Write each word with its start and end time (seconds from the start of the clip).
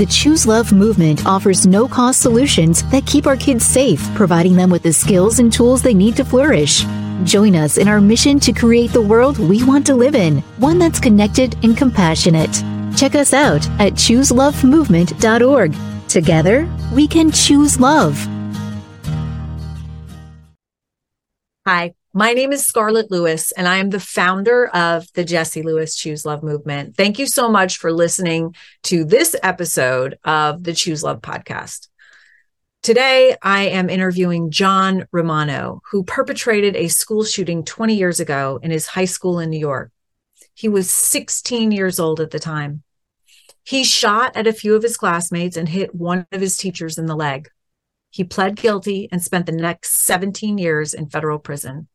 The 0.00 0.06
Choose 0.06 0.46
Love 0.46 0.72
movement 0.72 1.26
offers 1.26 1.66
no 1.66 1.86
cost 1.86 2.22
solutions 2.22 2.84
that 2.84 3.04
keep 3.04 3.26
our 3.26 3.36
kids 3.36 3.66
safe, 3.66 4.02
providing 4.14 4.56
them 4.56 4.70
with 4.70 4.82
the 4.82 4.94
skills 4.94 5.40
and 5.40 5.52
tools 5.52 5.82
they 5.82 5.92
need 5.92 6.16
to 6.16 6.24
flourish. 6.24 6.86
Join 7.24 7.54
us 7.54 7.76
in 7.76 7.86
our 7.86 8.00
mission 8.00 8.40
to 8.40 8.52
create 8.54 8.92
the 8.92 9.02
world 9.02 9.36
we 9.36 9.62
want 9.62 9.84
to 9.88 9.94
live 9.94 10.14
in, 10.14 10.38
one 10.56 10.78
that's 10.78 11.00
connected 11.00 11.54
and 11.62 11.76
compassionate. 11.76 12.64
Check 12.96 13.14
us 13.14 13.34
out 13.34 13.68
at 13.78 13.92
chooselovemovement.org. 13.92 15.76
Together, 16.08 16.66
we 16.94 17.06
can 17.06 17.30
choose 17.30 17.78
love. 17.78 18.16
Hi, 21.66 21.92
my 22.12 22.32
name 22.32 22.50
is 22.50 22.66
Scarlett 22.66 23.10
Lewis, 23.10 23.52
and 23.52 23.68
I 23.68 23.76
am 23.76 23.90
the 23.90 24.00
founder 24.00 24.66
of 24.68 25.06
the 25.14 25.24
Jesse 25.24 25.62
Lewis 25.62 25.94
Choose 25.94 26.26
Love 26.26 26.42
movement. 26.42 26.96
Thank 26.96 27.20
you 27.20 27.26
so 27.26 27.48
much 27.48 27.78
for 27.78 27.92
listening 27.92 28.56
to 28.84 29.04
this 29.04 29.36
episode 29.44 30.18
of 30.24 30.64
the 30.64 30.74
Choose 30.74 31.04
Love 31.04 31.20
podcast. 31.20 31.86
Today, 32.82 33.36
I 33.42 33.68
am 33.68 33.88
interviewing 33.88 34.50
Jon 34.50 35.06
Romano, 35.12 35.82
who 35.92 36.02
perpetrated 36.02 36.74
a 36.74 36.88
school 36.88 37.22
shooting 37.22 37.64
20 37.64 37.94
years 37.94 38.18
ago 38.18 38.58
in 38.60 38.72
his 38.72 38.88
high 38.88 39.04
school 39.04 39.38
in 39.38 39.48
New 39.48 39.60
York. 39.60 39.92
He 40.54 40.68
was 40.68 40.90
16 40.90 41.70
years 41.70 42.00
old 42.00 42.20
at 42.20 42.32
the 42.32 42.40
time. 42.40 42.82
He 43.62 43.84
shot 43.84 44.36
at 44.36 44.48
a 44.48 44.52
few 44.52 44.74
of 44.74 44.82
his 44.82 44.96
classmates 44.96 45.56
and 45.56 45.68
hit 45.68 45.94
one 45.94 46.26
of 46.32 46.40
his 46.40 46.56
teachers 46.56 46.98
in 46.98 47.06
the 47.06 47.14
leg. 47.14 47.48
He 48.10 48.24
pled 48.24 48.56
guilty 48.56 49.08
and 49.12 49.22
spent 49.22 49.46
the 49.46 49.52
next 49.52 50.04
17 50.06 50.58
years 50.58 50.92
in 50.92 51.08
federal 51.08 51.38
prison. 51.38 51.86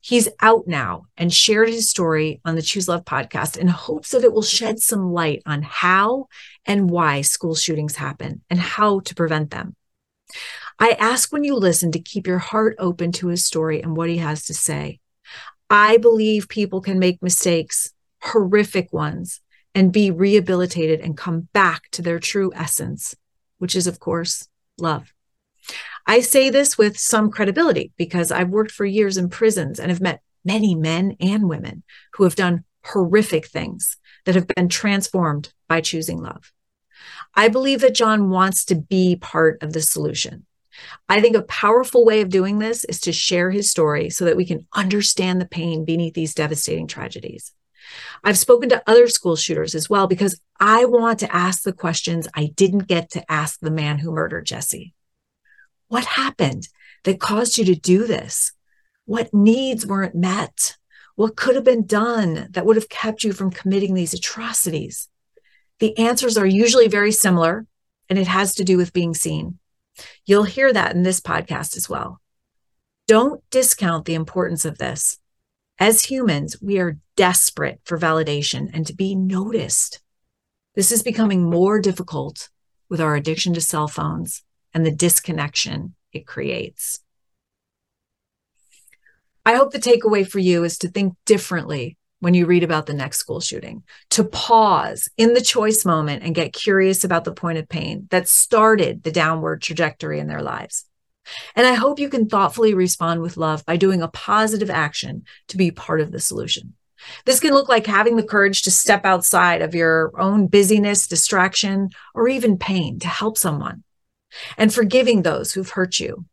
He's 0.00 0.28
out 0.40 0.66
now 0.66 1.04
and 1.16 1.32
shared 1.32 1.68
his 1.68 1.90
story 1.90 2.40
on 2.44 2.56
the 2.56 2.62
Choose 2.62 2.88
Love 2.88 3.04
podcast 3.04 3.58
in 3.58 3.68
hopes 3.68 4.10
that 4.10 4.24
it 4.24 4.32
will 4.32 4.42
shed 4.42 4.80
some 4.80 5.12
light 5.12 5.42
on 5.44 5.62
how 5.62 6.26
and 6.64 6.88
why 6.88 7.20
school 7.20 7.54
shootings 7.54 7.96
happen 7.96 8.42
and 8.48 8.58
how 8.58 9.00
to 9.00 9.14
prevent 9.14 9.50
them. 9.50 9.76
I 10.78 10.92
ask 10.92 11.32
when 11.32 11.44
you 11.44 11.54
listen 11.54 11.92
to 11.92 12.00
keep 12.00 12.26
your 12.26 12.38
heart 12.38 12.76
open 12.78 13.12
to 13.12 13.28
his 13.28 13.44
story 13.44 13.82
and 13.82 13.94
what 13.94 14.08
he 14.08 14.16
has 14.16 14.46
to 14.46 14.54
say. 14.54 15.00
I 15.68 15.98
believe 15.98 16.48
people 16.48 16.80
can 16.80 16.98
make 16.98 17.22
mistakes, 17.22 17.92
horrific 18.22 18.92
ones, 18.92 19.42
and 19.74 19.92
be 19.92 20.10
rehabilitated 20.10 21.00
and 21.00 21.16
come 21.16 21.48
back 21.52 21.90
to 21.92 22.02
their 22.02 22.18
true 22.18 22.52
essence, 22.54 23.14
which 23.58 23.76
is, 23.76 23.86
of 23.86 24.00
course, 24.00 24.48
love. 24.78 25.12
I 26.10 26.22
say 26.22 26.50
this 26.50 26.76
with 26.76 26.98
some 26.98 27.30
credibility 27.30 27.92
because 27.96 28.32
I've 28.32 28.48
worked 28.48 28.72
for 28.72 28.84
years 28.84 29.16
in 29.16 29.28
prisons 29.28 29.78
and 29.78 29.92
have 29.92 30.00
met 30.00 30.20
many 30.44 30.74
men 30.74 31.16
and 31.20 31.48
women 31.48 31.84
who 32.14 32.24
have 32.24 32.34
done 32.34 32.64
horrific 32.84 33.46
things 33.46 33.96
that 34.24 34.34
have 34.34 34.48
been 34.48 34.68
transformed 34.68 35.52
by 35.68 35.80
choosing 35.80 36.20
love. 36.20 36.52
I 37.36 37.46
believe 37.46 37.80
that 37.82 37.94
Jon 37.94 38.28
wants 38.28 38.64
to 38.64 38.74
be 38.74 39.14
part 39.20 39.62
of 39.62 39.72
the 39.72 39.80
solution. 39.80 40.46
I 41.08 41.20
think 41.20 41.36
a 41.36 41.42
powerful 41.42 42.04
way 42.04 42.22
of 42.22 42.28
doing 42.28 42.58
this 42.58 42.82
is 42.86 42.98
to 43.02 43.12
share 43.12 43.52
his 43.52 43.70
story 43.70 44.10
so 44.10 44.24
that 44.24 44.36
we 44.36 44.44
can 44.44 44.66
understand 44.74 45.40
the 45.40 45.46
pain 45.46 45.84
beneath 45.84 46.14
these 46.14 46.34
devastating 46.34 46.88
tragedies. 46.88 47.52
I've 48.24 48.36
spoken 48.36 48.68
to 48.70 48.82
other 48.84 49.06
school 49.06 49.36
shooters 49.36 49.76
as 49.76 49.88
well 49.88 50.08
because 50.08 50.40
I 50.58 50.86
want 50.86 51.20
to 51.20 51.32
ask 51.32 51.62
the 51.62 51.72
questions 51.72 52.26
I 52.34 52.46
didn't 52.56 52.88
get 52.88 53.12
to 53.12 53.30
ask 53.30 53.60
the 53.60 53.70
man 53.70 53.98
who 53.98 54.10
murdered 54.10 54.46
Jesse. 54.46 54.92
What 55.90 56.04
happened 56.04 56.68
that 57.02 57.18
caused 57.18 57.58
you 57.58 57.64
to 57.64 57.74
do 57.74 58.06
this? 58.06 58.52
What 59.06 59.34
needs 59.34 59.84
weren't 59.84 60.14
met? 60.14 60.76
What 61.16 61.34
could 61.34 61.56
have 61.56 61.64
been 61.64 61.84
done 61.84 62.46
that 62.52 62.64
would 62.64 62.76
have 62.76 62.88
kept 62.88 63.24
you 63.24 63.32
from 63.32 63.50
committing 63.50 63.94
these 63.94 64.14
atrocities? 64.14 65.08
The 65.80 65.98
answers 65.98 66.38
are 66.38 66.46
usually 66.46 66.86
very 66.86 67.10
similar, 67.10 67.66
and 68.08 68.20
it 68.20 68.28
has 68.28 68.54
to 68.54 68.64
do 68.64 68.76
with 68.76 68.92
being 68.92 69.14
seen. 69.14 69.58
You'll 70.24 70.44
hear 70.44 70.72
that 70.72 70.94
in 70.94 71.02
this 71.02 71.20
podcast 71.20 71.76
as 71.76 71.88
well. 71.88 72.20
Don't 73.08 73.42
discount 73.50 74.04
the 74.04 74.14
importance 74.14 74.64
of 74.64 74.78
this. 74.78 75.18
As 75.80 76.04
humans, 76.04 76.56
we 76.62 76.78
are 76.78 76.98
desperate 77.16 77.80
for 77.84 77.98
validation 77.98 78.70
and 78.72 78.86
to 78.86 78.94
be 78.94 79.16
noticed. 79.16 80.00
This 80.76 80.92
is 80.92 81.02
becoming 81.02 81.50
more 81.50 81.80
difficult 81.80 82.48
with 82.88 83.00
our 83.00 83.16
addiction 83.16 83.54
to 83.54 83.60
cell 83.60 83.88
phones 83.88 84.44
and 84.74 84.84
the 84.84 84.90
disconnection 84.90 85.94
it 86.12 86.26
creates. 86.26 87.00
I 89.44 89.54
hope 89.54 89.72
the 89.72 89.78
takeaway 89.78 90.28
for 90.28 90.38
you 90.38 90.64
is 90.64 90.78
to 90.78 90.88
think 90.88 91.14
differently 91.24 91.96
when 92.20 92.34
you 92.34 92.46
read 92.46 92.62
about 92.62 92.86
the 92.86 92.94
next 92.94 93.18
school 93.18 93.40
shooting, 93.40 93.82
to 94.10 94.24
pause 94.24 95.08
in 95.16 95.32
the 95.32 95.40
choice 95.40 95.84
moment 95.84 96.22
and 96.22 96.34
get 96.34 96.52
curious 96.52 97.02
about 97.02 97.24
the 97.24 97.32
point 97.32 97.58
of 97.58 97.68
pain 97.68 98.06
that 98.10 98.28
started 98.28 99.02
the 99.02 99.10
downward 99.10 99.62
trajectory 99.62 100.20
in 100.20 100.26
their 100.26 100.42
lives. 100.42 100.84
And 101.56 101.66
I 101.66 101.74
hope 101.74 101.98
you 101.98 102.08
can 102.08 102.28
thoughtfully 102.28 102.74
respond 102.74 103.22
with 103.22 103.36
love 103.36 103.64
by 103.64 103.76
doing 103.76 104.02
a 104.02 104.08
positive 104.08 104.70
action 104.70 105.24
to 105.48 105.56
be 105.56 105.70
part 105.70 106.00
of 106.00 106.12
the 106.12 106.20
solution. 106.20 106.74
This 107.24 107.40
can 107.40 107.54
look 107.54 107.68
like 107.68 107.86
having 107.86 108.16
the 108.16 108.22
courage 108.22 108.62
to 108.62 108.70
step 108.70 109.06
outside 109.06 109.62
of 109.62 109.74
your 109.74 110.12
own 110.20 110.46
busyness, 110.46 111.08
distraction, 111.08 111.88
or 112.14 112.28
even 112.28 112.58
pain 112.58 112.98
to 112.98 113.08
help 113.08 113.38
someone, 113.38 113.84
and 114.56 114.72
forgiving 114.72 115.22
those 115.22 115.52
who've 115.52 115.70
hurt 115.70 116.00
you, 116.00 116.24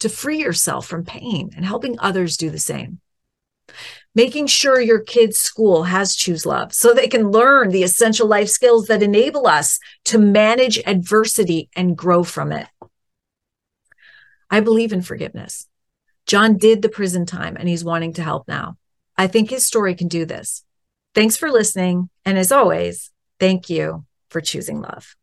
to 0.00 0.08
free 0.08 0.38
yourself 0.38 0.86
from 0.86 1.04
pain 1.04 1.50
and 1.56 1.64
helping 1.64 1.98
others 1.98 2.36
do 2.36 2.50
the 2.50 2.58
same 2.58 3.00
making 4.14 4.46
sure 4.46 4.80
your 4.80 5.00
kids' 5.00 5.38
school 5.38 5.84
has 5.84 6.16
Choose 6.16 6.46
Love 6.46 6.72
so 6.74 6.92
they 6.92 7.08
can 7.08 7.30
learn 7.30 7.70
the 7.70 7.82
essential 7.82 8.26
life 8.26 8.48
skills 8.48 8.88
that 8.88 9.02
enable 9.02 9.46
us 9.46 9.78
to 10.06 10.18
manage 10.18 10.80
adversity 10.86 11.68
and 11.76 11.96
grow 11.96 12.24
from 12.24 12.52
it. 12.52 12.66
I 14.50 14.60
believe 14.60 14.92
in 14.92 15.02
forgiveness. 15.02 15.68
John 16.26 16.56
did 16.56 16.82
the 16.82 16.88
prison 16.88 17.26
time 17.26 17.56
and 17.56 17.68
he's 17.68 17.84
wanting 17.84 18.14
to 18.14 18.22
help 18.22 18.48
now. 18.48 18.76
I 19.16 19.26
think 19.26 19.50
his 19.50 19.64
story 19.64 19.94
can 19.94 20.08
do 20.08 20.24
this. 20.24 20.64
Thanks 21.14 21.36
for 21.36 21.50
listening. 21.50 22.10
And 22.24 22.38
as 22.38 22.52
always, 22.52 23.10
thank 23.38 23.70
you 23.70 24.04
for 24.30 24.40
choosing 24.40 24.80
love. 24.80 25.17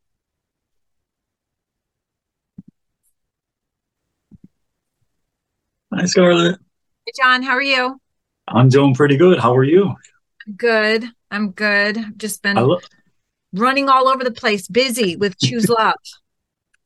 Hi, 5.95 6.03
Scarlett. 6.05 6.59
Hey, 7.05 7.11
Jon. 7.21 7.41
How 7.41 7.53
are 7.53 7.61
you? 7.61 8.01
I'm 8.49 8.67
doing 8.67 8.93
pretty 8.93 9.15
good. 9.15 9.39
How 9.39 9.55
are 9.55 9.63
you? 9.63 9.95
Good. 10.57 11.05
I'm 11.31 11.51
good. 11.51 11.97
I've 11.97 12.17
Just 12.17 12.41
been 12.41 12.57
lo- 12.57 12.81
running 13.53 13.87
all 13.87 14.09
over 14.09 14.23
the 14.23 14.31
place, 14.31 14.67
busy 14.67 15.15
with 15.15 15.39
Choose 15.39 15.69
Love. 15.79 15.95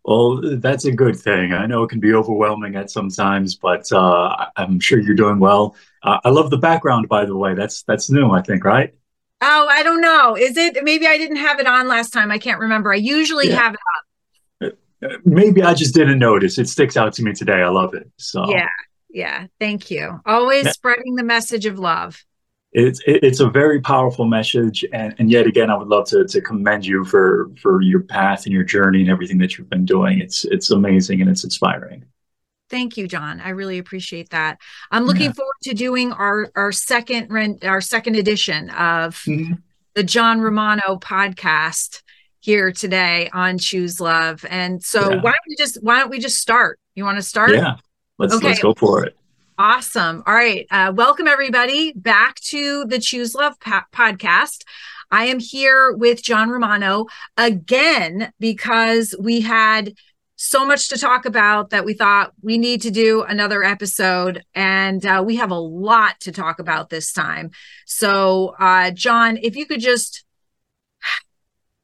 well, 0.05 0.59
that's 0.59 0.85
a 0.85 0.91
good 0.91 1.15
thing. 1.15 1.53
I 1.53 1.65
know 1.65 1.81
it 1.81 1.89
can 1.89 1.99
be 1.99 2.13
overwhelming 2.13 2.75
at 2.75 2.91
some 2.91 3.09
times, 3.09 3.55
but 3.55 3.91
uh, 3.91 4.45
I'm 4.55 4.79
sure 4.79 4.99
you're 4.99 5.15
doing 5.15 5.39
well. 5.39 5.75
Uh, 6.03 6.19
I 6.23 6.29
love 6.29 6.51
the 6.51 6.59
background, 6.59 7.09
by 7.09 7.25
the 7.25 7.35
way. 7.35 7.55
That's 7.55 7.81
that's 7.83 8.11
new, 8.11 8.29
I 8.29 8.43
think, 8.43 8.63
right? 8.63 8.93
Oh, 9.41 9.67
I 9.71 9.81
don't 9.81 10.01
know. 10.01 10.37
Is 10.37 10.55
it? 10.55 10.83
Maybe 10.83 11.07
I 11.07 11.17
didn't 11.17 11.37
have 11.37 11.59
it 11.59 11.65
on 11.65 11.87
last 11.87 12.11
time. 12.11 12.29
I 12.29 12.37
can't 12.37 12.59
remember. 12.59 12.93
I 12.93 12.97
usually 12.97 13.49
yeah. 13.49 13.55
have 13.55 13.73
it 13.73 13.79
up. 13.95 14.73
Uh, 15.01 15.17
maybe 15.25 15.63
I 15.63 15.73
just 15.73 15.95
didn't 15.95 16.19
notice. 16.19 16.59
It 16.59 16.69
sticks 16.69 16.95
out 16.95 17.13
to 17.13 17.23
me 17.23 17.33
today. 17.33 17.61
I 17.63 17.69
love 17.69 17.95
it. 17.95 18.07
So 18.17 18.45
yeah, 18.49 18.67
yeah. 19.09 19.47
Thank 19.59 19.91
you. 19.91 20.19
Always 20.25 20.65
yeah. 20.65 20.71
spreading 20.71 21.15
the 21.15 21.23
message 21.23 21.65
of 21.65 21.79
love. 21.79 22.23
It's 22.71 23.01
it's 23.07 23.39
a 23.39 23.49
very 23.49 23.81
powerful 23.81 24.25
message, 24.25 24.85
and, 24.93 25.15
and 25.17 25.31
yet 25.31 25.47
again, 25.47 25.71
I 25.71 25.75
would 25.75 25.87
love 25.87 26.05
to 26.09 26.25
to 26.25 26.41
commend 26.41 26.85
you 26.85 27.03
for 27.03 27.50
for 27.59 27.81
your 27.81 28.01
path 28.01 28.45
and 28.45 28.53
your 28.53 28.63
journey 28.63 29.01
and 29.01 29.09
everything 29.09 29.39
that 29.39 29.57
you've 29.57 29.71
been 29.71 29.85
doing. 29.85 30.19
It's 30.19 30.45
it's 30.45 30.69
amazing 30.69 31.21
and 31.21 31.29
it's 31.29 31.44
inspiring. 31.44 32.06
Thank 32.69 32.95
you, 32.95 33.07
Jon. 33.07 33.41
I 33.41 33.50
really 33.50 33.79
appreciate 33.79 34.29
that. 34.29 34.59
I'm 34.91 35.06
looking 35.06 35.23
yeah. 35.23 35.31
forward 35.31 35.55
to 35.63 35.73
doing 35.73 36.12
our 36.12 36.51
our 36.55 36.71
second 36.71 37.31
rent 37.31 37.65
our 37.65 37.81
second 37.81 38.15
edition 38.15 38.69
of 38.69 39.15
mm-hmm. 39.25 39.53
the 39.95 40.03
Jon 40.03 40.39
Romano 40.39 40.97
podcast 40.97 42.03
here 42.39 42.71
today 42.71 43.31
on 43.33 43.57
Choose 43.57 44.00
Love. 44.00 44.45
And 44.47 44.83
so 44.83 45.09
yeah. 45.09 45.21
why 45.21 45.31
don't 45.31 45.47
we 45.47 45.55
just 45.57 45.81
why 45.81 46.00
don't 46.00 46.12
we 46.12 46.19
just 46.19 46.39
start? 46.39 46.79
You 46.94 47.03
want 47.03 47.17
to 47.17 47.23
start? 47.23 47.51
Yeah. 47.51 47.77
Let's 48.19 48.36
okay. 48.36 48.48
let's 48.48 48.60
go 48.60 48.74
for 48.74 49.06
it. 49.06 49.16
Awesome. 49.57 50.24
All 50.27 50.33
right. 50.33 50.68
Uh, 50.69 50.92
welcome 50.94 51.25
everybody 51.25 51.94
back 51.94 52.36
to 52.42 52.83
the 52.83 53.00
Choose 53.00 53.33
Love 53.33 53.57
po- 53.62 53.80
podcast. 53.94 54.66
I 55.10 55.25
am 55.25 55.39
here 55.39 55.94
with 55.95 56.21
Jon 56.21 56.50
Romano 56.50 57.06
again 57.38 58.33
because 58.38 59.16
we 59.18 59.39
had 59.39 59.94
so 60.36 60.66
much 60.66 60.89
to 60.89 60.98
talk 60.98 61.25
about 61.25 61.69
that 61.69 61.86
we 61.86 61.94
thought 61.94 62.33
we 62.42 62.57
need 62.57 62.81
to 62.81 62.92
do 62.92 63.24
another 63.24 63.63
episode 63.63 64.44
and 64.54 65.06
uh, 65.06 65.24
we 65.25 65.38
have 65.38 65.51
a 65.51 65.60
lot 65.60 66.19
to 66.19 66.31
talk 66.31 66.60
about 66.60 66.89
this 66.89 67.12
time 67.12 67.51
so 67.86 68.56
uh, 68.57 68.89
jon 68.92 69.36
if 69.44 69.57
you 69.57 69.65
could 69.65 69.81
just 69.81 70.24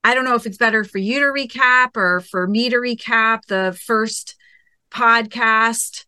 i 0.06 0.14
don't 0.14 0.24
know 0.24 0.36
if 0.36 0.46
it's 0.46 0.58
better 0.58 0.86
for 0.86 1.00
you 1.00 1.20
to 1.20 1.26
recap 1.26 1.98
or 1.98 2.22
for 2.22 2.48
me 2.48 2.70
to 2.70 2.78
recap 2.78 3.42
the 3.48 3.78
first 3.86 4.38
podcast 4.90 6.06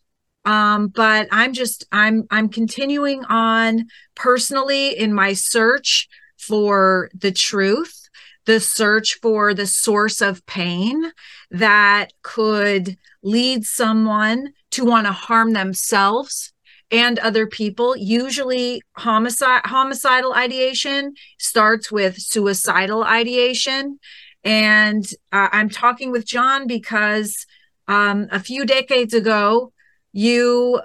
um, 0.47 0.87
but 0.87 1.27
i'm 1.31 1.53
just 1.53 1.85
i'm 1.91 2.25
i'm 2.31 2.49
continuing 2.49 3.23
on 3.25 3.85
personally 4.15 4.97
in 4.97 5.13
my 5.13 5.33
search 5.33 6.07
for 6.37 7.09
the 7.13 7.31
truth 7.31 8.09
the 8.45 8.59
search 8.59 9.19
for 9.21 9.53
the 9.53 9.67
source 9.67 10.21
of 10.21 10.45
pain 10.45 11.11
that 11.51 12.13
could 12.23 12.97
lead 13.21 13.65
someone 13.65 14.53
to 14.71 14.85
want 14.85 15.05
to 15.05 15.11
harm 15.11 15.51
themselves 15.51 16.53
and 16.89 17.19
other 17.19 17.45
people. 17.45 17.95
Usually, 17.97 18.81
homicide 18.95 19.61
homicidal 19.65 20.33
ideation 20.33 21.13
starts 21.37 21.91
with 21.91 22.17
suicidal 22.17 23.03
ideation. 23.03 23.99
And 24.43 25.05
uh, 25.33 25.49
I'm 25.51 25.69
talking 25.69 26.11
with 26.11 26.25
Jon 26.25 26.67
because 26.67 27.45
um, 27.87 28.27
a 28.31 28.39
few 28.39 28.65
decades 28.65 29.13
ago, 29.13 29.73
you 30.13 30.81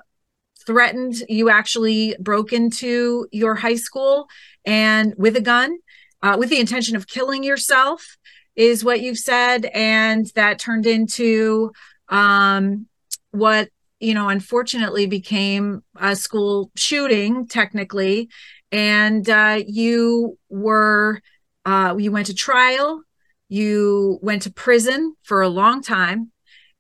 threatened, 0.67 1.15
you 1.29 1.51
actually 1.51 2.15
broke 2.21 2.53
into 2.53 3.27
your 3.33 3.55
high 3.55 3.77
school 3.77 4.29
and 4.65 5.15
with 5.17 5.37
a 5.37 5.41
gun 5.41 5.79
uh, 6.23 6.37
with 6.39 6.51
the 6.51 6.61
intention 6.61 6.97
of 6.97 7.07
killing 7.07 7.43
yourself, 7.43 8.17
is 8.55 8.85
what 8.85 9.01
you've 9.01 9.19
said. 9.19 9.67
And 9.75 10.27
that 10.35 10.59
turned 10.59 10.87
into 10.87 11.73
um, 12.09 12.87
what, 13.31 13.69
you 13.99 14.15
know, 14.15 14.29
unfortunately 14.29 15.07
became 15.07 15.83
a 15.97 16.15
school 16.15 16.71
shooting, 16.77 17.47
technically. 17.47 18.29
And 18.71 19.29
uh, 19.29 19.63
you 19.67 20.39
were, 20.49 21.21
uh, 21.65 21.97
you 21.99 22.13
went 22.13 22.27
to 22.27 22.35
trial, 22.35 23.03
you 23.49 24.19
went 24.23 24.43
to 24.43 24.53
prison 24.53 25.15
for 25.23 25.43
a 25.43 25.49
long 25.49 25.83
time, 25.83 26.31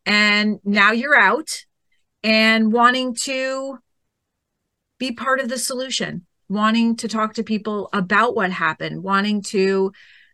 and 0.06 0.58
now 0.64 0.92
you're 0.92 1.18
out 1.18 1.64
and 2.22 2.72
wanting 2.72 3.14
to 3.14 3.78
be 4.98 5.12
part 5.12 5.40
of 5.40 5.48
the 5.48 5.58
solution 5.58 6.26
wanting 6.52 6.94
to 6.96 7.08
talk 7.08 7.34
to 7.34 7.42
people 7.42 7.88
about 7.92 8.36
what 8.36 8.52
happened, 8.52 9.02
wanting 9.02 9.40
to 9.40 9.90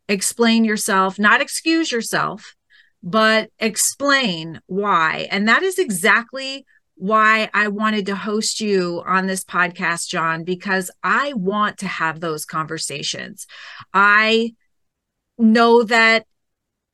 explain 0.09 0.65
yourself, 0.65 1.19
not 1.19 1.41
excuse 1.41 1.93
yourself, 1.93 2.57
but 3.03 3.51
explain 3.61 4.61
why. 4.67 5.29
And 5.31 5.47
that 5.47 5.63
is 5.63 5.79
exactly 5.79 6.67
why 6.97 7.49
I 7.55 7.69
wanted 7.69 8.07
to 8.07 8.17
host 8.17 8.61
you 8.61 9.03
on 9.07 9.29
this 9.29 9.45
podcast, 9.45 10.09
Jon, 10.09 10.43
because 10.43 10.91
I 11.05 11.33
want 11.35 11.79
to 11.79 11.87
have 11.87 12.19
those 12.19 12.45
conversations. 12.45 13.47
I 13.95 14.55
know 15.39 15.85
that 15.85 16.27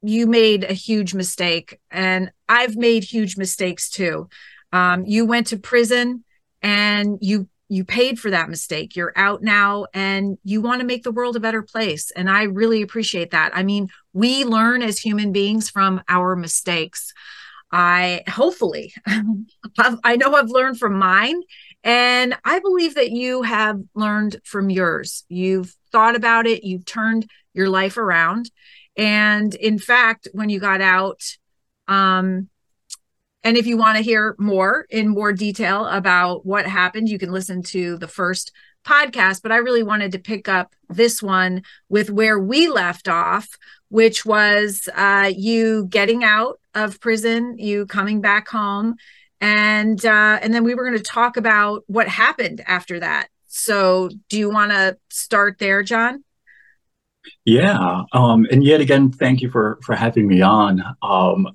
you 0.03 0.27
made 0.27 0.65
a 0.65 0.75
huge 0.75 1.15
mistake, 1.15 1.81
and 1.91 2.31
I've 2.47 2.77
made 2.77 3.05
huge 3.05 3.39
mistakes 3.39 3.89
too. 3.89 4.29
Um, 4.75 5.07
you 5.07 5.25
went 5.25 5.47
to 5.49 5.57
prison 5.57 6.25
and 6.61 7.19
you 7.21 7.49
you 7.69 7.85
paid 7.85 8.21
for 8.21 8.31
that 8.31 8.51
mistake. 8.51 8.95
You're 8.95 9.13
out 9.17 9.43
now 9.43 9.87
and 9.95 10.37
you 10.45 10.61
want 10.61 10.81
to 10.81 10.87
make 10.87 11.03
the 11.03 11.13
world 11.13 11.35
a 11.35 11.41
better 11.41 11.63
place. 11.63 12.11
And 12.11 12.29
I 12.29 12.43
really 12.43 12.83
appreciate 12.83 13.31
that. 13.31 13.53
I 13.57 13.63
mean, 13.63 13.89
we 14.13 14.45
learn 14.45 14.83
as 14.83 14.99
human 14.99 15.33
beings 15.33 15.71
from 15.71 16.03
our 16.09 16.37
mistakes. 16.37 17.13
I 17.73 18.23
hopefully, 18.29 18.93
I 19.79 20.17
know 20.17 20.35
I've 20.35 20.51
learned 20.51 20.79
from 20.79 20.99
mine. 20.99 21.41
And 21.83 22.37
I 22.45 22.59
believe 22.61 22.97
that 22.97 23.11
you 23.11 23.43
have 23.43 23.81
learned 23.95 24.37
from 24.45 24.71
yours. 24.71 25.25
You've 25.29 25.75
thought 25.91 26.17
about 26.17 26.47
it, 26.47 26.65
you've 26.65 26.85
turned 26.85 27.27
your 27.55 27.69
life 27.69 27.97
around. 27.97 28.51
And 28.97 29.55
in 29.55 29.79
fact, 29.79 30.29
when 30.33 30.49
you 30.49 30.61
got 30.61 30.81
out, 30.81 31.23
um, 31.89 32.49
and 33.45 33.59
if 33.59 33.67
you 33.67 33.77
want 33.77 33.99
to 33.99 34.03
hear 34.03 34.35
more 34.39 34.87
in 34.89 35.09
more 35.09 35.33
detail 35.33 35.87
about 35.87 36.47
what 36.47 36.67
happened, 36.67 37.11
you 37.11 37.19
can 37.19 37.31
listen 37.31 37.63
to 37.65 37.99
the 37.99 38.09
first 38.09 38.53
podcast. 38.87 39.43
But 39.43 39.53
I 39.53 39.57
really 39.57 39.83
wanted 39.83 40.13
to 40.13 40.19
pick 40.19 40.49
up 40.49 40.75
this 40.89 41.23
one 41.23 41.63
with 41.91 42.11
where 42.11 42.39
we 42.39 42.69
left 42.69 43.07
off, 43.07 43.49
which 43.91 44.25
was 44.25 44.89
uh, 44.95 45.31
you 45.37 45.87
getting 45.87 46.25
out 46.25 46.59
of 46.75 47.01
prison, 47.01 47.59
you 47.59 47.87
coming 47.87 48.23
back 48.23 48.49
home, 48.49 48.95
and 49.43 50.05
uh, 50.05 50.39
and 50.41 50.55
then 50.55 50.65
we 50.65 50.75
were 50.75 50.85
going 50.85 50.97
to 50.97 51.05
talk 51.05 51.37
about 51.37 51.85
what 51.87 52.09
happened 52.09 52.63
after 52.67 52.99
that. 53.01 53.29
So, 53.47 54.09
do 54.31 54.39
you 54.39 54.51
want 54.51 54.73
to 54.73 54.97
start 55.11 55.59
there, 55.59 55.83
Jon? 55.83 56.25
Yeah, 57.45 58.03
um, 58.13 58.47
and 58.51 58.65
yet 58.65 58.81
again, 58.81 59.13
thank 59.13 59.43
you 59.43 59.51
for 59.51 59.79
for 59.83 59.95
having 59.95 60.27
me 60.27 60.41
on. 60.41 60.83
Um, 61.03 61.49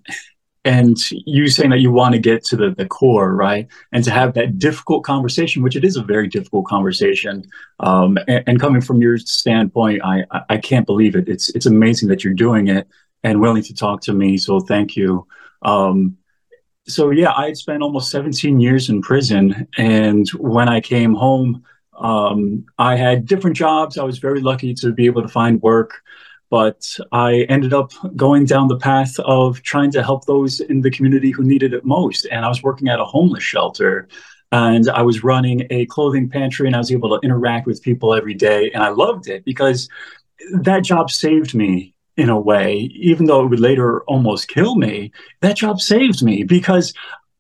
and 0.66 0.98
you 1.12 1.48
saying 1.48 1.70
that 1.70 1.80
you 1.80 1.92
want 1.92 2.14
to 2.14 2.20
get 2.20 2.44
to 2.46 2.56
the, 2.56 2.72
the 2.72 2.86
core 2.86 3.34
right? 3.34 3.68
And 3.92 4.04
to 4.04 4.12
have 4.12 4.34
that 4.34 4.60
difficult 4.60 5.04
conversation 5.04 5.64
which 5.64 5.76
it 5.76 5.86
is 5.86 5.96
a 5.96 6.04
very 6.04 6.28
difficult 6.28 6.66
conversation 6.66 7.44
um, 7.80 8.18
and, 8.28 8.44
and, 8.48 8.60
coming 8.60 8.82
from 8.82 9.02
your 9.02 9.18
standpoint 9.18 10.02
I, 10.04 10.24
I 10.50 10.58
can't 10.58 10.86
believe 10.86 11.16
it. 11.16 11.30
It's 11.30 11.50
it's 11.50 11.66
amazing 11.66 12.10
that 12.10 12.24
you're 12.24 12.34
doing 12.34 12.68
it 12.68 12.88
and 13.24 13.42
willing 13.42 13.64
to 13.64 13.74
talk 13.74 14.02
to 14.02 14.14
me 14.14 14.38
so 14.38 14.60
thank 14.60 14.96
you. 14.96 15.28
Um, 15.62 16.18
so 16.88 17.12
yeah 17.12 17.32
i 17.34 17.46
had 17.46 17.58
spent 17.58 17.84
almost 17.84 18.10
17 18.10 18.60
years 18.60 18.90
in 18.90 19.02
prison 19.02 19.68
and 19.78 20.28
when 20.30 20.68
i 20.68 20.80
came 20.82 21.14
home 21.14 21.64
um, 21.98 22.66
i 22.80 22.96
had 22.96 23.26
different 23.26 23.56
jobs. 23.56 23.98
I 23.98 24.04
was 24.04 24.18
very 24.18 24.42
lucky 24.42 24.74
to 24.76 24.92
be 24.92 25.06
able 25.06 25.22
to 25.22 25.28
find 25.28 25.62
work 25.62 26.02
but 26.50 26.98
I 27.12 27.42
ended 27.50 27.74
up 27.74 27.92
going 28.16 28.46
down 28.46 28.68
the 28.68 28.78
path 28.78 29.18
of 29.20 29.62
trying 29.62 29.92
to 29.92 30.04
help 30.04 30.26
those 30.26 30.60
in 30.60 30.82
the 30.82 30.92
community 30.92 31.32
who 31.32 31.44
needed 31.44 31.74
it 31.74 31.86
most. 31.86 32.26
And 32.32 32.44
I 32.44 32.50
was 32.50 32.64
working 32.64 32.88
at 32.88 33.00
a 33.00 33.06
homeless 33.06 33.44
shelter 33.44 34.08
and 34.52 34.90
I 34.90 35.04
was 35.04 35.24
running 35.24 35.68
a 35.70 35.86
clothing 35.86 36.28
pantry 36.30 36.66
and 36.66 36.76
I 36.76 36.80
was 36.80 36.92
able 36.92 37.10
to 37.10 37.24
interact 37.26 37.68
with 37.68 37.84
people 37.84 38.16
every 38.16 38.34
day. 38.34 38.72
And 38.72 38.84
I 38.84 38.90
loved 38.90 39.28
it 39.28 39.46
because 39.46 39.88
that 40.54 40.84
job 40.84 41.12
saved 41.12 41.54
me 41.54 41.94
in 42.18 42.30
a 42.30 42.40
way, 42.40 42.90
even 42.96 43.28
though 43.28 43.44
it 43.44 43.48
would 43.48 43.60
later 43.60 44.02
almost 44.04 44.48
kill 44.48 44.76
me. 44.76 45.12
That 45.42 45.56
job 45.56 45.80
saved 45.80 46.24
me 46.24 46.44
because 46.44 46.94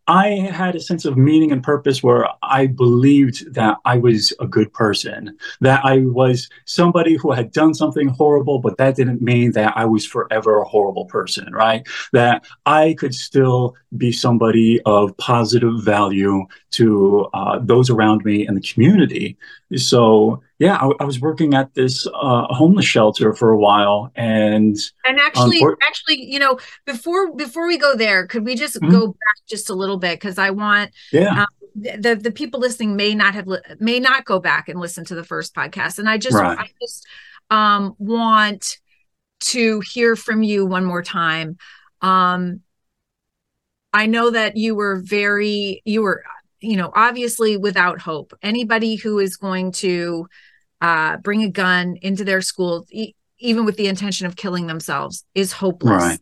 I 0.09 0.49
had 0.51 0.75
a 0.75 0.79
sense 0.79 1.05
of 1.05 1.17
meaning 1.17 1.51
and 1.51 1.61
purpose 1.61 2.01
where 2.01 2.27
I 2.41 2.65
believed 2.65 3.53
that 3.53 3.77
I 3.85 3.99
was 3.99 4.33
a 4.39 4.47
good 4.47 4.73
person, 4.73 5.37
that 5.61 5.85
I 5.85 5.99
was 5.99 6.49
somebody 6.65 7.15
who 7.15 7.31
had 7.31 7.51
done 7.51 7.75
something 7.75 8.07
horrible, 8.07 8.57
but 8.57 8.77
that 8.77 8.95
didn't 8.95 9.21
mean 9.21 9.51
that 9.51 9.77
I 9.77 9.85
was 9.85 10.07
forever 10.07 10.59
a 10.59 10.67
horrible 10.67 11.05
person, 11.05 11.53
right? 11.53 11.87
That 12.11 12.43
I 12.65 12.95
could 12.97 13.13
still 13.13 13.75
be 13.97 14.11
somebody 14.11 14.81
of 14.87 15.15
positive 15.17 15.83
value 15.83 16.47
to 16.71 17.29
uh, 17.35 17.59
those 17.61 17.91
around 17.91 18.25
me 18.25 18.47
and 18.47 18.57
the 18.57 18.67
community. 18.67 19.37
So, 19.75 20.41
yeah, 20.59 20.75
I, 20.75 20.91
I 20.99 21.05
was 21.05 21.21
working 21.21 21.53
at 21.53 21.73
this 21.73 22.05
uh, 22.07 22.53
homeless 22.53 22.85
shelter 22.85 23.33
for 23.33 23.49
a 23.49 23.57
while, 23.57 24.11
and 24.13 24.77
and 25.05 25.19
actually, 25.19 25.63
um, 25.63 25.75
actually, 25.81 26.21
you 26.21 26.37
know, 26.37 26.59
before 26.85 27.33
before 27.33 27.65
we 27.65 27.77
go 27.77 27.95
there, 27.95 28.27
could 28.27 28.43
we 28.45 28.55
just 28.55 28.75
mm-hmm. 28.75 28.91
go 28.91 29.07
back 29.07 29.35
just 29.47 29.69
a 29.69 29.73
little 29.73 29.97
bit 29.97 30.19
because 30.19 30.37
I 30.37 30.49
want, 30.49 30.91
yeah. 31.13 31.43
Um, 31.43 31.47
the 31.75 32.19
the 32.21 32.31
people 32.31 32.59
listening 32.59 32.97
may 32.97 33.15
not 33.15 33.35
have 33.35 33.47
li- 33.47 33.61
may 33.79 34.01
not 34.01 34.25
go 34.25 34.39
back 34.39 34.67
and 34.67 34.81
listen 34.81 35.05
to 35.05 35.15
the 35.15 35.23
first 35.23 35.55
podcast, 35.55 35.97
and 35.97 36.09
I 36.09 36.17
just 36.17 36.35
right. 36.35 36.59
I 36.59 36.69
just 36.81 37.07
um, 37.49 37.95
want 37.97 38.79
to 39.39 39.79
hear 39.79 40.17
from 40.17 40.43
you 40.43 40.65
one 40.65 40.83
more 40.83 41.03
time. 41.03 41.57
Um, 42.01 42.59
I 43.93 44.07
know 44.07 44.29
that 44.31 44.57
you 44.57 44.75
were 44.75 44.97
very 44.97 45.81
you 45.85 46.01
were 46.01 46.21
you 46.59 46.75
know 46.75 46.91
obviously 46.93 47.55
without 47.55 48.01
hope. 48.01 48.33
Anybody 48.41 48.95
who 48.95 49.19
is 49.19 49.37
going 49.37 49.71
to 49.73 50.27
uh, 50.81 51.17
bring 51.17 51.43
a 51.43 51.49
gun 51.49 51.97
into 52.01 52.23
their 52.23 52.41
school, 52.41 52.85
e- 52.91 53.13
even 53.39 53.65
with 53.65 53.77
the 53.77 53.87
intention 53.87 54.27
of 54.27 54.35
killing 54.35 54.67
themselves, 54.67 55.25
is 55.35 55.51
hopeless. 55.51 56.03
Right. 56.03 56.19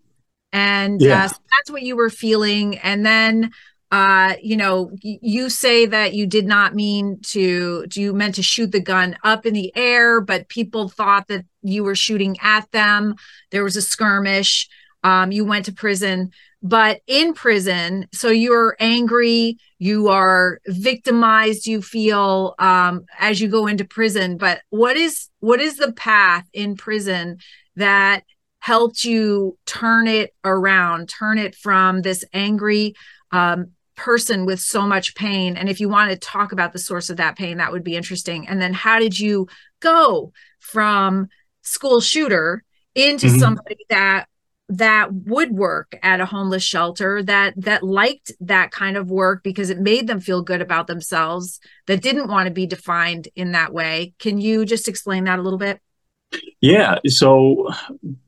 And 0.54 1.02
yeah. 1.02 1.26
uh, 1.26 1.28
so 1.28 1.36
that's 1.56 1.72
what 1.72 1.82
you 1.82 1.96
were 1.96 2.10
feeling. 2.10 2.78
And 2.78 3.06
then, 3.06 3.52
uh, 3.92 4.36
you 4.42 4.58
know, 4.58 4.92
y- 5.04 5.20
you 5.22 5.50
say 5.50 5.86
that 5.86 6.14
you 6.14 6.26
did 6.26 6.46
not 6.46 6.76
mean 6.76 7.20
to, 7.28 7.86
you 7.94 8.14
meant 8.14 8.36
to 8.36 8.44
shoot 8.44 8.72
the 8.72 8.80
gun 8.80 9.18
up 9.24 9.46
in 9.46 9.54
the 9.54 9.76
air, 9.76 10.22
but 10.22 10.50
people 10.50 10.90
thought 10.90 11.28
that 11.28 11.46
you 11.62 11.84
were 11.84 11.96
shooting 11.96 12.38
at 12.42 12.72
them. 12.72 13.16
There 13.52 13.64
was 13.64 13.76
a 13.76 13.82
skirmish. 13.82 14.70
Um, 15.04 15.32
you 15.32 15.46
went 15.46 15.66
to 15.66 15.74
prison 15.74 16.32
but 16.64 17.02
in 17.08 17.34
prison 17.34 18.08
so 18.14 18.30
you're 18.30 18.76
angry 18.80 19.58
you 19.80 20.08
are 20.08 20.60
victimized 20.68 21.68
you 21.68 21.82
feel 21.82 22.56
um, 22.60 23.06
as 23.20 23.40
you 23.40 23.48
go 23.48 23.68
into 23.68 23.86
prison. 23.86 24.38
But 24.38 24.62
what 24.70 24.98
is 24.98 25.30
what 25.40 25.60
is 25.60 25.78
the 25.78 25.92
path 25.92 26.48
in 26.54 26.76
prison 26.76 27.38
that 27.76 28.24
helped 28.60 29.04
you 29.04 29.58
turn 29.66 30.08
it 30.08 30.34
around 30.44 31.08
turn 31.10 31.38
it 31.38 31.56
from 31.56 32.02
this 32.02 32.26
angry 32.34 32.96
um, 33.32 33.72
person 33.96 34.46
with 34.46 34.60
so 34.60 34.88
much 34.88 35.16
pain? 35.16 35.58
And 35.58 35.70
if 35.70 35.80
you 35.80 35.90
want 35.90 36.12
to 36.12 36.18
talk 36.18 36.52
about 36.52 36.74
the 36.74 36.80
source 36.80 37.10
of 37.10 37.18
that 37.18 37.38
pain 37.38 37.58
that 37.58 37.72
would 37.72 37.84
be 37.84 37.96
interesting. 37.96 38.48
And 38.48 38.60
then 38.60 38.74
how 38.74 39.00
did 39.00 39.20
you 39.20 39.48
go 39.80 40.34
from 40.60 41.28
school 41.62 42.02
shooter 42.02 42.64
into 42.96 43.28
mm-hmm. 43.28 43.40
somebody 43.40 43.78
that 43.90 44.26
that 44.70 45.14
would 45.14 45.52
work 45.52 45.98
at 46.04 46.20
a 46.20 46.26
homeless 46.26 46.64
shelter 46.64 47.24
that 47.24 47.54
that 47.58 47.84
liked 47.84 48.32
that 48.42 48.72
kind 48.72 48.98
of 48.98 49.10
work 49.10 49.42
because 49.44 49.70
it 49.70 49.80
made 49.80 50.08
them 50.08 50.20
feel 50.20 50.42
good 50.42 50.62
about 50.62 50.88
themselves 50.88 51.60
that 51.86 52.02
didn't 52.02 52.28
want 52.28 52.48
to 52.48 52.54
be 52.54 52.66
defined 52.66 53.30
in 53.36 53.54
that 53.54 53.74
way 53.74 54.14
can 54.20 54.40
you 54.40 54.66
just 54.66 54.88
explain 54.88 55.24
that 55.24 55.40
a 55.40 55.42
little 55.42 55.60
bit 55.60 55.80
yeah 56.60 57.00
so 57.08 57.70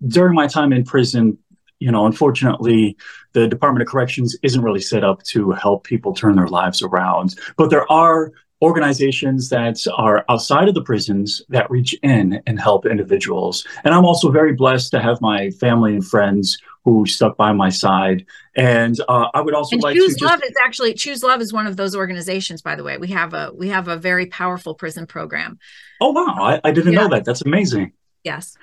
during 0.08 0.34
my 0.36 0.48
time 0.48 0.74
in 0.74 0.84
prison, 0.84 1.38
you 1.79 1.91
know, 1.91 2.05
unfortunately, 2.05 2.98
the 3.34 3.48
Department 3.48 3.81
of 3.81 3.88
Corrections 3.88 4.36
isn't 4.43 4.62
really 4.62 4.81
set 4.81 5.03
up 5.03 5.24
to 5.24 5.51
help 5.51 5.84
people 5.84 6.13
turn 6.13 6.36
their 6.36 6.48
lives 6.48 6.81
around. 6.81 7.36
But 7.58 7.69
there 7.69 7.89
are 7.91 8.31
organizations 8.62 9.50
that 9.50 9.78
are 9.96 10.25
outside 10.30 10.68
of 10.68 10.74
the 10.75 10.82
prisons 10.82 11.42
that 11.50 11.70
reach 11.72 11.94
in 12.04 12.42
and 12.46 12.60
help 12.60 12.86
individuals. 12.86 13.66
And 13.84 13.94
I'm 13.94 14.06
also 14.06 14.32
very 14.32 14.54
blessed 14.54 14.92
to 14.92 15.00
have 15.00 15.22
my 15.22 15.50
family 15.51 15.94
and 15.94 16.06
friends 16.06 16.58
who 16.86 17.06
stuck 17.06 17.38
by 17.38 17.51
my 17.54 17.70
side. 17.70 18.25
And 18.56 19.00
uh, 19.08 19.28
I 19.34 19.42
would 19.42 19.54
also 19.54 19.75
and 19.75 19.84
like 19.84 19.96
Choose 19.96 20.16
to 20.18 20.25
Love 20.25 20.39
just, 20.39 20.51
is 20.51 20.58
actually 20.63 20.94
Choose 20.94 21.24
Love 21.24 21.42
is 21.42 21.54
one 21.54 21.68
of 21.68 21.78
those 21.78 21.96
organizations. 21.96 22.62
By 22.62 22.75
the 22.75 22.84
way, 22.84 22.98
we 22.98 23.08
have 23.10 23.34
a 23.34 23.51
we 23.56 23.70
have 23.70 23.88
a 23.88 23.96
very 23.98 24.25
powerful 24.25 24.74
prison 24.75 25.06
program. 25.06 25.60
oh 26.01 26.12
wow, 26.12 26.36
I, 26.39 26.62
I 26.63 26.72
didn't 26.72 26.94
Yeah. 26.94 27.01
know 27.04 27.10
that. 27.10 27.25
That's 27.25 27.42
amazing. 27.42 27.94
Yes. 28.24 28.58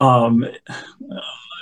Um, 0.00 0.46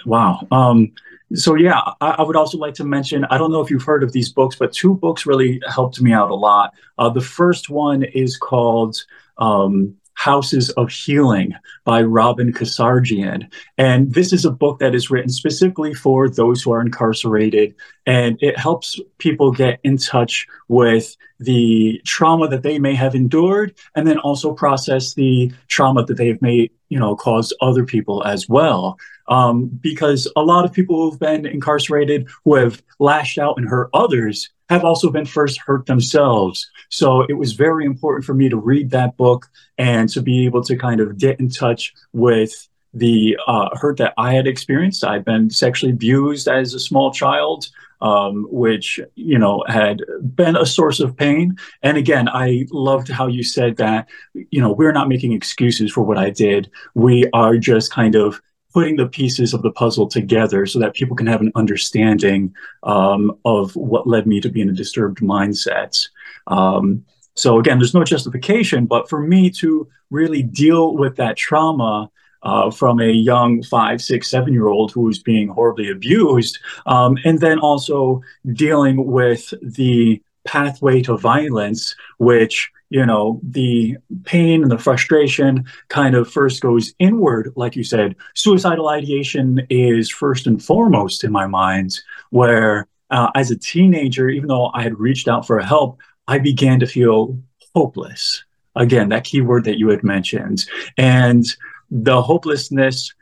wow. 0.06 0.46
Um, 0.50 0.92
so 1.34 1.54
yeah, 1.54 1.80
I, 2.00 2.10
I 2.18 2.22
would 2.22 2.36
also 2.36 2.58
like 2.58 2.74
to 2.74 2.84
mention. 2.84 3.24
I 3.26 3.38
don't 3.38 3.52
know 3.52 3.60
if 3.60 3.70
you've 3.70 3.82
heard 3.82 4.02
of 4.02 4.12
these 4.12 4.30
books, 4.30 4.56
but 4.56 4.72
two 4.72 4.94
books 4.94 5.26
really 5.26 5.60
helped 5.68 6.00
me 6.00 6.12
out 6.12 6.30
a 6.30 6.34
lot. 6.34 6.74
Uh, 6.98 7.08
the 7.08 7.20
first 7.20 7.70
one 7.70 8.02
is 8.02 8.36
called 8.36 8.96
um, 9.38 9.94
"Houses 10.20 10.68
of 10.70 10.90
Healing" 10.90 11.54
by 11.84 12.02
Robin 12.02 12.52
Casarjian, 12.52 13.48
and 13.78 14.12
this 14.12 14.32
is 14.32 14.44
a 14.44 14.50
book 14.50 14.78
that 14.78 14.94
is 14.94 15.10
written 15.10 15.30
specifically 15.30 15.94
for 15.94 16.28
those 16.28 16.62
who 16.62 16.72
are 16.72 16.82
incarcerated, 16.82 17.74
and 18.04 18.36
it 18.42 18.58
helps 18.58 19.00
people 19.16 19.50
get 19.50 19.80
in 19.82 19.96
touch 19.96 20.46
with 20.68 21.16
the 21.38 22.02
trauma 22.04 22.48
that 22.48 22.62
they 22.62 22.78
may 22.78 22.94
have 22.94 23.14
endured, 23.14 23.74
and 23.94 24.06
then 24.06 24.18
also 24.18 24.52
process 24.52 25.14
the 25.14 25.50
trauma 25.68 26.04
that 26.04 26.18
they 26.18 26.28
have 26.28 26.42
made, 26.42 26.70
you 26.90 26.98
know, 26.98 27.16
caused 27.16 27.54
other 27.62 27.84
people 27.84 28.22
as 28.24 28.46
well. 28.46 28.98
Um, 29.28 29.70
because 29.80 30.28
a 30.36 30.42
lot 30.42 30.64
of 30.66 30.72
people 30.72 30.96
who've 30.96 31.20
been 31.20 31.46
incarcerated 31.46 32.28
who 32.44 32.56
have 32.56 32.82
lashed 32.98 33.38
out 33.38 33.56
and 33.56 33.66
hurt 33.66 33.88
others 33.94 34.50
have 34.70 34.84
also 34.84 35.10
been 35.10 35.26
first 35.26 35.58
hurt 35.58 35.86
themselves. 35.86 36.70
So 36.88 37.22
it 37.22 37.34
was 37.34 37.52
very 37.52 37.84
important 37.84 38.24
for 38.24 38.34
me 38.34 38.48
to 38.48 38.56
read 38.56 38.90
that 38.90 39.16
book 39.16 39.48
and 39.76 40.08
to 40.10 40.22
be 40.22 40.46
able 40.46 40.62
to 40.64 40.76
kind 40.76 41.00
of 41.00 41.18
get 41.18 41.40
in 41.40 41.50
touch 41.50 41.92
with 42.12 42.68
the 42.94 43.36
uh, 43.46 43.76
hurt 43.76 43.98
that 43.98 44.14
I 44.16 44.32
had 44.34 44.46
experienced. 44.46 45.04
I'd 45.04 45.24
been 45.24 45.50
sexually 45.50 45.92
abused 45.92 46.48
as 46.48 46.72
a 46.72 46.80
small 46.80 47.12
child. 47.12 47.66
Um, 48.02 48.46
which 48.50 48.98
you 49.14 49.36
know 49.36 49.62
had 49.68 50.00
been 50.34 50.56
a 50.56 50.64
source 50.64 51.00
of 51.00 51.18
pain. 51.18 51.58
And 51.82 51.98
again, 51.98 52.30
I 52.30 52.64
loved 52.70 53.08
how 53.08 53.26
you 53.26 53.42
said 53.42 53.76
that 53.76 54.08
you 54.32 54.58
know 54.58 54.72
we're 54.72 54.92
not 54.92 55.06
making 55.06 55.32
excuses 55.32 55.92
for 55.92 56.00
what 56.00 56.16
I 56.16 56.30
did. 56.30 56.70
We 56.94 57.28
are 57.34 57.58
just 57.58 57.92
kind 57.92 58.14
of 58.14 58.40
putting 58.72 58.96
the 58.96 59.06
pieces 59.06 59.52
of 59.52 59.62
the 59.62 59.70
puzzle 59.70 60.06
together 60.06 60.66
so 60.66 60.78
that 60.78 60.94
people 60.94 61.16
can 61.16 61.26
have 61.26 61.40
an 61.40 61.52
understanding 61.54 62.54
um, 62.82 63.36
of 63.44 63.74
what 63.76 64.06
led 64.06 64.26
me 64.26 64.40
to 64.40 64.48
be 64.48 64.60
in 64.60 64.70
a 64.70 64.74
disturbed 64.74 65.20
mindset. 65.20 66.06
Um, 66.46 67.04
so 67.34 67.58
again, 67.58 67.78
there's 67.78 67.94
no 67.94 68.04
justification, 68.04 68.86
but 68.86 69.08
for 69.08 69.20
me 69.20 69.50
to 69.50 69.88
really 70.10 70.42
deal 70.42 70.94
with 70.96 71.16
that 71.16 71.36
trauma 71.36 72.10
uh, 72.42 72.70
from 72.70 73.00
a 73.00 73.10
young 73.10 73.62
five, 73.62 74.00
six, 74.00 74.30
seven 74.30 74.52
year 74.52 74.68
old 74.68 74.92
who 74.92 75.02
was 75.02 75.18
being 75.18 75.48
horribly 75.48 75.90
abused, 75.90 76.58
um, 76.86 77.16
and 77.24 77.40
then 77.40 77.58
also 77.58 78.22
dealing 78.52 79.06
with 79.06 79.52
the 79.62 80.22
pathway 80.44 81.02
to 81.02 81.16
violence, 81.16 81.94
which 82.18 82.70
you 82.90 83.06
know 83.06 83.40
the 83.42 83.96
pain 84.24 84.62
and 84.62 84.70
the 84.70 84.78
frustration 84.78 85.64
kind 85.88 86.14
of 86.14 86.30
first 86.30 86.60
goes 86.60 86.92
inward 86.98 87.52
like 87.56 87.76
you 87.76 87.84
said. 87.84 88.16
Suicidal 88.34 88.88
ideation 88.88 89.60
is 89.70 90.10
first 90.10 90.46
and 90.46 90.62
foremost 90.62 91.24
in 91.24 91.32
my 91.32 91.46
mind 91.46 91.98
where 92.30 92.86
uh, 93.10 93.30
as 93.34 93.50
a 93.50 93.58
teenager 93.58 94.28
even 94.28 94.48
though 94.48 94.70
i 94.74 94.82
had 94.82 94.98
reached 94.98 95.28
out 95.28 95.46
for 95.46 95.60
help 95.60 95.98
i 96.28 96.38
began 96.38 96.80
to 96.80 96.86
feel 96.86 97.38
hopeless. 97.74 98.44
Again 98.76 99.08
that 99.10 99.24
key 99.24 99.40
word 99.40 99.64
that 99.64 99.78
you 99.78 99.88
had 99.88 100.02
mentioned. 100.02 100.66
And 100.98 101.44
the 101.90 102.20
hopelessness 102.20 103.14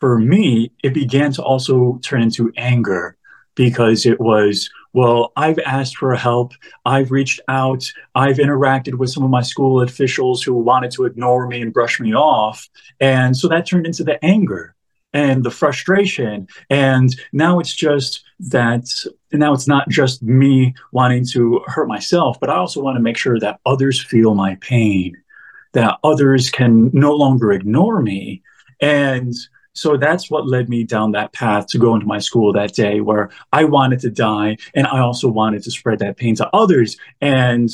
for 0.00 0.18
me 0.18 0.72
it 0.82 0.94
began 0.94 1.32
to 1.32 1.42
also 1.42 1.98
turn 2.02 2.22
into 2.22 2.52
anger 2.56 3.16
because 3.54 4.04
it 4.04 4.20
was 4.20 4.68
well 4.96 5.32
i've 5.36 5.58
asked 5.60 5.96
for 5.98 6.14
help. 6.14 6.52
I've 6.84 7.10
reached 7.10 7.40
out. 7.48 7.82
I've 8.14 8.38
interacted 8.38 8.94
with 8.94 9.10
some 9.10 9.22
of 9.22 9.30
my 9.30 9.42
school 9.42 9.82
officials 9.82 10.42
who 10.42 10.54
wanted 10.54 10.90
to 10.92 11.04
ignore 11.04 11.46
me 11.46 11.62
and 11.62 11.72
brush 11.72 12.00
me 12.00 12.14
off. 12.14 12.68
And 13.00 13.36
so 13.36 13.48
that 13.48 13.66
turned 13.66 13.86
into 13.86 14.04
the 14.04 14.18
anger 14.24 14.74
and 15.12 15.44
the 15.44 15.50
frustration. 15.50 16.48
And 16.70 17.14
now 17.32 17.60
it's 17.60 17.74
just 17.74 18.24
that 18.40 18.86
now 19.32 19.52
it's 19.52 19.68
not 19.68 19.88
just 19.88 20.22
me 20.22 20.74
wanting 20.92 21.24
to 21.32 21.60
hurt 21.66 21.88
myself 21.88 22.38
but 22.40 22.48
i 22.48 22.56
also 22.56 22.82
want 22.82 22.96
to 22.96 23.02
make 23.02 23.18
sure 23.18 23.38
that 23.38 23.60
others 23.66 24.02
feel 24.02 24.34
my 24.34 24.54
pain 24.56 25.14
that 25.76 25.98
others 26.02 26.48
can 26.48 26.90
no 26.94 27.12
longer 27.12 27.52
ignore 27.52 28.00
me. 28.00 28.42
And 28.80 29.34
so 29.76 29.96
that's 29.96 30.30
what 30.30 30.48
led 30.48 30.68
me 30.68 30.84
down 30.84 31.12
that 31.12 31.32
path 31.32 31.66
to 31.68 31.78
go 31.78 31.94
into 31.94 32.06
my 32.06 32.18
school 32.18 32.52
that 32.52 32.72
day 32.72 33.00
where 33.00 33.30
I 33.52 33.64
wanted 33.64 34.00
to 34.00 34.10
die 34.10 34.56
and 34.74 34.86
I 34.86 35.00
also 35.00 35.28
wanted 35.28 35.62
to 35.64 35.70
spread 35.70 35.98
that 35.98 36.16
pain 36.16 36.34
to 36.36 36.48
others. 36.54 36.96
And 37.20 37.70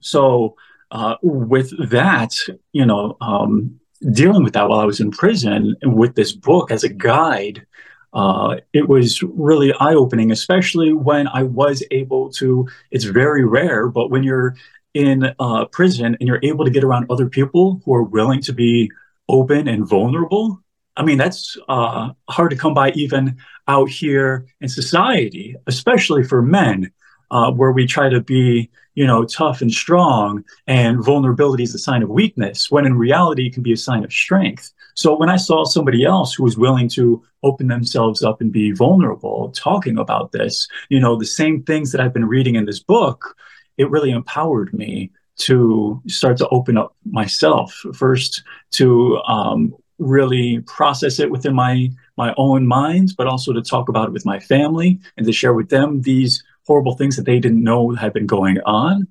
so 0.00 0.56
uh, 0.90 1.14
with 1.22 1.72
that, 1.90 2.34
you 2.72 2.84
know, 2.84 3.16
um, 3.20 3.78
dealing 4.10 4.42
with 4.42 4.54
that 4.54 4.68
while 4.68 4.80
I 4.80 4.84
was 4.84 4.98
in 4.98 5.12
prison 5.12 5.76
with 5.82 6.16
this 6.16 6.32
book 6.32 6.72
as 6.72 6.82
a 6.82 6.88
guide, 6.88 7.64
uh, 8.12 8.56
it 8.72 8.88
was 8.88 9.22
really 9.22 9.72
eye 9.74 9.94
opening, 9.94 10.32
especially 10.32 10.92
when 10.92 11.28
I 11.28 11.44
was 11.44 11.82
able 11.92 12.32
to. 12.32 12.66
It's 12.90 13.04
very 13.04 13.44
rare, 13.44 13.86
but 13.88 14.10
when 14.10 14.24
you're 14.24 14.56
in 14.94 15.32
uh, 15.38 15.66
prison 15.66 16.16
and 16.18 16.26
you're 16.26 16.40
able 16.42 16.64
to 16.64 16.70
get 16.72 16.82
around 16.82 17.06
other 17.08 17.28
people 17.28 17.80
who 17.84 17.94
are 17.94 18.02
willing 18.02 18.40
to 18.42 18.52
be 18.52 18.90
open 19.28 19.68
and 19.68 19.86
vulnerable, 19.86 20.60
I 20.98 21.04
mean, 21.04 21.16
that's 21.16 21.56
uh, 21.68 22.10
hard 22.28 22.50
to 22.50 22.56
come 22.56 22.74
by 22.74 22.90
even 22.90 23.36
out 23.68 23.88
here 23.88 24.46
in 24.60 24.68
society, 24.68 25.54
especially 25.68 26.24
for 26.24 26.42
men, 26.42 26.90
uh, 27.30 27.52
where 27.52 27.70
we 27.70 27.86
try 27.86 28.08
to 28.08 28.20
be, 28.20 28.68
you 28.94 29.06
know, 29.06 29.24
tough 29.24 29.62
and 29.62 29.72
strong, 29.72 30.44
and 30.66 31.04
vulnerability 31.04 31.62
is 31.62 31.74
a 31.74 31.78
sign 31.78 32.02
of 32.02 32.08
weakness, 32.08 32.68
when 32.68 32.84
in 32.84 32.98
reality, 32.98 33.46
it 33.46 33.54
can 33.54 33.62
be 33.62 33.72
a 33.72 33.76
sign 33.76 34.02
of 34.02 34.12
strength. 34.12 34.72
So 34.94 35.16
when 35.16 35.28
I 35.28 35.36
saw 35.36 35.64
somebody 35.64 36.04
else 36.04 36.34
who 36.34 36.42
was 36.42 36.58
willing 36.58 36.88
to 36.90 37.22
open 37.44 37.68
themselves 37.68 38.24
up 38.24 38.40
and 38.40 38.50
be 38.50 38.72
vulnerable, 38.72 39.52
talking 39.54 39.98
about 39.98 40.32
this, 40.32 40.66
you 40.88 40.98
know, 40.98 41.16
the 41.16 41.26
same 41.26 41.62
things 41.62 41.92
that 41.92 42.00
I've 42.00 42.14
been 42.14 42.24
reading 42.24 42.56
in 42.56 42.66
this 42.66 42.80
book, 42.80 43.36
it 43.76 43.88
really 43.88 44.10
empowered 44.10 44.74
me 44.74 45.12
to 45.36 46.02
start 46.08 46.38
to 46.38 46.48
open 46.48 46.76
up 46.76 46.96
myself 47.04 47.72
first 47.94 48.42
to 48.72 49.18
um, 49.18 49.72
really 49.98 50.60
process 50.60 51.18
it 51.18 51.30
within 51.30 51.54
my 51.54 51.90
my 52.16 52.34
own 52.36 52.66
mind, 52.66 53.14
but 53.16 53.26
also 53.26 53.52
to 53.52 53.62
talk 53.62 53.88
about 53.88 54.08
it 54.08 54.12
with 54.12 54.24
my 54.24 54.40
family 54.40 54.98
and 55.16 55.26
to 55.26 55.32
share 55.32 55.54
with 55.54 55.68
them 55.68 56.02
these 56.02 56.42
horrible 56.66 56.94
things 56.94 57.16
that 57.16 57.24
they 57.24 57.38
didn't 57.38 57.62
know 57.62 57.90
had 57.90 58.12
been 58.12 58.26
going 58.26 58.58
on. 58.60 59.06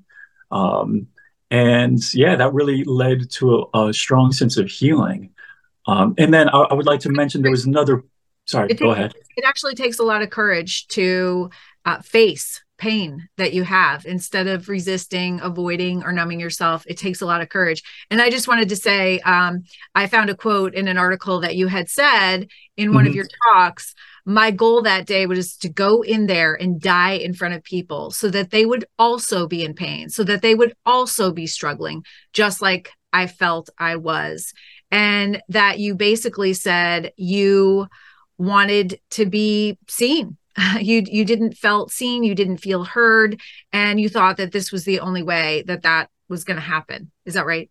Um, 0.51 1.07
and 1.49 2.01
yeah, 2.13 2.35
that 2.35 2.53
really 2.53 2.83
led 2.83 3.29
to 3.31 3.69
a, 3.73 3.87
a 3.87 3.93
strong 3.93 4.31
sense 4.31 4.57
of 4.57 4.69
healing. 4.69 5.31
Um, 5.87 6.13
and 6.17 6.33
then 6.33 6.49
I, 6.49 6.59
I, 6.59 6.73
would 6.73 6.85
like 6.85 6.99
to 7.01 7.09
mention 7.09 7.41
there 7.41 7.51
was 7.51 7.65
another. 7.65 8.03
Sorry, 8.45 8.69
it 8.69 8.79
go 8.79 8.87
takes, 8.87 8.97
ahead. 8.97 9.13
It 9.37 9.45
actually 9.45 9.75
takes 9.75 9.99
a 9.99 10.03
lot 10.03 10.21
of 10.21 10.29
courage 10.29 10.87
to 10.89 11.49
uh, 11.85 12.01
face 12.01 12.61
pain 12.77 13.27
that 13.37 13.53
you 13.53 13.63
have 13.63 14.05
instead 14.05 14.47
of 14.47 14.69
resisting, 14.69 15.39
avoiding, 15.41 16.03
or 16.03 16.11
numbing 16.11 16.39
yourself. 16.39 16.83
It 16.87 16.97
takes 16.97 17.21
a 17.21 17.25
lot 17.25 17.41
of 17.41 17.49
courage. 17.49 17.83
And 18.09 18.21
I 18.21 18.29
just 18.29 18.47
wanted 18.47 18.69
to 18.69 18.75
say, 18.75 19.19
um, 19.19 19.63
I 19.95 20.07
found 20.07 20.29
a 20.29 20.35
quote 20.35 20.75
in 20.75 20.87
an 20.87 20.97
article 20.97 21.39
that 21.41 21.55
you 21.55 21.67
had 21.67 21.89
said 21.89 22.47
in 22.75 22.93
one 22.93 23.03
mm-hmm. 23.03 23.09
of 23.09 23.15
your 23.15 23.27
talks. 23.53 23.93
My 24.25 24.51
goal 24.51 24.81
that 24.83 25.05
day 25.05 25.25
was 25.25 25.55
to 25.57 25.69
go 25.69 26.01
in 26.01 26.27
there 26.27 26.53
and 26.53 26.81
die 26.81 27.13
in 27.13 27.33
front 27.33 27.55
of 27.55 27.63
people 27.63 28.11
so 28.11 28.29
that 28.29 28.51
they 28.51 28.65
would 28.65 28.85
also 28.99 29.47
be 29.47 29.63
in 29.63 29.73
pain, 29.73 30.09
so 30.09 30.23
that 30.23 30.41
they 30.41 30.53
would 30.53 30.75
also 30.85 31.31
be 31.31 31.47
struggling, 31.47 32.03
just 32.33 32.61
like 32.61 32.91
I 33.13 33.27
felt 33.27 33.69
I 33.79 33.95
was. 33.95 34.53
And 34.91 35.41
that 35.49 35.79
you 35.79 35.95
basically 35.95 36.53
said 36.53 37.11
you 37.17 37.87
wanted 38.37 38.99
to 39.11 39.25
be 39.25 39.77
seen 39.87 40.37
you 40.81 41.03
you 41.05 41.25
didn't 41.25 41.57
felt 41.57 41.91
seen 41.91 42.23
you 42.23 42.35
didn't 42.35 42.57
feel 42.57 42.83
heard 42.83 43.39
and 43.71 43.99
you 43.99 44.09
thought 44.09 44.37
that 44.37 44.51
this 44.51 44.71
was 44.71 44.85
the 44.85 44.99
only 44.99 45.23
way 45.23 45.63
that 45.67 45.83
that 45.83 46.09
was 46.29 46.43
going 46.43 46.57
to 46.57 46.61
happen. 46.61 47.11
Is 47.25 47.35
that 47.35 47.45
right? 47.45 47.69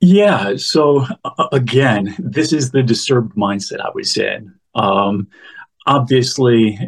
Yeah 0.00 0.56
so 0.56 1.06
uh, 1.24 1.48
again 1.52 2.14
this 2.18 2.52
is 2.52 2.70
the 2.70 2.84
disturbed 2.84 3.34
mindset 3.34 3.80
i 3.80 3.90
was 3.92 4.16
in 4.16 4.54
um, 4.76 5.26
obviously 5.86 6.78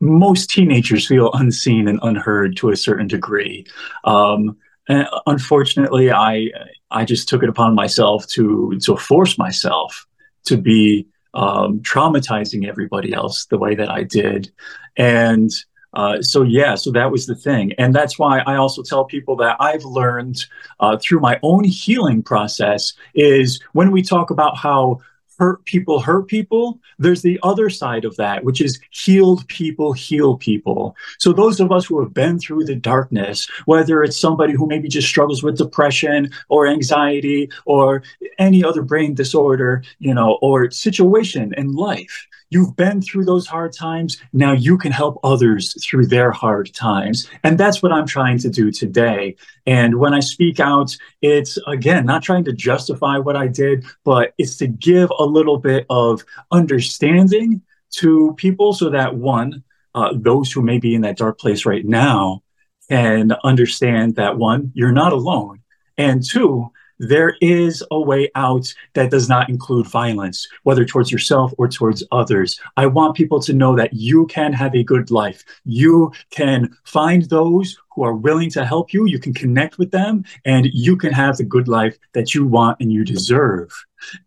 most 0.00 0.48
teenagers 0.48 1.06
feel 1.06 1.30
unseen 1.34 1.86
and 1.86 2.00
unheard 2.02 2.56
to 2.56 2.70
a 2.70 2.76
certain 2.76 3.06
degree. 3.06 3.66
Um, 4.04 4.56
and 4.88 5.06
unfortunately 5.26 6.10
i 6.10 6.48
i 6.90 7.04
just 7.04 7.28
took 7.28 7.42
it 7.42 7.48
upon 7.48 7.74
myself 7.74 8.26
to 8.26 8.78
to 8.82 8.96
force 8.96 9.38
myself 9.38 10.06
to 10.44 10.56
be 10.56 11.06
um, 11.34 11.80
traumatizing 11.80 12.68
everybody 12.68 13.12
else 13.12 13.46
the 13.46 13.58
way 13.58 13.74
that 13.74 13.90
I 13.90 14.02
did. 14.02 14.50
And 14.96 15.50
uh, 15.92 16.22
so 16.22 16.42
yeah, 16.42 16.76
so 16.76 16.92
that 16.92 17.10
was 17.10 17.26
the 17.26 17.34
thing, 17.34 17.72
and 17.72 17.92
that's 17.92 18.16
why 18.16 18.40
I 18.46 18.54
also 18.56 18.82
tell 18.82 19.04
people 19.04 19.34
that 19.36 19.56
I've 19.58 19.84
learned 19.84 20.46
uh, 20.78 20.96
through 20.98 21.18
my 21.18 21.40
own 21.42 21.64
healing 21.64 22.22
process 22.22 22.92
is 23.14 23.60
when 23.72 23.90
we 23.90 24.02
talk 24.02 24.30
about 24.30 24.56
how 24.56 25.00
hurt 25.40 25.64
people 25.64 26.00
hurt 26.00 26.28
people, 26.28 26.78
there's 26.98 27.22
the 27.22 27.40
other 27.42 27.70
side 27.70 28.04
of 28.04 28.14
that, 28.16 28.44
which 28.44 28.60
is 28.60 28.78
healed 28.90 29.48
people 29.48 29.94
heal 29.94 30.36
people. 30.36 30.94
So 31.18 31.32
those 31.32 31.60
of 31.60 31.72
us 31.72 31.86
who 31.86 31.98
have 32.00 32.12
been 32.12 32.38
through 32.38 32.64
the 32.64 32.76
darkness, 32.76 33.48
whether 33.64 34.02
it's 34.02 34.20
somebody 34.20 34.52
who 34.52 34.66
maybe 34.66 34.88
just 34.88 35.08
struggles 35.08 35.42
with 35.42 35.56
depression 35.56 36.30
or 36.50 36.66
anxiety 36.66 37.50
or 37.64 38.02
any 38.38 38.62
other 38.62 38.82
brain 38.82 39.14
disorder, 39.14 39.82
you 39.98 40.12
know, 40.12 40.38
or 40.42 40.70
situation 40.70 41.54
in 41.56 41.72
life, 41.72 42.26
You've 42.50 42.74
been 42.74 43.00
through 43.00 43.24
those 43.24 43.46
hard 43.46 43.72
times. 43.72 44.20
Now 44.32 44.52
you 44.52 44.76
can 44.76 44.90
help 44.90 45.20
others 45.22 45.82
through 45.84 46.06
their 46.06 46.32
hard 46.32 46.74
times. 46.74 47.28
And 47.44 47.56
that's 47.56 47.80
what 47.82 47.92
I'm 47.92 48.06
trying 48.06 48.38
to 48.38 48.50
do 48.50 48.72
today. 48.72 49.36
And 49.66 50.00
when 50.00 50.12
I 50.12 50.20
speak 50.20 50.58
out, 50.58 50.96
it's 51.22 51.58
again, 51.68 52.04
not 52.04 52.24
trying 52.24 52.44
to 52.44 52.52
justify 52.52 53.18
what 53.18 53.36
I 53.36 53.46
did, 53.46 53.84
but 54.04 54.34
it's 54.36 54.56
to 54.56 54.66
give 54.66 55.10
a 55.16 55.24
little 55.24 55.58
bit 55.58 55.86
of 55.90 56.24
understanding 56.50 57.62
to 57.92 58.34
people 58.36 58.72
so 58.72 58.90
that 58.90 59.14
one, 59.14 59.62
uh, 59.94 60.12
those 60.14 60.50
who 60.50 60.62
may 60.62 60.78
be 60.78 60.94
in 60.94 61.02
that 61.02 61.16
dark 61.16 61.38
place 61.38 61.64
right 61.64 61.84
now 61.84 62.42
can 62.88 63.32
understand 63.44 64.16
that 64.16 64.36
one, 64.38 64.72
you're 64.74 64.92
not 64.92 65.12
alone. 65.12 65.60
And 65.96 66.24
two, 66.24 66.72
there 67.00 67.34
is 67.40 67.82
a 67.90 67.98
way 67.98 68.30
out 68.34 68.72
that 68.92 69.10
does 69.10 69.28
not 69.28 69.48
include 69.48 69.86
violence, 69.86 70.46
whether 70.64 70.84
towards 70.84 71.10
yourself 71.10 71.52
or 71.56 71.66
towards 71.66 72.04
others. 72.12 72.60
I 72.76 72.86
want 72.86 73.16
people 73.16 73.40
to 73.40 73.54
know 73.54 73.74
that 73.74 73.94
you 73.94 74.26
can 74.26 74.52
have 74.52 74.74
a 74.74 74.84
good 74.84 75.10
life. 75.10 75.42
You 75.64 76.12
can 76.30 76.76
find 76.84 77.22
those 77.24 77.76
who 77.94 78.02
are 78.02 78.14
willing 78.14 78.50
to 78.50 78.66
help 78.66 78.92
you. 78.92 79.06
You 79.06 79.18
can 79.18 79.32
connect 79.32 79.78
with 79.78 79.90
them 79.90 80.24
and 80.44 80.66
you 80.72 80.96
can 80.96 81.12
have 81.12 81.38
the 81.38 81.44
good 81.44 81.68
life 81.68 81.98
that 82.12 82.34
you 82.34 82.46
want 82.46 82.76
and 82.80 82.92
you 82.92 83.04
deserve. 83.04 83.72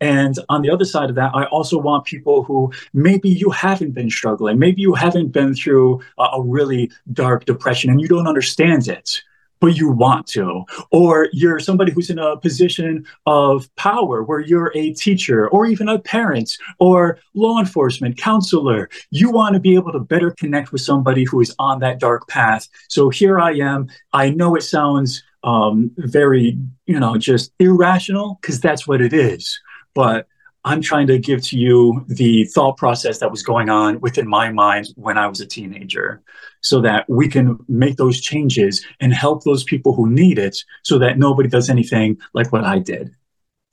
And 0.02 0.36
on 0.50 0.64
the 0.64 0.70
other 0.72 0.86
side 0.86 1.10
of 1.10 1.16
that, 1.16 1.32
I 1.36 1.46
also 1.46 1.78
want 1.78 2.06
people 2.06 2.44
who 2.44 2.72
maybe 2.94 3.30
you 3.30 3.52
haven't 3.52 3.92
been 3.92 4.10
struggling, 4.10 4.58
maybe 4.60 4.82
you 4.82 4.94
haven't 4.94 5.30
been 5.30 5.54
through 5.54 6.02
a, 6.18 6.42
really 6.44 6.92
dark 7.14 7.46
depression 7.46 7.90
and 7.90 8.02
you 8.02 8.08
don't 8.08 8.28
understand 8.28 8.88
it 8.88 9.22
but 9.64 9.78
you 9.78 9.90
want 9.90 10.28
to, 10.28 10.66
or 10.92 11.30
you're 11.32 11.58
somebody 11.58 11.90
who's 11.90 12.10
in 12.10 12.20
a 12.20 12.36
position 12.36 13.06
of 13.26 13.74
power 13.78 14.22
where 14.22 14.42
you're 14.42 14.74
a 14.76 14.92
teacher 14.92 15.48
or 15.48 15.66
even 15.66 15.88
a 15.88 15.98
parent 15.98 16.58
or 16.80 17.18
law 17.34 17.60
enforcement 17.60 18.18
counselor. 18.18 18.90
You 19.10 19.32
want 19.32 19.54
to 19.54 19.62
be 19.62 19.76
able 19.76 19.94
to 19.94 20.02
better 20.02 20.32
connect 20.32 20.74
with 20.74 20.82
somebody 20.82 21.24
who 21.24 21.40
is 21.40 21.56
on 21.60 21.80
that 21.80 22.02
dark 22.02 22.28
path. 22.28 22.68
So 22.90 23.10
here 23.10 23.40
I 23.40 23.54
am. 23.54 23.88
I 24.12 24.32
know 24.32 24.54
it 24.58 24.64
sounds 24.64 25.24
um, 25.46 25.92
very, 25.96 26.58
you 26.86 27.00
know, 27.00 27.16
just 27.16 27.54
irrational 27.58 28.40
because 28.42 28.60
that's 28.60 28.86
what 28.86 29.00
it 29.00 29.14
is. 29.14 29.62
But 29.96 30.28
I'm 30.66 30.82
trying 30.82 31.08
to 31.08 31.20
give 31.20 31.42
to 31.48 31.58
you 31.58 32.06
the 32.08 32.46
thought 32.46 32.78
process 32.78 33.20
that 33.20 33.32
was 33.32 33.44
going 33.44 33.70
on 33.70 34.00
within 34.00 34.28
my 34.28 34.50
mind 34.50 34.88
when 34.96 35.18
I 35.18 35.28
was 35.28 35.42
a 35.42 35.46
teenager 35.46 36.22
so 36.62 36.80
that 36.82 37.10
we 37.10 37.28
can 37.28 37.60
make 37.68 37.98
those 37.98 38.22
changes 38.22 38.86
and 39.02 39.14
help 39.14 39.44
those 39.44 39.64
people 39.64 39.94
who 39.94 40.10
need 40.10 40.40
it 40.40 40.58
so 40.84 40.98
that 41.00 41.18
nobody 41.18 41.50
does 41.50 41.70
anything 41.70 42.18
like 42.34 42.52
what 42.54 42.64
I 42.64 42.80
did. 42.80 43.12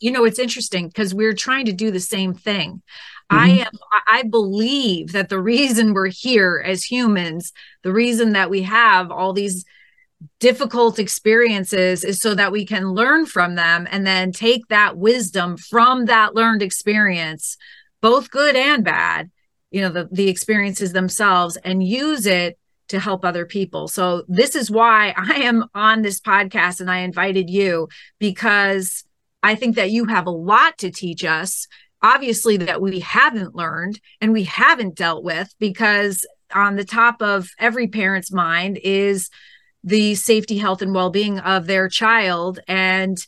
You 0.00 0.10
know, 0.10 0.24
it's 0.24 0.38
interesting 0.38 0.88
because 0.88 1.14
we're 1.14 1.34
trying 1.34 1.66
to 1.66 1.72
do 1.72 1.90
the 1.90 2.00
same 2.00 2.34
thing. 2.34 2.82
Mm-hmm. 3.30 3.38
I 3.38 3.48
am 3.50 3.72
I 4.10 4.22
believe 4.24 5.12
that 5.12 5.28
the 5.28 5.40
reason 5.40 5.94
we're 5.94 6.08
here 6.08 6.62
as 6.66 6.82
humans, 6.82 7.52
the 7.84 7.92
reason 7.92 8.32
that 8.32 8.50
we 8.50 8.62
have 8.62 9.12
all 9.12 9.32
these 9.32 9.64
difficult 10.38 10.98
experiences 10.98 12.04
is 12.04 12.20
so 12.20 12.34
that 12.34 12.52
we 12.52 12.64
can 12.66 12.92
learn 12.92 13.26
from 13.26 13.54
them 13.54 13.86
and 13.90 14.06
then 14.06 14.32
take 14.32 14.66
that 14.68 14.96
wisdom 14.96 15.56
from 15.56 16.06
that 16.06 16.34
learned 16.34 16.62
experience, 16.62 17.56
both 18.00 18.30
good 18.30 18.56
and 18.56 18.84
bad, 18.84 19.30
you 19.70 19.80
know, 19.80 19.90
the, 19.90 20.08
the 20.10 20.28
experiences 20.28 20.92
themselves 20.92 21.56
and 21.58 21.82
use 21.82 22.26
it 22.26 22.58
to 22.88 22.98
help 22.98 23.24
other 23.24 23.46
people. 23.46 23.86
So 23.86 24.24
this 24.28 24.56
is 24.56 24.70
why 24.70 25.14
I 25.16 25.34
am 25.42 25.66
on 25.74 26.02
this 26.02 26.20
podcast 26.20 26.80
and 26.80 26.90
I 26.90 26.98
invited 26.98 27.48
you 27.48 27.88
because 28.18 29.04
I 29.42 29.54
think 29.54 29.76
that 29.76 29.90
you 29.90 30.06
have 30.06 30.26
a 30.26 30.30
lot 30.30 30.76
to 30.78 30.90
teach 30.90 31.24
us 31.24 31.66
obviously 32.02 32.56
that 32.56 32.80
we 32.80 33.00
haven't 33.00 33.54
learned 33.54 34.00
and 34.20 34.32
we 34.32 34.44
haven't 34.44 34.94
dealt 34.96 35.22
with 35.22 35.54
because 35.58 36.26
on 36.54 36.76
the 36.76 36.84
top 36.84 37.22
of 37.22 37.50
every 37.58 37.86
parent's 37.86 38.32
mind 38.32 38.78
is 38.82 39.30
the 39.82 40.14
safety 40.14 40.58
health 40.58 40.82
and 40.82 40.94
well-being 40.94 41.38
of 41.38 41.66
their 41.66 41.88
child. 41.88 42.60
And 42.68 43.18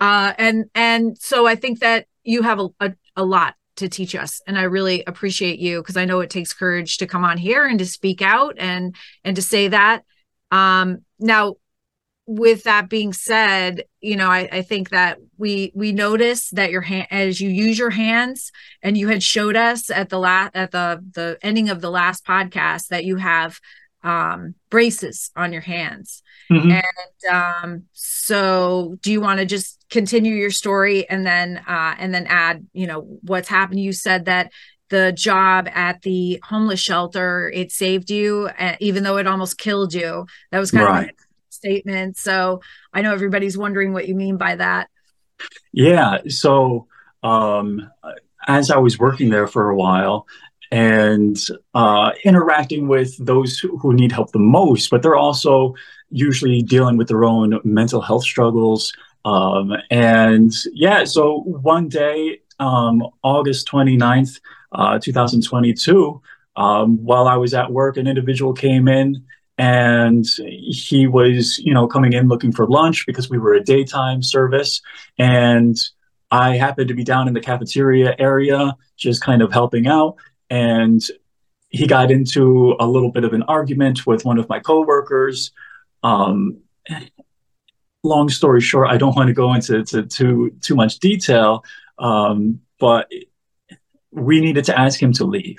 uh 0.00 0.32
and 0.38 0.64
and 0.74 1.16
so 1.18 1.46
i 1.46 1.54
think 1.54 1.80
that 1.80 2.06
you 2.24 2.42
have 2.42 2.58
a, 2.58 2.68
a, 2.80 2.92
a 3.16 3.24
lot 3.24 3.54
to 3.76 3.88
teach 3.88 4.14
us 4.14 4.40
and 4.46 4.58
i 4.58 4.62
really 4.62 5.02
appreciate 5.06 5.58
you 5.58 5.80
because 5.80 5.96
i 5.96 6.04
know 6.04 6.20
it 6.20 6.30
takes 6.30 6.52
courage 6.52 6.98
to 6.98 7.06
come 7.06 7.24
on 7.24 7.38
here 7.38 7.66
and 7.66 7.78
to 7.78 7.86
speak 7.86 8.22
out 8.22 8.54
and 8.58 8.94
and 9.24 9.36
to 9.36 9.42
say 9.42 9.68
that. 9.68 10.02
Um 10.50 10.98
now 11.18 11.54
with 12.26 12.64
that 12.64 12.88
being 12.88 13.12
said 13.12 13.84
you 14.00 14.16
know 14.16 14.30
i, 14.30 14.48
I 14.50 14.62
think 14.62 14.90
that 14.90 15.18
we 15.36 15.72
we 15.74 15.92
notice 15.92 16.48
that 16.50 16.70
your 16.70 16.80
hand 16.80 17.06
as 17.10 17.40
you 17.40 17.50
use 17.50 17.78
your 17.78 17.90
hands 17.90 18.50
and 18.82 18.96
you 18.96 19.08
had 19.08 19.22
showed 19.22 19.56
us 19.56 19.90
at 19.90 20.08
the 20.08 20.18
last 20.18 20.52
at 20.54 20.70
the 20.70 21.04
the 21.12 21.38
ending 21.42 21.68
of 21.68 21.80
the 21.80 21.90
last 21.90 22.24
podcast 22.24 22.88
that 22.88 23.04
you 23.04 23.16
have 23.16 23.60
um 24.04 24.54
braces 24.70 25.30
on 25.34 25.52
your 25.52 25.62
hands. 25.62 26.22
Mm-hmm. 26.52 26.70
and 26.70 27.34
um 27.34 27.84
so 27.92 28.98
do 29.00 29.10
you 29.10 29.20
want 29.20 29.40
to 29.40 29.46
just 29.46 29.82
continue 29.90 30.34
your 30.34 30.50
story 30.50 31.08
and 31.08 31.26
then 31.26 31.62
uh, 31.66 31.94
and 31.98 32.14
then 32.14 32.26
add 32.26 32.66
you 32.72 32.86
know 32.86 33.00
what's 33.22 33.48
happened? 33.48 33.80
You 33.80 33.92
said 33.92 34.26
that 34.26 34.52
the 34.90 35.12
job 35.12 35.68
at 35.72 36.02
the 36.02 36.38
homeless 36.44 36.80
shelter 36.80 37.50
it 37.54 37.72
saved 37.72 38.10
you 38.10 38.50
uh, 38.58 38.76
even 38.78 39.02
though 39.02 39.16
it 39.16 39.26
almost 39.26 39.58
killed 39.58 39.94
you. 39.94 40.26
That 40.52 40.58
was 40.58 40.70
kind 40.70 40.84
right. 40.84 41.04
of 41.04 41.10
a 41.10 41.52
statement. 41.52 42.16
So 42.18 42.60
i 42.92 43.02
know 43.02 43.12
everybody's 43.12 43.58
wondering 43.58 43.92
what 43.92 44.06
you 44.06 44.14
mean 44.14 44.36
by 44.36 44.56
that. 44.56 44.88
Yeah 45.72 46.18
so 46.28 46.86
um 47.22 47.90
as 48.46 48.70
i 48.70 48.76
was 48.76 48.98
working 48.98 49.30
there 49.30 49.46
for 49.46 49.70
a 49.70 49.76
while 49.76 50.26
and 50.74 51.36
uh, 51.74 52.10
interacting 52.24 52.88
with 52.88 53.16
those 53.24 53.58
who 53.58 53.92
need 53.94 54.12
help 54.12 54.32
the 54.32 54.38
most, 54.38 54.90
but 54.90 55.02
they're 55.02 55.16
also 55.16 55.74
usually 56.10 56.62
dealing 56.62 56.96
with 56.96 57.08
their 57.08 57.24
own 57.24 57.60
mental 57.64 58.00
health 58.00 58.24
struggles, 58.24 58.92
um, 59.24 59.72
and 59.90 60.52
yeah, 60.72 61.04
so 61.04 61.40
one 61.40 61.88
day, 61.88 62.40
um, 62.60 63.02
August 63.22 63.66
29th, 63.68 64.40
uh, 64.72 64.98
2022, 64.98 66.20
um, 66.56 67.02
while 67.04 67.26
I 67.26 67.36
was 67.36 67.54
at 67.54 67.72
work, 67.72 67.96
an 67.96 68.06
individual 68.06 68.52
came 68.52 68.86
in 68.86 69.24
and 69.56 70.26
he 70.46 71.06
was, 71.06 71.58
you 71.58 71.72
know, 71.72 71.86
coming 71.86 72.12
in 72.12 72.28
looking 72.28 72.52
for 72.52 72.66
lunch 72.66 73.06
because 73.06 73.30
we 73.30 73.38
were 73.38 73.54
a 73.54 73.62
daytime 73.62 74.22
service. 74.22 74.80
And 75.18 75.76
I 76.30 76.56
happened 76.56 76.88
to 76.88 76.94
be 76.94 77.04
down 77.04 77.28
in 77.28 77.34
the 77.34 77.40
cafeteria 77.40 78.14
area, 78.18 78.76
just 78.96 79.22
kind 79.22 79.42
of 79.42 79.52
helping 79.52 79.86
out. 79.86 80.16
And 80.54 81.02
he 81.70 81.86
got 81.86 82.10
into 82.10 82.76
a 82.78 82.86
little 82.86 83.10
bit 83.10 83.24
of 83.24 83.32
an 83.32 83.42
argument 83.42 84.06
with 84.06 84.24
one 84.24 84.38
of 84.38 84.48
my 84.48 84.60
coworkers. 84.60 85.50
Um, 86.04 86.58
long 88.04 88.28
story 88.28 88.60
short, 88.60 88.88
I 88.90 88.96
don't 88.96 89.16
want 89.16 89.28
to 89.28 89.34
go 89.34 89.54
into 89.54 89.82
to, 89.84 90.04
too 90.04 90.54
too 90.60 90.76
much 90.76 90.98
detail, 90.98 91.64
um, 91.98 92.60
but 92.78 93.10
we 94.12 94.40
needed 94.40 94.64
to 94.66 94.78
ask 94.78 95.02
him 95.02 95.12
to 95.14 95.24
leave, 95.24 95.58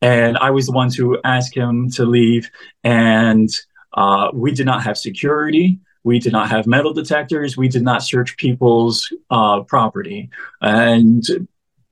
and 0.00 0.36
I 0.38 0.50
was 0.50 0.66
the 0.66 0.72
one 0.72 0.90
to 0.90 1.18
ask 1.24 1.56
him 1.56 1.90
to 1.92 2.04
leave, 2.04 2.48
and 2.84 3.48
uh, 3.94 4.30
we 4.32 4.52
did 4.52 4.66
not 4.66 4.82
have 4.84 4.96
security. 4.96 5.80
We 6.04 6.20
did 6.20 6.32
not 6.32 6.48
have 6.48 6.66
metal 6.66 6.92
detectors. 6.92 7.56
We 7.56 7.68
did 7.68 7.82
not 7.82 8.02
search 8.02 8.36
people's 8.36 9.12
uh, 9.30 9.62
property, 9.62 10.30
and 10.60 11.24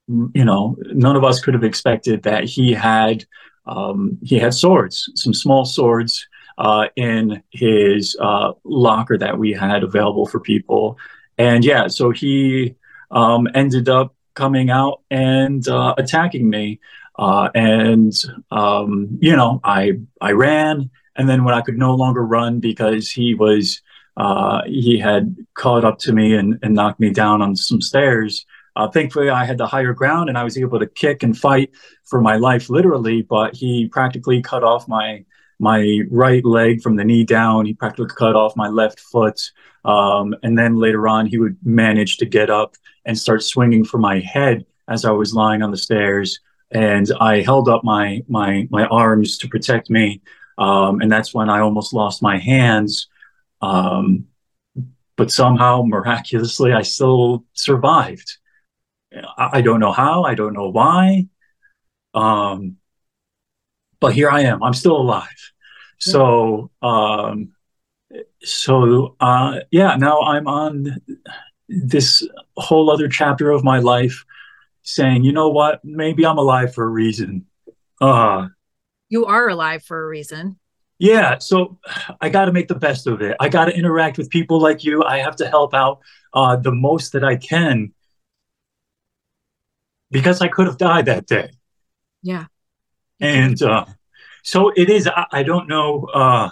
you 0.08 0.44
know, 0.44 0.76
none 0.92 1.16
of 1.16 1.24
us 1.24 1.40
could 1.40 1.54
have 1.54 1.64
expected 1.64 2.22
that 2.22 2.44
he 2.44 2.72
had 2.72 3.24
um, 3.66 4.18
he 4.22 4.38
had 4.38 4.54
swords, 4.54 5.10
some 5.14 5.34
small 5.34 5.64
swords 5.64 6.26
uh, 6.58 6.86
in 6.94 7.42
his 7.50 8.16
uh, 8.20 8.52
locker 8.64 9.18
that 9.18 9.38
we 9.38 9.52
had 9.52 9.82
available 9.82 10.26
for 10.26 10.38
people. 10.38 10.98
And 11.36 11.64
yeah, 11.64 11.88
so 11.88 12.10
he 12.10 12.76
um, 13.10 13.48
ended 13.54 13.88
up 13.88 14.14
coming 14.34 14.70
out 14.70 15.02
and 15.10 15.66
uh, 15.66 15.94
attacking 15.98 16.48
me. 16.48 16.80
Uh, 17.18 17.48
and 17.54 18.12
um, 18.50 19.18
you 19.20 19.34
know, 19.34 19.60
I 19.64 19.92
I 20.20 20.32
ran, 20.32 20.90
and 21.16 21.28
then 21.28 21.44
when 21.44 21.54
I 21.54 21.62
could 21.62 21.78
no 21.78 21.94
longer 21.94 22.24
run 22.24 22.60
because 22.60 23.10
he 23.10 23.34
was 23.34 23.80
uh, 24.16 24.62
he 24.66 24.98
had 24.98 25.36
caught 25.54 25.84
up 25.84 25.98
to 26.00 26.12
me 26.12 26.34
and, 26.34 26.58
and 26.62 26.74
knocked 26.74 27.00
me 27.00 27.10
down 27.10 27.42
on 27.42 27.56
some 27.56 27.80
stairs. 27.80 28.46
Uh, 28.76 28.88
thankfully, 28.88 29.30
I 29.30 29.44
had 29.44 29.58
the 29.58 29.66
higher 29.66 29.94
ground 29.94 30.28
and 30.28 30.36
I 30.36 30.44
was 30.44 30.58
able 30.58 30.78
to 30.78 30.86
kick 30.86 31.22
and 31.22 31.36
fight 31.36 31.70
for 32.04 32.20
my 32.20 32.36
life, 32.36 32.68
literally. 32.68 33.22
But 33.22 33.56
he 33.56 33.88
practically 33.88 34.42
cut 34.42 34.62
off 34.62 34.86
my 34.86 35.24
my 35.58 36.00
right 36.10 36.44
leg 36.44 36.82
from 36.82 36.96
the 36.96 37.04
knee 37.04 37.24
down. 37.24 37.64
He 37.64 37.72
practically 37.72 38.14
cut 38.14 38.36
off 38.36 38.56
my 38.56 38.68
left 38.68 39.00
foot. 39.00 39.40
Um, 39.86 40.34
and 40.42 40.58
then 40.58 40.76
later 40.76 41.08
on, 41.08 41.26
he 41.26 41.38
would 41.38 41.56
manage 41.64 42.18
to 42.18 42.26
get 42.26 42.50
up 42.50 42.76
and 43.06 43.18
start 43.18 43.42
swinging 43.42 43.84
for 43.84 43.98
my 43.98 44.18
head 44.20 44.66
as 44.88 45.04
I 45.04 45.12
was 45.12 45.32
lying 45.32 45.62
on 45.62 45.70
the 45.70 45.76
stairs. 45.78 46.40
And 46.70 47.10
I 47.20 47.40
held 47.40 47.68
up 47.68 47.82
my 47.82 48.22
my 48.28 48.68
my 48.70 48.84
arms 48.86 49.38
to 49.38 49.48
protect 49.48 49.88
me. 49.88 50.20
Um, 50.58 51.00
and 51.00 51.10
that's 51.10 51.32
when 51.34 51.48
I 51.48 51.60
almost 51.60 51.94
lost 51.94 52.22
my 52.22 52.38
hands. 52.38 53.08
Um, 53.62 54.26
but 55.16 55.30
somehow, 55.30 55.82
miraculously, 55.82 56.72
I 56.72 56.82
still 56.82 57.44
survived. 57.54 58.36
I, 59.36 59.60
don't 59.60 59.80
know 59.80 59.92
how. 59.92 60.24
I 60.24 60.34
don't 60.34 60.52
know 60.52 60.68
why. 60.68 61.26
Um, 62.14 62.76
but 64.00 64.14
here 64.14 64.30
I 64.30 64.42
am. 64.42 64.62
I'm 64.62 64.74
still 64.74 64.96
alive. 64.96 65.52
So, 65.98 66.70
um, 66.82 67.52
so 68.42 69.16
uh, 69.20 69.60
yeah. 69.70 69.96
Now 69.96 70.20
I'm 70.20 70.46
on 70.46 71.00
this 71.68 72.26
whole 72.56 72.90
other 72.90 73.08
chapter 73.08 73.50
of 73.50 73.64
my 73.64 73.78
life, 73.78 74.24
saying, 74.82 75.24
you 75.24 75.32
know 75.32 75.48
what? 75.48 75.84
Maybe 75.84 76.26
I'm 76.26 76.38
alive 76.38 76.74
for 76.74 76.84
a 76.84 76.88
reason. 76.88 77.46
Uh, 78.00 78.48
you 79.08 79.24
are 79.26 79.48
alive 79.48 79.82
for 79.82 80.02
a 80.02 80.06
reason. 80.06 80.58
Yeah, 80.98 81.38
so 81.38 81.78
I 82.20 82.30
got 82.30 82.46
to 82.46 82.52
make 82.52 82.68
the 82.68 82.74
best 82.74 83.06
of 83.06 83.20
it. 83.20 83.36
I 83.38 83.50
got 83.50 83.66
to 83.66 83.76
interact 83.76 84.16
with 84.16 84.30
people 84.30 84.60
like 84.60 84.82
you. 84.82 85.02
I 85.02 85.18
have 85.18 85.36
to 85.36 85.48
help 85.48 85.74
out 85.74 86.00
uh, 86.32 86.56
the 86.56 86.72
most 86.72 87.12
that 87.12 87.22
I 87.22 87.36
can 87.36 87.92
because 90.16 90.40
I 90.40 90.48
could 90.48 90.66
have 90.66 90.78
died 90.78 91.04
that 91.04 91.26
day. 91.26 91.50
Yeah. 92.22 92.46
And 93.20 93.60
uh, 93.60 93.84
so 94.42 94.72
it 94.74 94.88
is. 94.88 95.06
I, 95.06 95.26
I 95.30 95.42
don't 95.42 95.68
know. 95.68 96.04
Uh, 96.04 96.48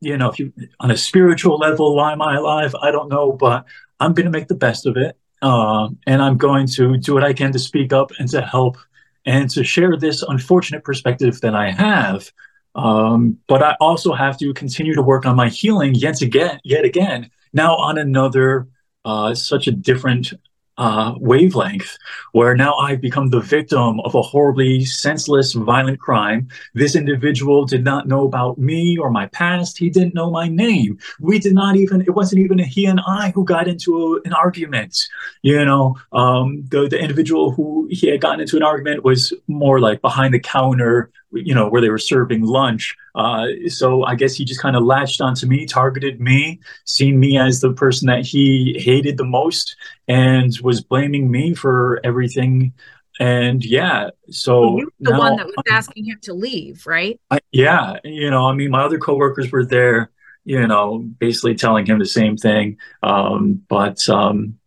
you 0.00 0.16
know, 0.16 0.30
if 0.30 0.38
you 0.38 0.54
on 0.80 0.90
a 0.90 0.96
spiritual 0.96 1.58
level, 1.58 1.94
why 1.94 2.12
am 2.12 2.22
I 2.22 2.36
alive? 2.36 2.74
I 2.80 2.90
don't 2.90 3.10
know, 3.10 3.32
but 3.32 3.66
I'm 4.00 4.14
going 4.14 4.24
to 4.24 4.30
make 4.30 4.48
the 4.48 4.54
best 4.54 4.86
of 4.86 4.96
it, 4.96 5.18
uh, 5.42 5.90
and 6.06 6.22
I'm 6.22 6.38
going 6.38 6.66
to 6.68 6.96
do 6.96 7.12
what 7.12 7.24
I 7.24 7.34
can 7.34 7.52
to 7.52 7.58
speak 7.58 7.92
up 7.92 8.10
and 8.18 8.26
to 8.30 8.40
help 8.40 8.78
and 9.26 9.50
to 9.50 9.62
share 9.62 9.94
this 9.98 10.22
unfortunate 10.22 10.82
perspective 10.82 11.42
that 11.42 11.54
I 11.54 11.70
have. 11.70 12.32
Um, 12.74 13.36
but 13.48 13.62
I 13.62 13.76
also 13.80 14.14
have 14.14 14.38
to 14.38 14.54
continue 14.54 14.94
to 14.94 15.02
work 15.02 15.26
on 15.26 15.36
my 15.36 15.50
healing 15.50 15.94
yet 15.94 16.22
again, 16.22 16.58
yet 16.64 16.86
again. 16.86 17.28
Now 17.52 17.76
on 17.76 17.98
another, 17.98 18.66
uh, 19.04 19.34
such 19.34 19.66
a 19.66 19.72
different 19.72 20.32
uh, 20.78 21.14
wavelength 21.18 21.98
where 22.32 22.54
now 22.56 22.74
I've 22.76 23.00
become 23.00 23.30
the 23.30 23.40
victim 23.40 24.00
of 24.00 24.14
a 24.14 24.22
horribly 24.22 24.84
senseless, 24.84 25.52
violent 25.52 25.98
crime. 25.98 26.48
This 26.74 26.94
individual 26.94 27.66
did 27.66 27.84
not 27.84 28.06
know 28.06 28.24
about 28.24 28.58
me 28.58 28.96
or 28.96 29.10
my 29.10 29.26
past. 29.26 29.76
He 29.76 29.90
didn't 29.90 30.14
know 30.14 30.30
my 30.30 30.48
name. 30.48 30.98
We 31.20 31.38
did 31.38 31.54
not 31.54 31.76
even, 31.76 32.02
it 32.02 32.14
wasn't 32.14 32.42
even 32.42 32.58
he 32.58 32.86
and 32.86 33.00
I 33.06 33.32
who 33.34 33.44
got 33.44 33.68
into 33.68 33.96
a, 33.98 34.20
an 34.26 34.32
argument. 34.32 35.08
You 35.42 35.64
know, 35.64 35.96
um, 36.12 36.64
the, 36.68 36.88
the 36.88 36.98
individual 36.98 37.50
who 37.50 37.88
he 37.90 38.08
had 38.08 38.20
gotten 38.20 38.40
into 38.40 38.56
an 38.56 38.62
argument 38.62 39.04
was 39.04 39.32
more 39.48 39.80
like 39.80 40.00
behind 40.00 40.32
the 40.32 40.40
counter, 40.40 41.10
you 41.32 41.54
know, 41.54 41.68
where 41.68 41.80
they 41.80 41.90
were 41.90 41.98
serving 41.98 42.42
lunch. 42.42 42.96
Uh, 43.14 43.46
so 43.68 44.04
I 44.04 44.14
guess 44.14 44.34
he 44.34 44.44
just 44.44 44.60
kind 44.60 44.76
of 44.76 44.82
latched 44.82 45.20
onto 45.20 45.46
me, 45.46 45.66
targeted 45.66 46.20
me, 46.20 46.60
seen 46.84 47.20
me 47.20 47.38
as 47.38 47.60
the 47.60 47.72
person 47.72 48.06
that 48.06 48.24
he 48.24 48.78
hated 48.78 49.18
the 49.18 49.24
most, 49.24 49.76
and 50.06 50.56
was 50.62 50.80
blaming 50.80 51.30
me 51.30 51.54
for 51.54 52.00
everything. 52.04 52.72
And 53.20 53.64
yeah, 53.64 54.10
so 54.30 54.78
you 54.78 54.90
the 55.00 55.18
one 55.18 55.36
that 55.36 55.46
was 55.46 55.56
asking 55.70 56.06
him 56.06 56.18
to 56.22 56.34
leave, 56.34 56.86
right? 56.86 57.20
I, 57.30 57.40
yeah, 57.50 57.98
you 58.04 58.30
know, 58.30 58.46
I 58.46 58.54
mean, 58.54 58.70
my 58.70 58.82
other 58.82 58.98
coworkers 58.98 59.50
were 59.50 59.64
there, 59.64 60.10
you 60.44 60.66
know, 60.66 60.98
basically 60.98 61.56
telling 61.56 61.84
him 61.84 61.98
the 61.98 62.06
same 62.06 62.36
thing. 62.36 62.78
Um, 63.02 63.64
but 63.68 64.08
um, 64.08 64.58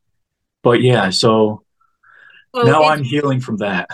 but 0.63 0.81
yeah, 0.81 1.09
so 1.11 1.63
well, 2.53 2.65
now 2.65 2.83
I'm 2.83 3.03
healing 3.03 3.39
from 3.39 3.57
that, 3.57 3.89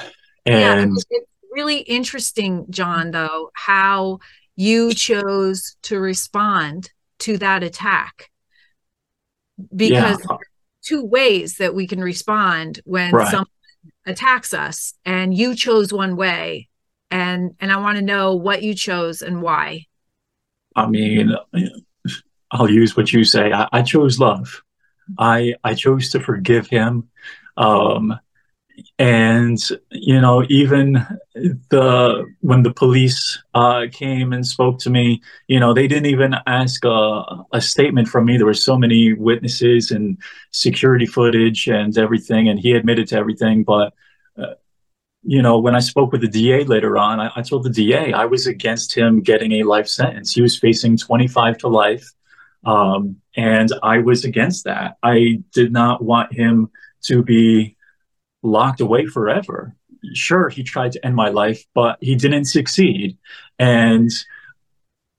and. 0.45 0.97
Yeah, 1.10 1.19
really 1.58 1.80
interesting, 1.80 2.67
Jon, 2.70 3.10
though, 3.10 3.50
how 3.54 4.20
you 4.56 4.93
chose 4.93 5.76
to 5.82 6.00
respond 6.00 6.91
to 7.20 7.38
that 7.39 7.63
attack. 7.63 8.30
Because 9.76 10.24
yeah. 10.30 10.38
two 10.84 11.04
ways 11.04 11.58
that 11.58 11.74
we 11.74 11.88
can 11.88 12.00
respond 12.00 12.80
when 12.86 13.12
right. 13.12 13.28
someone 13.28 13.48
attacks 14.06 14.54
us, 14.54 14.93
and 15.04 15.34
you 15.34 15.56
chose 15.56 15.91
one 15.91 16.15
way. 16.15 16.70
And 17.10 17.56
and 17.60 17.72
I 17.72 17.78
want 17.78 17.98
to 17.98 18.04
know 18.04 18.36
what 18.36 18.62
you 18.62 18.76
chose 18.76 19.24
and 19.24 19.41
why. 19.41 19.88
I 20.76 20.86
mean, 20.86 21.36
I'll 22.52 22.70
use 22.70 22.96
what 22.96 23.12
you 23.12 23.24
say. 23.24 23.52
I, 23.52 23.67
I 23.72 23.82
chose 23.82 24.20
love. 24.20 24.62
I 25.17 25.56
I 25.63 25.74
chose 25.74 26.12
to 26.12 26.20
forgive 26.20 26.67
him. 26.67 27.10
Um, 27.56 28.20
and 29.00 29.60
you 29.92 30.20
know 30.20 30.46
even 30.50 30.94
the 31.70 32.26
when 32.42 32.63
the 32.63 32.74
police 32.74 33.42
uh, 33.54 33.86
came 33.92 34.34
and 34.34 34.46
spoke 34.46 34.80
to 34.80 34.90
me 34.90 35.22
you 35.48 35.60
know 35.60 35.74
they 35.74 35.88
didn't 35.88 36.08
even 36.08 36.36
ask 36.46 36.84
a, 36.86 37.24
a, 37.54 37.62
statement 37.62 38.08
from 38.08 38.26
me. 38.26 38.38
There 38.38 38.46
were 38.46 38.54
so 38.54 38.78
many 38.78 39.13
witnesses 39.13 39.92
and 39.92 40.18
security 40.52 41.06
footage 41.06 41.68
and 41.68 41.98
everything 41.98 42.50
and 42.50 42.60
he 42.60 42.74
admitted 42.74 43.08
to 43.10 43.18
everything. 43.18 43.63
But 43.63 43.94
uh, 44.38 44.56
you 45.24 45.42
know 45.42 45.60
when 45.60 45.76
i 45.76 45.80
spoke 45.80 46.12
with 46.12 46.22
the 46.22 46.28
da 46.28 46.63
later 46.66 46.98
on 46.98 47.20
I, 47.20 47.32
I 47.36 47.42
told 47.42 47.63
the 47.63 47.70
da 47.70 48.13
i 48.13 48.26
was 48.26 48.46
against 48.46 48.94
him 48.94 49.22
getting 49.22 49.54
a 49.54 49.63
life 49.63 49.88
sentence. 49.88 50.34
He 50.34 50.42
was 50.42 50.58
facing 50.58 50.98
25 50.98 51.58
to 51.60 51.68
life 51.68 52.12
um, 52.66 53.18
and 53.36 53.70
i 53.84 53.98
was 54.00 54.24
against 54.24 54.66
that. 54.66 54.98
I 55.02 55.42
did 55.54 55.72
not 55.72 56.04
want 56.04 56.34
him 56.34 56.70
to 57.04 57.24
be 57.24 57.77
locked 58.48 58.82
away 58.82 59.06
forever. 59.06 59.76
Sure, 60.14 60.50
he 60.50 60.64
tried 60.64 60.92
to 60.94 61.06
end 61.06 61.16
my 61.16 61.30
life, 61.30 61.66
but 61.74 61.98
he 62.02 62.16
didn't 62.16 62.46
succeed. 62.46 63.18
And 63.60 64.10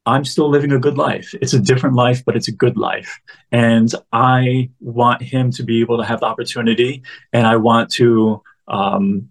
I'm 0.06 0.24
still 0.24 0.48
living 0.48 0.72
a 0.72 0.78
good 0.78 0.96
life. 0.96 1.34
It's 1.42 1.52
a 1.52 1.60
different 1.60 1.94
life, 1.94 2.24
but 2.24 2.34
it's 2.34 2.48
a 2.48 2.52
good 2.52 2.76
life. 2.78 3.20
And 3.52 3.92
I 4.12 4.70
want 4.80 5.20
him 5.22 5.50
to 5.52 5.62
be 5.62 5.80
able 5.80 5.98
to 5.98 6.04
have 6.04 6.20
the 6.20 6.26
opportunity, 6.26 7.02
and 7.32 7.46
I 7.46 7.56
want 7.56 7.90
to 7.92 8.42
um, 8.68 9.28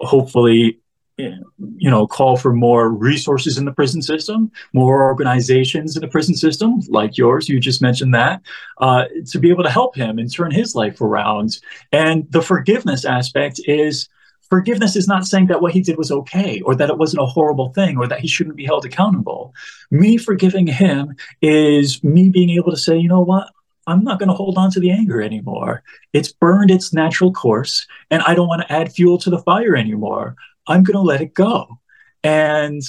hopefully 0.00 0.80
you 1.18 1.90
know, 1.90 2.06
call 2.06 2.36
for 2.36 2.52
more 2.52 2.90
resources 2.90 3.58
in 3.58 3.64
the 3.64 3.72
prison 3.72 4.00
system, 4.00 4.50
more 4.72 5.02
organizations 5.02 5.96
in 5.96 6.00
the 6.00 6.08
prison 6.08 6.34
system, 6.34 6.80
like 6.88 7.18
yours. 7.18 7.48
You 7.48 7.58
just 7.58 7.82
mentioned 7.82 8.14
that, 8.14 8.40
uh, 8.78 9.04
to 9.26 9.38
be 9.38 9.50
able 9.50 9.64
to 9.64 9.70
help 9.70 9.96
him 9.96 10.18
and 10.18 10.32
turn 10.32 10.52
his 10.52 10.74
life 10.74 11.00
around. 11.00 11.58
And 11.92 12.30
the 12.30 12.42
forgiveness 12.42 13.04
aspect 13.04 13.60
is 13.66 14.08
forgiveness 14.48 14.94
is 14.94 15.08
not 15.08 15.26
saying 15.26 15.48
that 15.48 15.60
what 15.60 15.72
he 15.72 15.80
did 15.80 15.98
was 15.98 16.12
okay 16.12 16.60
or 16.60 16.74
that 16.76 16.88
it 16.88 16.98
wasn't 16.98 17.22
a 17.22 17.26
horrible 17.26 17.70
thing 17.70 17.98
or 17.98 18.06
that 18.06 18.20
he 18.20 18.28
shouldn't 18.28 18.56
be 18.56 18.64
held 18.64 18.84
accountable. 18.84 19.52
Me 19.90 20.16
forgiving 20.16 20.68
him 20.68 21.16
is 21.42 22.02
me 22.04 22.28
being 22.28 22.50
able 22.50 22.70
to 22.70 22.76
say, 22.76 22.96
you 22.96 23.08
know 23.08 23.20
what? 23.20 23.50
I'm 23.88 24.04
not 24.04 24.18
going 24.18 24.28
to 24.28 24.34
hold 24.34 24.58
on 24.58 24.70
to 24.72 24.80
the 24.80 24.90
anger 24.90 25.22
anymore. 25.22 25.82
It's 26.12 26.30
burned 26.30 26.70
its 26.70 26.92
natural 26.92 27.32
course, 27.32 27.86
and 28.10 28.22
I 28.22 28.34
don't 28.34 28.46
want 28.46 28.60
to 28.60 28.70
add 28.70 28.92
fuel 28.92 29.16
to 29.18 29.30
the 29.30 29.38
fire 29.38 29.74
anymore. 29.74 30.36
I'm 30.68 30.84
going 30.84 30.96
to 30.96 31.02
let 31.02 31.20
it 31.20 31.34
go. 31.34 31.78
And, 32.22 32.82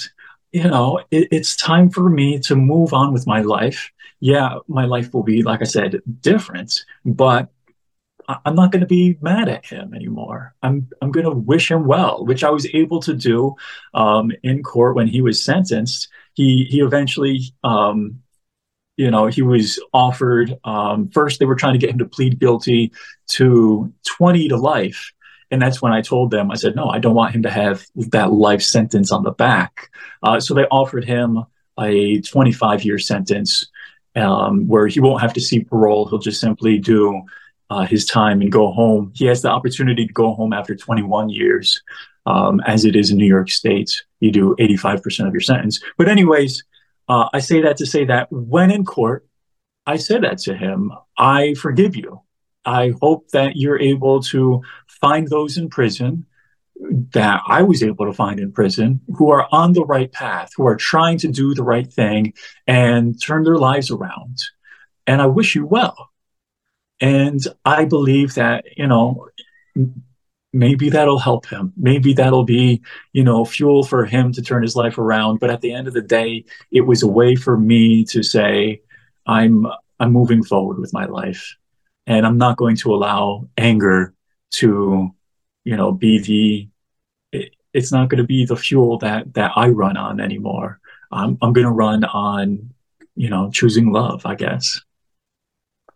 you 0.52 0.64
know, 0.64 1.00
it, 1.10 1.28
it's 1.32 1.56
time 1.56 1.90
for 1.90 2.08
me 2.08 2.38
to 2.40 2.54
move 2.56 2.92
on 2.92 3.12
with 3.12 3.26
my 3.26 3.40
life. 3.40 3.90
Yeah, 4.20 4.58
my 4.68 4.84
life 4.84 5.14
will 5.14 5.22
be, 5.22 5.42
like 5.42 5.62
I 5.62 5.64
said, 5.64 6.00
different, 6.20 6.84
but 7.04 7.50
I'm 8.44 8.54
not 8.54 8.70
going 8.70 8.80
to 8.80 8.86
be 8.86 9.18
mad 9.20 9.48
at 9.48 9.66
him 9.66 9.94
anymore. 9.94 10.54
I'm 10.62 10.88
I'm 11.00 11.10
going 11.10 11.24
to 11.24 11.32
wish 11.32 11.70
him 11.70 11.86
well, 11.86 12.24
which 12.24 12.44
I 12.44 12.50
was 12.50 12.66
able 12.74 13.00
to 13.02 13.14
do 13.14 13.56
um, 13.94 14.30
in 14.42 14.62
court 14.62 14.96
when 14.96 15.08
he 15.08 15.22
was 15.22 15.42
sentenced. 15.42 16.08
He 16.34 16.64
he 16.64 16.80
eventually, 16.80 17.40
um, 17.64 18.20
you 18.96 19.10
know, 19.10 19.26
he 19.26 19.42
was 19.42 19.80
offered. 19.92 20.58
Um, 20.64 21.10
first, 21.10 21.38
they 21.38 21.46
were 21.46 21.56
trying 21.56 21.72
to 21.72 21.78
get 21.78 21.90
him 21.90 21.98
to 21.98 22.04
plead 22.04 22.38
guilty 22.38 22.92
to 23.28 23.92
20 24.06 24.48
to 24.48 24.56
life, 24.56 25.12
and 25.50 25.60
that's 25.60 25.82
when 25.82 25.92
I 25.92 26.00
told 26.00 26.30
them, 26.30 26.50
I 26.50 26.54
said, 26.54 26.76
no, 26.76 26.88
I 26.88 26.98
don't 26.98 27.14
want 27.14 27.34
him 27.34 27.42
to 27.42 27.50
have 27.50 27.84
that 27.96 28.32
life 28.32 28.62
sentence 28.62 29.10
on 29.10 29.24
the 29.24 29.32
back. 29.32 29.90
Uh, 30.22 30.38
so 30.40 30.54
they 30.54 30.64
offered 30.66 31.04
him 31.04 31.44
a 31.78 32.20
25 32.20 32.84
year 32.84 32.98
sentence 32.98 33.66
um, 34.16 34.68
where 34.68 34.86
he 34.86 35.00
won't 35.00 35.22
have 35.22 35.32
to 35.34 35.40
see 35.40 35.64
parole. 35.64 36.08
He'll 36.08 36.18
just 36.18 36.40
simply 36.40 36.78
do 36.78 37.22
uh, 37.70 37.86
his 37.86 38.04
time 38.04 38.40
and 38.40 38.50
go 38.50 38.70
home. 38.70 39.12
He 39.14 39.26
has 39.26 39.42
the 39.42 39.50
opportunity 39.50 40.06
to 40.06 40.12
go 40.12 40.34
home 40.34 40.52
after 40.52 40.74
21 40.74 41.30
years, 41.30 41.82
um, 42.26 42.60
as 42.66 42.84
it 42.84 42.96
is 42.96 43.10
in 43.10 43.16
New 43.16 43.26
York 43.26 43.50
State. 43.50 44.02
You 44.20 44.30
do 44.30 44.56
85% 44.58 45.26
of 45.26 45.32
your 45.32 45.40
sentence. 45.40 45.80
But, 45.96 46.08
anyways, 46.08 46.64
uh, 47.08 47.28
I 47.32 47.40
say 47.40 47.62
that 47.62 47.76
to 47.78 47.86
say 47.86 48.04
that 48.04 48.30
when 48.30 48.70
in 48.70 48.84
court, 48.84 49.26
I 49.86 49.96
said 49.96 50.22
that 50.22 50.38
to 50.38 50.54
him 50.54 50.92
I 51.16 51.54
forgive 51.54 51.96
you. 51.96 52.20
I 52.64 52.92
hope 53.00 53.28
that 53.30 53.56
you're 53.56 53.80
able 53.80 54.22
to 54.24 54.62
find 55.00 55.28
those 55.28 55.56
in 55.56 55.68
prison 55.68 56.26
that 57.12 57.42
I 57.46 57.62
was 57.62 57.82
able 57.82 58.06
to 58.06 58.12
find 58.12 58.40
in 58.40 58.52
prison 58.52 59.00
who 59.16 59.30
are 59.30 59.46
on 59.52 59.72
the 59.72 59.84
right 59.84 60.10
path, 60.10 60.50
who 60.56 60.66
are 60.66 60.76
trying 60.76 61.18
to 61.18 61.28
do 61.28 61.54
the 61.54 61.62
right 61.62 61.90
thing 61.90 62.32
and 62.66 63.20
turn 63.20 63.44
their 63.44 63.58
lives 63.58 63.90
around. 63.90 64.38
And 65.06 65.20
I 65.20 65.26
wish 65.26 65.54
you 65.54 65.66
well. 65.66 66.10
And 67.00 67.40
I 67.64 67.84
believe 67.84 68.34
that, 68.34 68.64
you 68.76 68.86
know, 68.86 69.28
maybe 70.52 70.90
that'll 70.90 71.18
help 71.18 71.46
him. 71.46 71.72
Maybe 71.76 72.12
that'll 72.12 72.44
be, 72.44 72.82
you 73.12 73.24
know, 73.24 73.44
fuel 73.44 73.84
for 73.84 74.04
him 74.04 74.32
to 74.32 74.42
turn 74.42 74.62
his 74.62 74.76
life 74.76 74.98
around. 74.98 75.40
But 75.40 75.50
at 75.50 75.60
the 75.60 75.72
end 75.72 75.88
of 75.88 75.94
the 75.94 76.02
day, 76.02 76.44
it 76.70 76.82
was 76.82 77.02
a 77.02 77.08
way 77.08 77.36
for 77.36 77.56
me 77.56 78.04
to 78.06 78.22
say, 78.22 78.82
I'm 79.26 79.66
I'm 79.98 80.12
moving 80.12 80.42
forward 80.42 80.78
with 80.78 80.92
my 80.92 81.04
life. 81.04 81.56
And 82.06 82.26
I'm 82.26 82.38
not 82.38 82.56
going 82.56 82.76
to 82.76 82.94
allow 82.94 83.48
anger 83.56 84.14
to, 84.52 85.10
you 85.64 85.76
know, 85.76 85.92
be 85.92 86.18
the 86.18 86.68
it, 87.38 87.54
it's 87.72 87.92
not 87.92 88.08
going 88.08 88.18
to 88.18 88.26
be 88.26 88.44
the 88.44 88.56
fuel 88.56 88.98
that 88.98 89.34
that 89.34 89.52
I 89.56 89.68
run 89.68 89.96
on 89.96 90.20
anymore. 90.20 90.80
I'm 91.12 91.38
I'm 91.42 91.52
going 91.52 91.66
to 91.66 91.72
run 91.72 92.04
on, 92.04 92.74
you 93.14 93.30
know, 93.30 93.50
choosing 93.50 93.92
love, 93.92 94.26
I 94.26 94.34
guess. 94.34 94.80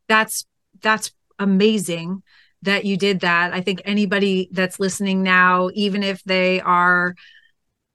That's 0.08 0.46
that's 0.80 1.12
amazing 1.38 2.22
that 2.62 2.84
you 2.84 2.96
did 2.96 3.20
that. 3.20 3.52
I 3.52 3.60
think 3.60 3.82
anybody 3.84 4.48
that's 4.52 4.80
listening 4.80 5.22
now, 5.22 5.70
even 5.74 6.02
if 6.02 6.22
they 6.24 6.60
are 6.60 7.14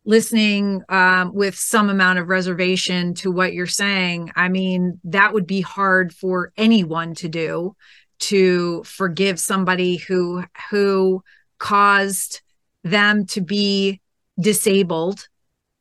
listening 0.06 0.82
um, 0.89 1.34
with 1.34 1.56
some 1.56 1.89
amount 1.89 2.19
of 2.19 2.30
reservation 2.30 3.13
to 3.15 3.32
what 3.32 3.54
you're 3.54 3.67
saying, 3.67 4.32
I 4.36 4.50
mean, 4.50 5.00
that 5.06 5.34
would 5.34 5.45
be 5.45 5.62
hard 5.62 6.13
for 6.13 6.52
anyone 6.58 7.15
to 7.15 7.28
do 7.28 7.76
to 8.20 8.84
forgive 8.84 9.40
somebody 9.40 9.98
who 9.98 10.44
who 10.70 11.24
caused 11.58 12.42
them 12.84 13.26
to 13.26 13.42
be 13.42 14.00
disabled 14.40 15.28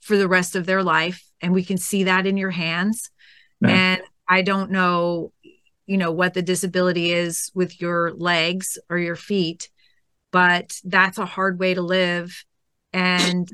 for 0.00 0.16
the 0.16 0.28
rest 0.28 0.56
of 0.56 0.66
their 0.66 0.82
life. 0.82 1.22
And 1.40 1.52
we 1.52 1.64
can 1.64 1.78
see 1.78 2.04
that 2.04 2.26
in 2.26 2.36
your 2.36 2.50
hands. 2.50 3.10
Yeah. 3.60 3.70
and 3.70 4.02
i 4.28 4.40
don't 4.40 4.70
know 4.70 5.32
you 5.86 5.96
know 5.96 6.12
what 6.12 6.32
the 6.34 6.42
disability 6.42 7.12
is 7.12 7.50
with 7.56 7.80
your 7.80 8.12
legs 8.12 8.78
or 8.88 8.98
your 8.98 9.16
feet 9.16 9.68
but 10.30 10.80
that's 10.84 11.18
a 11.18 11.26
hard 11.26 11.58
way 11.58 11.74
to 11.74 11.82
live. 11.82 12.44
And 12.92 13.48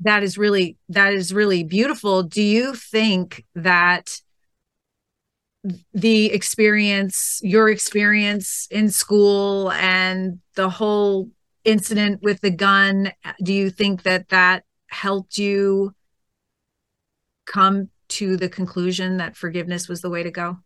that 0.00 0.22
is 0.22 0.38
really 0.38 0.76
that 0.88 1.12
is 1.12 1.32
really 1.34 1.62
beautiful. 1.64 2.22
Do 2.22 2.42
you 2.42 2.74
think 2.74 3.44
that 3.54 4.20
the 5.92 6.32
experience 6.32 7.38
your 7.42 7.68
experience 7.68 8.66
in 8.70 8.90
school 8.90 9.70
and 9.72 10.38
the 10.54 10.70
whole 10.70 11.28
incident 11.64 12.22
with 12.22 12.40
the 12.40 12.50
gun 12.50 13.12
do 13.42 13.52
you 13.52 13.68
think 13.68 14.02
that 14.04 14.28
that 14.30 14.64
helped 14.86 15.36
you 15.36 15.94
come 17.46 17.90
to 18.08 18.36
the 18.36 18.48
conclusion 18.48 19.16
that 19.18 19.36
forgiveness 19.36 19.88
was 19.88 20.00
the 20.00 20.10
way 20.10 20.22
to 20.22 20.30
go? 20.30 20.58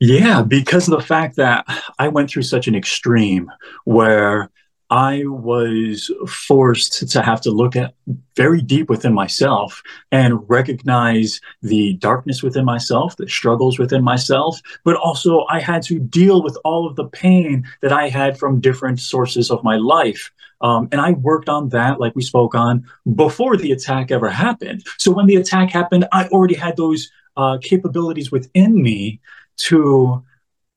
Yeah, 0.00 0.42
because 0.42 0.88
of 0.88 0.98
the 0.98 1.04
fact 1.04 1.36
that 1.36 1.64
I 1.98 2.08
went 2.08 2.30
through 2.30 2.42
such 2.42 2.66
an 2.66 2.74
extreme 2.74 3.50
where 3.84 4.50
I 4.92 5.22
was 5.24 6.10
forced 6.28 7.08
to 7.08 7.22
have 7.22 7.40
to 7.42 7.50
look 7.50 7.76
at 7.76 7.94
very 8.36 8.60
deep 8.60 8.90
within 8.90 9.14
myself 9.14 9.82
and 10.10 10.46
recognize 10.50 11.40
the 11.62 11.94
darkness 11.94 12.42
within 12.42 12.66
myself, 12.66 13.16
the 13.16 13.26
struggles 13.26 13.78
within 13.78 14.04
myself, 14.04 14.60
but 14.84 14.96
also 14.96 15.46
I 15.48 15.60
had 15.60 15.82
to 15.84 15.98
deal 15.98 16.42
with 16.42 16.58
all 16.62 16.86
of 16.86 16.96
the 16.96 17.06
pain 17.06 17.64
that 17.80 17.90
I 17.90 18.10
had 18.10 18.38
from 18.38 18.60
different 18.60 19.00
sources 19.00 19.50
of 19.50 19.64
my 19.64 19.76
life. 19.76 20.30
Um, 20.60 20.90
and 20.92 21.00
I 21.00 21.12
worked 21.12 21.48
on 21.48 21.70
that, 21.70 21.98
like 21.98 22.14
we 22.14 22.22
spoke 22.22 22.54
on, 22.54 22.86
before 23.14 23.56
the 23.56 23.72
attack 23.72 24.10
ever 24.10 24.28
happened. 24.28 24.84
So 24.98 25.10
when 25.10 25.24
the 25.24 25.36
attack 25.36 25.70
happened, 25.70 26.06
I 26.12 26.26
already 26.26 26.54
had 26.54 26.76
those 26.76 27.10
uh, 27.38 27.56
capabilities 27.62 28.30
within 28.30 28.82
me 28.82 29.20
to 29.56 30.22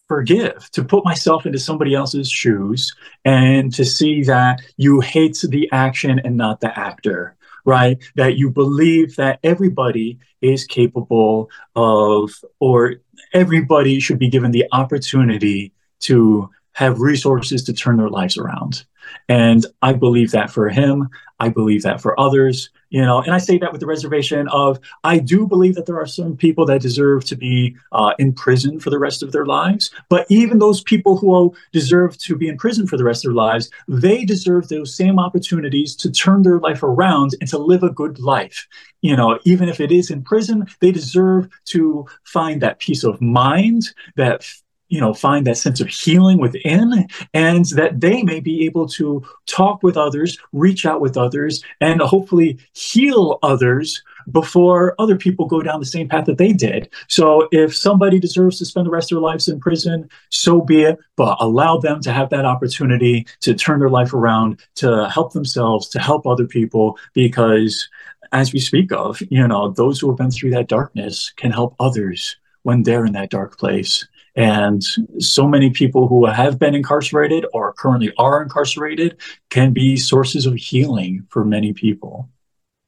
forgive, 0.08 0.70
to 0.72 0.84
put 0.84 1.06
myself 1.06 1.46
into 1.46 1.60
somebody 1.60 1.96
else's 1.96 2.30
shoes 2.30 2.94
and 3.24 3.74
to 3.74 3.84
see 3.84 4.24
that 4.24 4.62
you 4.78 5.00
hate 5.00 5.44
the 5.48 5.70
action 5.72 6.20
and 6.24 6.38
not 6.38 6.62
the 6.62 6.78
actor, 6.78 7.36
right? 7.66 7.98
That 8.16 8.38
you 8.38 8.52
believe 8.52 9.16
that 9.16 9.40
everybody 9.44 10.20
is 10.42 10.66
capable 10.66 11.50
of, 11.76 12.32
or 12.60 12.96
everybody 13.34 14.00
should 14.00 14.20
be 14.20 14.30
given 14.30 14.52
the 14.52 14.66
opportunity 14.72 15.74
to 16.02 16.50
have 16.74 17.00
resources 17.00 17.64
to 17.64 17.74
turn 17.74 17.98
their 17.98 18.10
lives 18.10 18.38
around. 18.38 18.86
And 19.30 19.66
I 19.82 19.94
believe 19.94 20.32
that 20.32 20.52
for 20.52 20.70
him, 20.70 21.10
I 21.40 21.50
believe 21.50 21.84
that 21.84 22.02
for 22.02 22.18
others, 22.20 22.70
you 22.90 23.02
know, 23.02 23.22
and 23.22 23.34
I 23.34 23.40
say 23.40 23.58
that 23.58 23.72
with 23.72 23.82
the 23.82 23.88
reservation 23.88 24.48
of 24.50 24.80
I 25.04 25.20
do 25.20 25.48
believe 25.48 25.76
that 25.76 25.86
there 25.86 26.00
are 26.00 26.06
some 26.06 26.38
people 26.38 26.66
that 26.68 26.82
deserve 26.82 27.26
to 27.26 27.36
be 27.36 27.76
uh, 27.92 28.14
in 28.20 28.32
prison 28.32 28.80
for 28.80 28.90
the 28.90 29.00
rest 29.00 29.22
of 29.22 29.34
their 29.34 29.46
lives. 29.46 29.92
But 30.08 30.26
even 30.30 30.60
those 30.60 30.82
people 30.82 31.18
who 31.18 31.54
deserve 31.74 32.18
to 32.20 32.38
be 32.38 32.48
in 32.48 32.58
prison 32.58 32.88
for 32.88 32.96
the 32.96 33.04
rest 33.04 33.26
of 33.26 33.30
their 33.30 33.36
lives, 33.36 33.70
they 33.88 34.24
deserve 34.24 34.70
those 34.70 34.96
same 34.96 35.20
opportunities 35.20 35.96
to 35.98 36.12
turn 36.12 36.44
their 36.44 36.60
life 36.60 36.84
around 36.84 37.36
and 37.42 37.50
to 37.50 37.58
live 37.58 37.84
a 37.84 37.90
good 37.90 38.20
life. 38.20 38.66
You 39.02 39.18
know, 39.18 39.40
even 39.44 39.68
if 39.68 39.82
it 39.82 39.92
is 39.92 40.10
in 40.10 40.24
prison, 40.24 40.66
they 40.80 40.92
deserve 40.92 41.50
to 41.66 42.06
find 42.24 42.62
that 42.62 42.80
peace 42.80 43.04
of 43.04 43.22
mind, 43.22 43.90
that 44.16 44.48
you 44.90 45.00
know 45.00 45.14
find 45.14 45.46
that 45.46 45.58
sense 45.58 45.82
of 45.82 45.88
healing 45.88 46.40
within 46.40 47.08
and 47.34 47.66
that 47.66 48.00
they 48.00 48.24
may 48.24 48.40
be 48.40 48.66
able 48.66 48.88
to 48.88 49.24
talk 49.46 49.82
with 49.84 49.98
others 49.98 50.38
reach 50.54 50.86
out 50.86 51.02
with 51.02 51.18
others 51.18 51.64
and 51.82 52.02
hopefully 52.02 52.58
heal 52.74 53.40
others 53.44 54.04
before 54.32 54.96
other 55.00 55.16
people 55.16 55.46
go 55.46 55.62
down 55.62 55.80
the 55.80 55.86
same 55.86 56.10
path 56.10 56.26
that 56.26 56.38
they 56.38 56.52
did. 56.52 56.90
So 57.08 57.48
if 57.52 57.76
somebody 57.76 58.20
deserves 58.20 58.58
to 58.58 58.66
spend 58.66 58.88
the 58.88 58.92
rest 58.92 59.12
of 59.12 59.18
their 59.18 59.22
lives 59.22 59.48
in 59.48 59.60
prison 59.60 60.10
so 60.30 60.62
be 60.62 60.84
it. 60.84 61.00
But 61.16 61.38
allow 61.40 61.78
them 61.78 62.02
to 62.02 62.12
have 62.12 62.30
that 62.30 62.46
opportunity 62.46 63.26
to 63.42 63.54
turn 63.54 63.80
their 63.80 63.90
life 63.90 64.14
around 64.14 64.60
to 64.76 65.10
help 65.10 65.34
themselves 65.34 65.88
to 65.90 66.00
help 66.00 66.28
other 66.28 66.46
people 66.46 66.98
because 67.14 67.88
as 68.32 68.52
we 68.52 68.60
speak 68.60 68.92
of 68.92 69.22
you 69.30 69.48
know 69.48 69.70
those 69.72 70.00
who 70.00 70.10
have 70.10 70.18
been 70.18 70.32
through 70.32 70.52
that 70.52 70.68
darkness 70.68 71.32
can 71.38 71.52
help 71.52 71.76
others 71.80 72.36
when 72.64 72.84
they're 72.84 73.06
in 73.06 73.14
that 73.14 73.30
dark 73.30 73.58
place 73.58 74.08
and 74.36 74.84
so 75.20 75.48
many 75.48 75.70
people 75.70 76.08
who 76.08 76.26
have 76.26 76.60
been 76.60 76.76
incarcerated 76.76 77.46
or 77.54 77.74
currently 77.74 78.12
are 78.18 78.44
incarcerated 78.44 79.18
can 79.50 79.72
be 79.72 79.96
sources 79.96 80.46
of 80.46 80.56
healing 80.56 81.26
for 81.30 81.46
many 81.46 81.72
people. 81.72 82.30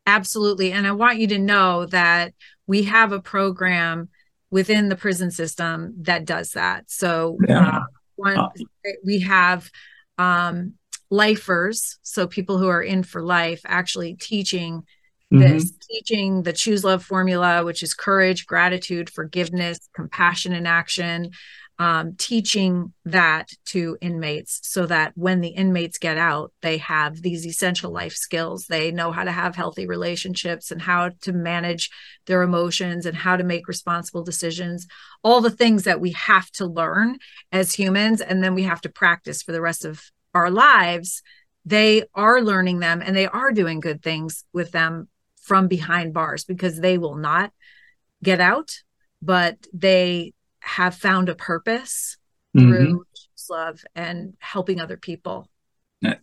Absolutely. 0.05 0.71
And 0.71 0.85
I 0.85 0.91
want 0.91 1.19
you 1.19 1.27
to 1.27 1.37
know 1.37 1.85
that 1.87 2.33
we 2.65 2.83
have 2.83 3.11
a 3.11 3.21
program 3.21 4.09
within 4.51 4.89
the 4.89 4.95
prison 4.95 5.31
system 5.31 5.93
that 6.01 6.25
does 6.25 6.51
that. 6.51 6.89
So, 6.89 7.37
yeah. 7.47 7.77
uh, 7.77 7.81
one, 8.15 8.37
uh, 8.37 8.49
we 9.05 9.21
have 9.21 9.69
um, 10.17 10.73
lifers, 11.09 11.97
so 12.01 12.27
people 12.27 12.57
who 12.57 12.67
are 12.67 12.81
in 12.81 13.03
for 13.03 13.21
life, 13.21 13.61
actually 13.65 14.15
teaching 14.15 14.83
mm-hmm. 15.31 15.39
this 15.39 15.71
teaching 15.89 16.43
the 16.43 16.53
choose 16.53 16.83
love 16.83 17.03
formula 17.03 17.63
which 17.63 17.83
is 17.83 17.93
courage 17.93 18.45
gratitude 18.45 19.09
forgiveness 19.09 19.79
compassion 19.93 20.53
in 20.53 20.65
action 20.65 21.31
um, 21.79 22.15
teaching 22.17 22.91
that 23.05 23.49
to 23.65 23.99
inmates 24.01 24.61
so 24.63 24.87
that 24.87 25.11
when 25.15 25.41
the 25.41 25.49
inmates 25.49 25.99
get 25.99 26.17
out 26.17 26.51
they 26.61 26.77
have 26.77 27.21
these 27.21 27.45
essential 27.45 27.91
life 27.91 28.13
skills 28.13 28.65
they 28.67 28.91
know 28.91 29.11
how 29.11 29.23
to 29.23 29.31
have 29.31 29.55
healthy 29.55 29.85
relationships 29.85 30.71
and 30.71 30.81
how 30.81 31.11
to 31.21 31.33
manage 31.33 31.91
their 32.25 32.41
emotions 32.41 33.05
and 33.05 33.15
how 33.15 33.37
to 33.37 33.43
make 33.43 33.67
responsible 33.67 34.23
decisions 34.23 34.87
all 35.23 35.39
the 35.39 35.51
things 35.51 35.83
that 35.83 36.01
we 36.01 36.11
have 36.11 36.49
to 36.51 36.65
learn 36.65 37.17
as 37.51 37.73
humans 37.73 38.21
and 38.21 38.43
then 38.43 38.55
we 38.55 38.63
have 38.63 38.81
to 38.81 38.89
practice 38.89 39.43
for 39.43 39.51
the 39.51 39.61
rest 39.61 39.85
of 39.85 40.01
our 40.33 40.49
lives 40.49 41.21
they 41.63 42.03
are 42.15 42.41
learning 42.41 42.79
them 42.79 43.03
and 43.05 43.15
they 43.15 43.27
are 43.27 43.51
doing 43.51 43.79
good 43.79 44.01
things 44.01 44.45
with 44.51 44.71
them 44.71 45.07
from 45.47 45.67
behind 45.69 46.13
bars 46.13 46.43
because 46.43 46.79
they 46.79 46.97
will 46.97 47.15
not 47.15 47.53
get 48.21 48.41
out, 48.41 48.83
but 49.21 49.55
they 49.73 50.33
have 50.59 50.93
found 50.93 51.29
a 51.29 51.35
purpose 51.35 52.17
mm-hmm. 52.55 52.69
through 52.69 53.05
love 53.49 53.81
and 53.95 54.33
helping 54.39 54.81
other 54.81 54.97
people. 54.97 55.49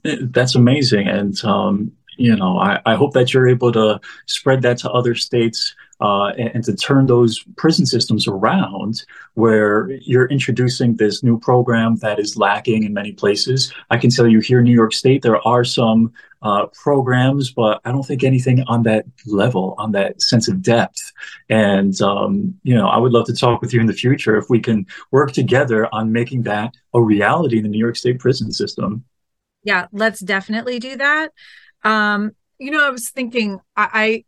That's 0.04 0.54
amazing. 0.54 1.08
And, 1.08 1.42
um, 1.42 1.92
you 2.16 2.37
know, 2.37 2.59
I, 2.59 2.81
I 2.87 2.94
hope 2.94 3.12
that 3.14 3.33
you're 3.33 3.48
able 3.48 3.72
to 3.72 4.00
spread 4.27 4.62
that 4.62 4.79
to 4.79 4.90
other 4.90 5.14
states 5.14 5.74
uh, 6.00 6.29
and, 6.38 6.50
and, 6.55 6.64
to 6.64 6.74
turn 6.74 7.07
those 7.07 7.44
prison 7.57 7.87
systems 7.87 8.27
around 8.27 9.05
where 9.35 9.90
you're 10.03 10.27
introducing 10.27 10.96
this 10.96 11.22
new 11.22 11.38
program 11.38 11.96
that 11.96 12.18
is 12.18 12.37
lacking 12.37 12.83
in 12.83 12.92
many 12.92 13.12
places. 13.12 13.72
I 13.90 13.98
can 13.98 14.11
tell 14.11 14.27
you 14.27 14.40
here 14.40 14.59
in 14.59 14.64
New 14.64 14.74
York 14.74 14.92
State, 14.92 15.22
there 15.22 15.46
are 15.46 15.64
some 15.64 16.12
uh, 16.42 16.66
programs, 16.66 17.53
but 17.53 17.81
I 17.85 17.92
don't 17.92 18.03
think 18.03 18.22
anything 18.22 18.62
on 18.66 18.83
that 18.83 19.07
level, 19.24 19.74
on 19.79 19.92
that 19.92 20.20
sense 20.20 20.48
of 20.48 20.62
depth. 20.62 21.12
And, 21.48 21.98
um, 22.03 22.55
you 22.64 22.74
know, 22.74 22.88
I 22.88 22.98
would 22.98 23.12
love 23.12 23.27
to 23.27 23.35
talk 23.35 23.62
with 23.62 23.72
you 23.72 23.81
in 23.81 23.87
the 23.87 23.92
future 23.94 24.37
if 24.37 24.50
we 24.50 24.61
can 24.61 24.87
work 25.11 25.33
together 25.33 25.88
on 25.94 26.12
making 26.12 26.42
that 26.42 26.74
a 26.92 27.00
reality 27.00 27.57
in 27.57 27.62
the 27.62 27.70
New 27.70 27.79
York 27.79 27.96
State 27.96 28.18
prison 28.18 28.53
system. 28.53 29.05
Yeah, 29.62 29.87
let's 29.92 30.20
definitely 30.20 30.79
do 30.79 30.96
that. 30.96 31.33
Um, 31.85 32.33
you 32.59 32.70
know, 32.70 32.87
I 32.87 32.90
was 32.90 33.11
thinking, 33.11 33.61
I, 33.77 33.88
I 33.92 34.25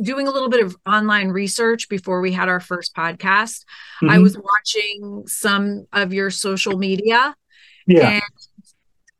doing 0.00 0.26
a 0.26 0.30
little 0.30 0.48
bit 0.48 0.64
of 0.64 0.76
online 0.86 1.28
research 1.28 1.88
before 1.88 2.20
we 2.20 2.32
had 2.32 2.48
our 2.48 2.60
first 2.60 2.94
podcast. 2.94 3.64
Mm-hmm. 4.02 4.10
I 4.10 4.18
was 4.18 4.38
watching 4.38 5.24
some 5.26 5.86
of 5.92 6.12
your 6.12 6.30
social 6.30 6.78
media. 6.78 7.34
Yeah. 7.86 8.10
And, 8.10 8.22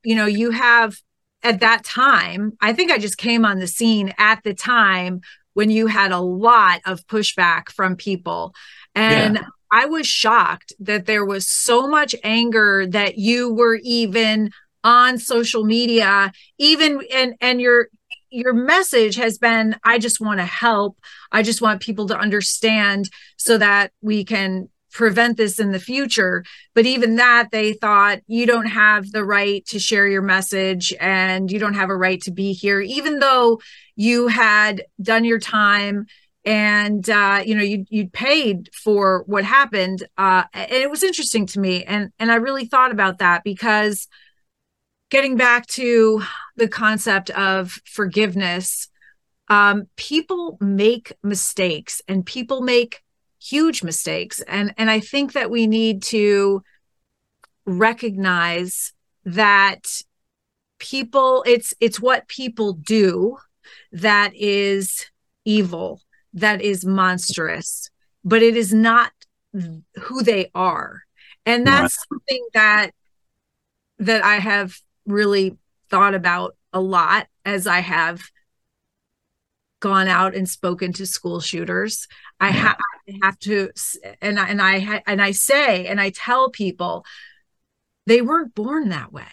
you 0.02 0.14
know, 0.14 0.26
you 0.26 0.50
have 0.50 0.96
at 1.42 1.60
that 1.60 1.84
time, 1.84 2.56
I 2.60 2.72
think 2.72 2.90
I 2.90 2.98
just 2.98 3.18
came 3.18 3.44
on 3.44 3.58
the 3.58 3.66
scene 3.66 4.14
at 4.18 4.42
the 4.44 4.54
time 4.54 5.20
when 5.54 5.70
you 5.70 5.86
had 5.86 6.12
a 6.12 6.20
lot 6.20 6.80
of 6.86 7.06
pushback 7.06 7.70
from 7.70 7.96
people. 7.96 8.54
And 8.94 9.36
yeah. 9.36 9.42
I 9.72 9.86
was 9.86 10.06
shocked 10.06 10.72
that 10.80 11.06
there 11.06 11.24
was 11.24 11.48
so 11.48 11.88
much 11.88 12.14
anger 12.22 12.86
that 12.86 13.18
you 13.18 13.52
were 13.52 13.78
even 13.82 14.50
on 14.84 15.18
social 15.18 15.64
media 15.64 16.32
even 16.58 17.00
and 17.12 17.34
and 17.40 17.60
your 17.60 17.88
your 18.30 18.52
message 18.52 19.16
has 19.16 19.38
been 19.38 19.76
i 19.84 19.98
just 19.98 20.20
want 20.20 20.38
to 20.38 20.46
help. 20.46 20.96
I 21.32 21.42
just 21.42 21.62
want 21.62 21.82
people 21.82 22.06
to 22.08 22.18
understand 22.18 23.08
so 23.36 23.58
that 23.58 23.92
we 24.00 24.24
can 24.24 24.68
prevent 24.92 25.36
this 25.36 25.60
in 25.60 25.70
the 25.70 25.78
future. 25.78 26.44
But 26.74 26.84
even 26.84 27.16
that 27.16 27.50
they 27.52 27.74
thought 27.74 28.20
you 28.26 28.44
don't 28.46 28.66
have 28.66 29.12
the 29.12 29.24
right 29.24 29.64
to 29.66 29.78
share 29.78 30.08
your 30.08 30.22
message 30.22 30.92
and 30.98 31.50
you 31.50 31.60
don't 31.60 31.74
have 31.74 31.90
a 31.90 31.96
right 31.96 32.20
to 32.22 32.32
be 32.32 32.52
here 32.52 32.80
even 32.80 33.20
though 33.20 33.60
you 33.94 34.26
had 34.28 34.82
done 35.00 35.24
your 35.24 35.38
time 35.38 36.06
and 36.44 37.08
uh, 37.08 37.42
you 37.44 37.54
know 37.54 37.62
you 37.62 37.84
you 37.90 38.08
paid 38.08 38.70
for 38.72 39.24
what 39.26 39.44
happened. 39.44 40.02
Uh, 40.16 40.44
and 40.54 40.72
it 40.72 40.90
was 40.90 41.02
interesting 41.02 41.46
to 41.46 41.60
me 41.60 41.84
and 41.84 42.10
and 42.18 42.32
i 42.32 42.36
really 42.36 42.64
thought 42.64 42.90
about 42.90 43.18
that 43.18 43.44
because 43.44 44.08
getting 45.10 45.36
back 45.36 45.66
to 45.66 46.22
the 46.56 46.68
concept 46.68 47.30
of 47.30 47.80
forgiveness, 47.84 48.88
um, 49.48 49.88
people 49.96 50.56
make 50.60 51.12
mistakes 51.22 52.00
and 52.08 52.24
people 52.24 52.62
make 52.62 53.02
huge 53.42 53.82
mistakes. 53.82 54.40
And, 54.40 54.72
and 54.78 54.90
I 54.90 55.00
think 55.00 55.32
that 55.32 55.50
we 55.50 55.66
need 55.66 56.02
to 56.04 56.62
recognize 57.66 58.92
that 59.24 60.02
people 60.78 61.44
it's 61.46 61.74
it's 61.78 62.00
what 62.00 62.26
people 62.26 62.72
do 62.72 63.36
that 63.92 64.34
is 64.34 65.06
evil 65.44 66.00
that 66.32 66.62
is 66.62 66.84
monstrous 66.86 67.90
but 68.24 68.42
it 68.42 68.56
is 68.56 68.72
not 68.72 69.12
who 69.52 70.22
they 70.22 70.50
are 70.54 71.02
and 71.44 71.66
that's 71.66 71.98
right. 71.98 72.06
something 72.08 72.48
that 72.54 72.90
that 73.98 74.24
i 74.24 74.36
have 74.36 74.80
really 75.10 75.56
thought 75.90 76.14
about 76.14 76.56
a 76.72 76.80
lot 76.80 77.26
as 77.44 77.66
I 77.66 77.80
have 77.80 78.22
gone 79.80 80.08
out 80.08 80.34
and 80.34 80.48
spoken 80.48 80.92
to 80.92 81.06
school 81.06 81.40
shooters. 81.40 82.06
I, 82.38 82.50
ha- 82.50 82.76
I 83.08 83.18
have 83.22 83.38
to, 83.40 83.70
and 84.20 84.38
I, 84.38 84.48
and 84.48 84.62
I 84.62 84.78
ha- 84.80 85.02
and 85.06 85.20
I 85.20 85.30
say 85.32 85.86
and 85.86 86.00
I 86.00 86.10
tell 86.10 86.50
people, 86.50 87.04
they 88.06 88.22
weren't 88.22 88.54
born 88.54 88.90
that 88.90 89.12
way. 89.12 89.24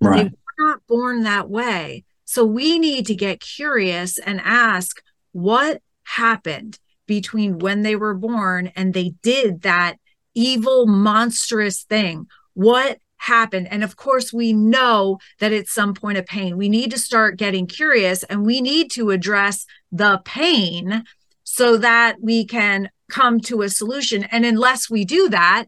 Right. 0.00 0.24
They 0.24 0.24
were 0.24 0.66
not 0.66 0.86
born 0.86 1.22
that 1.22 1.48
way. 1.48 2.04
So 2.24 2.44
we 2.44 2.78
need 2.78 3.06
to 3.06 3.14
get 3.14 3.40
curious 3.40 4.18
and 4.18 4.40
ask 4.44 5.00
what 5.32 5.80
happened 6.02 6.78
between 7.06 7.58
when 7.58 7.82
they 7.82 7.94
were 7.94 8.14
born 8.14 8.72
and 8.74 8.92
they 8.92 9.14
did 9.22 9.62
that 9.62 9.98
evil, 10.34 10.86
monstrous 10.86 11.84
thing. 11.84 12.26
What 12.54 12.98
happened. 13.18 13.68
And 13.70 13.82
of 13.82 13.96
course, 13.96 14.32
we 14.32 14.52
know 14.52 15.18
that 15.40 15.52
it's 15.52 15.72
some 15.72 15.94
point 15.94 16.18
of 16.18 16.26
pain. 16.26 16.56
We 16.56 16.68
need 16.68 16.90
to 16.92 16.98
start 16.98 17.38
getting 17.38 17.66
curious 17.66 18.22
and 18.24 18.44
we 18.44 18.60
need 18.60 18.90
to 18.92 19.10
address 19.10 19.66
the 19.90 20.20
pain 20.24 21.04
so 21.44 21.76
that 21.78 22.16
we 22.20 22.44
can 22.44 22.90
come 23.08 23.40
to 23.40 23.62
a 23.62 23.68
solution. 23.68 24.24
And 24.24 24.44
unless 24.44 24.90
we 24.90 25.04
do 25.04 25.28
that, 25.30 25.66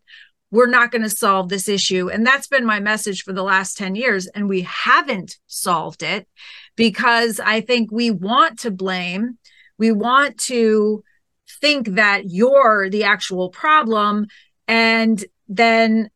we're 0.50 0.66
not 0.66 0.90
going 0.90 1.02
to 1.02 1.11
solve 1.11 1.48
this 1.48 1.68
issue. 1.68 2.08
And 2.08 2.26
that's 2.26 2.46
been 2.46 2.64
my 2.64 2.80
message 2.80 3.22
for 3.22 3.32
the 3.32 3.42
last 3.42 3.76
10 3.76 3.94
years. 3.94 4.26
And 4.28 4.48
we 4.48 4.62
haven't 4.62 5.37
solved 5.46 6.02
it 6.02 6.26
because 6.74 7.38
I 7.38 7.61
think 7.61 7.92
we 7.92 8.11
want 8.11 8.61
to 8.61 8.70
blame, 8.70 9.38
we 9.78 9.92
want 9.92 10.38
to 10.38 11.04
think 11.61 11.88
that 11.90 12.30
you're 12.30 12.88
the 12.88 13.04
actual 13.04 13.50
problem. 13.50 14.26
And 14.66 15.22
then 15.48 16.11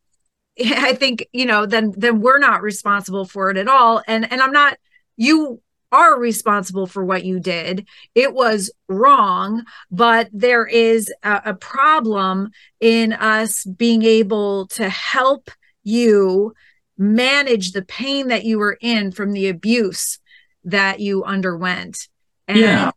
I 0.61 0.95
think, 0.95 1.27
you 1.33 1.47
know, 1.47 1.67
then 1.67 1.93
then 1.97 2.21
we're 2.21 2.39
not 2.39 2.63
responsible 2.63 3.25
for 3.25 3.51
it 3.51 3.57
at 3.57 3.69
all. 3.69 4.03
And 4.07 4.31
and 4.31 4.41
I'm 4.41 4.53
not 4.53 4.79
you 5.17 5.61
are 5.93 6.19
responsible 6.19 6.87
for 6.87 7.05
what 7.05 7.25
you 7.25 7.39
did. 7.39 7.87
It 8.15 8.33
was 8.33 8.71
wrong, 8.89 9.65
but 9.91 10.29
there 10.33 10.67
is 10.67 11.13
a, 11.23 11.43
a 11.47 11.55
problem 11.55 12.51
in 12.81 13.13
us 13.13 13.65
being 13.65 14.03
able 14.03 14.67
to 14.69 14.89
help 14.89 15.51
you 15.85 16.55
manage 16.97 17.73
the 17.73 17.83
pain 17.83 18.29
that 18.29 18.45
you 18.45 18.59
were 18.59 18.79
in 18.81 19.13
from 19.13 19.33
the 19.33 19.49
abuse 19.49 20.19
that 20.65 21.01
you 21.01 21.25
underwent. 21.25 22.09
And 22.49 22.59
yeah. 22.59 22.91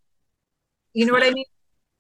you 0.94 1.06
know 1.06 1.14
what 1.14 1.24
I 1.24 1.32
mean? 1.32 1.46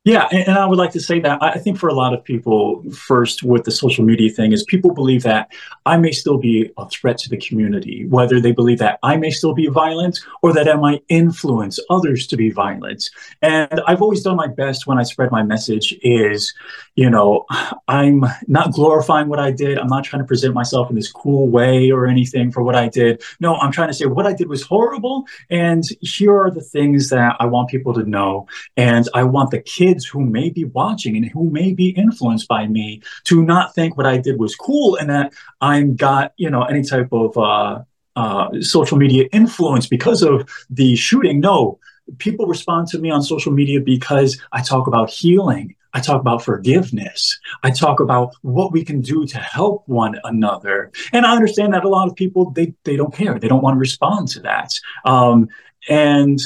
Yeah, 0.05 0.27
and, 0.31 0.55
I 0.55 0.67
would 0.67 0.77
like 0.77 0.91
to 0.91 0.99
say 0.99 1.19
that 1.21 1.41
I 1.41 1.57
think 1.57 1.79
for 1.79 1.89
a 1.89 1.93
lot 1.95 2.13
of 2.13 2.23
people, 2.23 2.83
first 2.91 3.41
with 3.41 3.63
the 3.63 3.71
social 3.71 4.05
media 4.05 4.29
thing, 4.29 4.51
is 4.51 4.63
people 4.63 4.93
believe 4.93 5.23
that 5.23 5.51
I 5.87 5.97
may 5.97 6.11
still 6.11 6.37
be 6.37 6.71
a 6.77 6.87
threat 6.87 7.17
to 7.19 7.29
the 7.29 7.37
community, 7.37 8.05
whether 8.05 8.39
they 8.39 8.51
believe 8.51 8.77
that 8.77 8.99
I 9.01 9.17
may 9.17 9.31
still 9.31 9.55
be 9.55 9.65
violent 9.65 10.19
or 10.43 10.53
that 10.53 10.69
I 10.69 10.75
might 10.75 11.03
influence 11.09 11.79
others 11.89 12.27
to 12.27 12.37
be 12.37 12.51
violent. 12.51 13.09
And 13.41 13.81
I've 13.87 14.03
always 14.03 14.21
done 14.21 14.35
my 14.35 14.45
best 14.45 14.85
when 14.85 14.99
I 14.99 15.03
spread 15.03 15.31
my 15.31 15.41
message 15.41 15.95
is, 16.03 16.53
you 16.93 17.09
know, 17.09 17.47
I'm 17.87 18.23
not 18.47 18.73
glorifying 18.73 19.27
what 19.27 19.39
I 19.39 19.49
did. 19.49 19.79
I'm 19.79 19.87
not 19.87 20.03
trying 20.03 20.21
to 20.21 20.27
present 20.27 20.53
myself 20.53 20.87
in 20.91 20.95
this 20.95 21.11
cool 21.11 21.49
way 21.49 21.89
or 21.89 22.05
anything 22.05 22.51
for 22.51 22.61
what 22.61 22.75
I 22.75 22.89
did. 22.89 23.23
No, 23.39 23.55
I'm 23.55 23.71
trying 23.71 23.87
to 23.87 23.93
say 23.95 24.05
what 24.05 24.27
I 24.27 24.33
did 24.33 24.49
was 24.49 24.61
horrible. 24.61 25.25
And 25.49 25.83
here 26.01 26.37
are 26.39 26.51
the 26.51 26.61
things 26.61 27.09
that 27.09 27.37
I 27.39 27.47
want 27.47 27.69
people 27.69 27.95
to 27.95 28.03
know. 28.03 28.45
And 28.77 29.09
I 29.15 29.23
want 29.23 29.49
the 29.49 29.61
kids 29.61 29.94
kids 29.95 30.05
who 30.05 30.25
may 30.25 30.49
be 30.49 30.65
watching 30.65 31.15
and 31.15 31.25
who 31.31 31.49
may 31.49 31.73
be 31.73 31.89
influenced 31.89 32.47
by 32.47 32.67
me 32.67 33.01
to 33.25 33.43
not 33.43 33.73
think 33.73 33.97
what 33.97 34.05
I 34.05 34.17
did 34.17 34.39
was 34.39 34.55
cool 34.55 34.95
and 34.97 35.09
that 35.09 35.33
I'm 35.61 35.95
got, 35.95 36.33
you 36.37 36.49
know, 36.49 36.63
any 36.63 36.83
type 36.83 37.09
of 37.11 37.37
uh, 37.37 37.83
uh, 38.15 38.61
social 38.61 38.97
media 38.97 39.27
influence 39.31 39.87
because 39.87 40.21
of 40.21 40.47
the 40.69 40.95
shooting. 40.95 41.39
No, 41.39 41.79
people 42.17 42.45
respond 42.45 42.87
to 42.89 42.99
me 42.99 43.09
on 43.09 43.21
social 43.21 43.51
media 43.51 43.79
because 43.79 44.39
I 44.51 44.61
talk 44.61 44.87
about 44.87 45.09
healing. 45.09 45.75
I 45.93 46.01
talk 46.01 46.19
about 46.19 46.43
forgiveness. 46.43 47.39
I 47.63 47.71
talk 47.71 48.01
about 48.01 48.35
what 48.41 48.73
we 48.73 48.83
can 48.83 48.99
do 48.99 49.25
to 49.27 49.37
help 49.37 49.83
one 49.87 50.19
another. 50.25 50.91
And 51.13 51.25
I 51.25 51.33
understand 51.33 51.73
that 51.73 51.85
a 51.85 51.89
lot 51.89 52.09
of 52.09 52.15
people 52.17 52.51
they 52.51 52.73
they 52.83 52.97
don't 52.97 53.13
care. 53.13 53.39
They 53.39 53.47
don't 53.47 53.63
want 53.63 53.75
to 53.75 53.79
respond 53.79 54.27
to 54.29 54.41
that. 54.41 54.71
Um, 55.05 55.47
and 55.87 56.39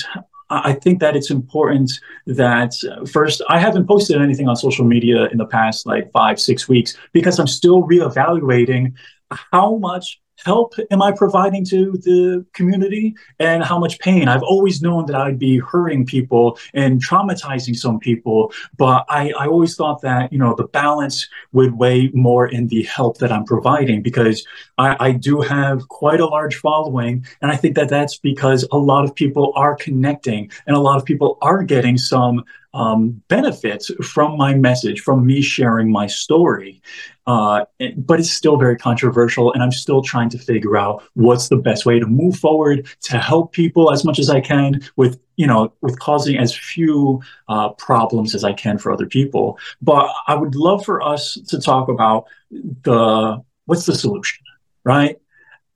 I 0.49 0.73
think 0.73 0.99
that 0.99 1.15
it's 1.15 1.29
important 1.29 1.91
that 2.25 2.73
uh, 2.89 3.05
first, 3.05 3.41
I 3.49 3.59
haven't 3.59 3.88
posted 3.88 4.19
anything 4.19 4.47
on 4.47 4.55
social 4.55 4.83
media 4.83 5.27
in 5.27 5.38
the 5.38 5.45
past 5.45 5.85
like 5.85 6.12
five, 6.12 6.39
six 6.39 6.67
weeks 6.67 6.97
because 7.13 7.39
I'm 7.39 7.47
still 7.47 7.83
reevaluating 7.83 8.93
how 9.29 9.77
much 9.77 10.19
help 10.46 10.73
am 10.92 11.02
I 11.02 11.12
providing 11.12 11.65
to 11.65 11.94
the 11.94 12.46
community 12.54 13.15
and 13.40 13.63
how 13.63 13.79
much 13.79 14.00
pain? 14.00 14.27
I've 14.27 14.44
always 14.44 14.81
known 14.81 15.06
that 15.08 15.15
I'd 15.15 15.40
be 15.40 15.60
hurting 15.60 16.06
people 16.06 16.58
and 16.73 17.04
traumatizing 17.04 17.75
some 17.75 18.00
people, 18.00 18.52
but 18.77 19.06
I, 19.10 19.31
I 19.31 19.48
always 19.48 19.75
thought 19.75 20.02
that, 20.02 20.31
you 20.31 20.40
know, 20.40 20.56
the 20.56 20.67
balance 20.67 21.27
would 21.52 21.77
weigh 21.77 22.10
more 22.13 22.48
in 22.48 22.67
the 22.67 22.83
help 22.83 23.17
that 23.17 23.31
I'm 23.31 23.46
providing 23.46 24.02
because 24.02 24.46
I, 24.77 24.96
I 25.00 25.12
do 25.12 25.42
have 25.42 25.87
quite 25.90 26.19
a 26.19 26.27
large 26.27 26.56
following. 26.56 27.25
And 27.42 27.52
I 27.52 27.56
think 27.56 27.75
that 27.75 27.90
that's 27.90 28.17
because 28.17 28.67
a 28.71 28.77
lot 28.77 29.04
of 29.04 29.13
people 29.15 29.52
are 29.56 29.75
connecting 29.75 30.52
and 30.67 30.75
a 30.75 30.79
lot 30.79 30.98
of 30.98 31.06
people 31.06 31.37
are 31.42 31.63
getting 31.63 31.98
some 31.98 32.44
um, 32.74 33.22
benefits 33.28 33.92
from 34.04 34.38
my 34.38 34.54
message, 34.54 35.02
from 35.02 35.26
me 35.26 35.42
sharing 35.42 35.92
my 35.92 36.08
story. 36.08 36.82
Uh, 37.26 37.65
but 37.98 38.20
it's 38.20 38.32
still 38.32 38.58
very 38.58 38.76
controversial, 38.76 39.54
and 39.54 39.62
I'm 39.62 39.72
still 39.72 40.02
trying 40.02 40.30
to 40.30 40.38
figure 40.38 40.78
out 40.78 41.04
what's 41.13 41.50
the 41.50 41.58
best 41.58 41.86
way 41.86 42.00
to 42.00 42.08
move 42.08 42.38
forward 42.38 42.88
to 43.02 43.20
help 43.20 43.52
people 43.52 43.92
as 43.92 44.04
much 44.04 44.20
as 44.20 44.30
I 44.30 44.42
can 44.42 44.82
with 44.96 45.20
you 45.36 45.46
know 45.46 45.74
with 45.82 46.00
causing 46.00 46.38
as 46.38 46.56
few 46.56 47.22
uh, 47.48 47.70
problems 47.70 48.34
as 48.34 48.44
I 48.44 48.54
can 48.54 48.78
for 48.78 48.92
other 48.92 49.06
people. 49.06 49.60
But 49.82 50.10
I 50.28 50.36
would 50.36 50.56
love 50.56 50.84
for 50.84 51.02
us 51.02 51.36
to 51.50 51.62
talk 51.62 51.88
about 51.88 52.26
the 52.50 53.44
what's 53.65 53.86
the 53.86 53.96
solution, 53.96 54.44
right? 54.84 55.17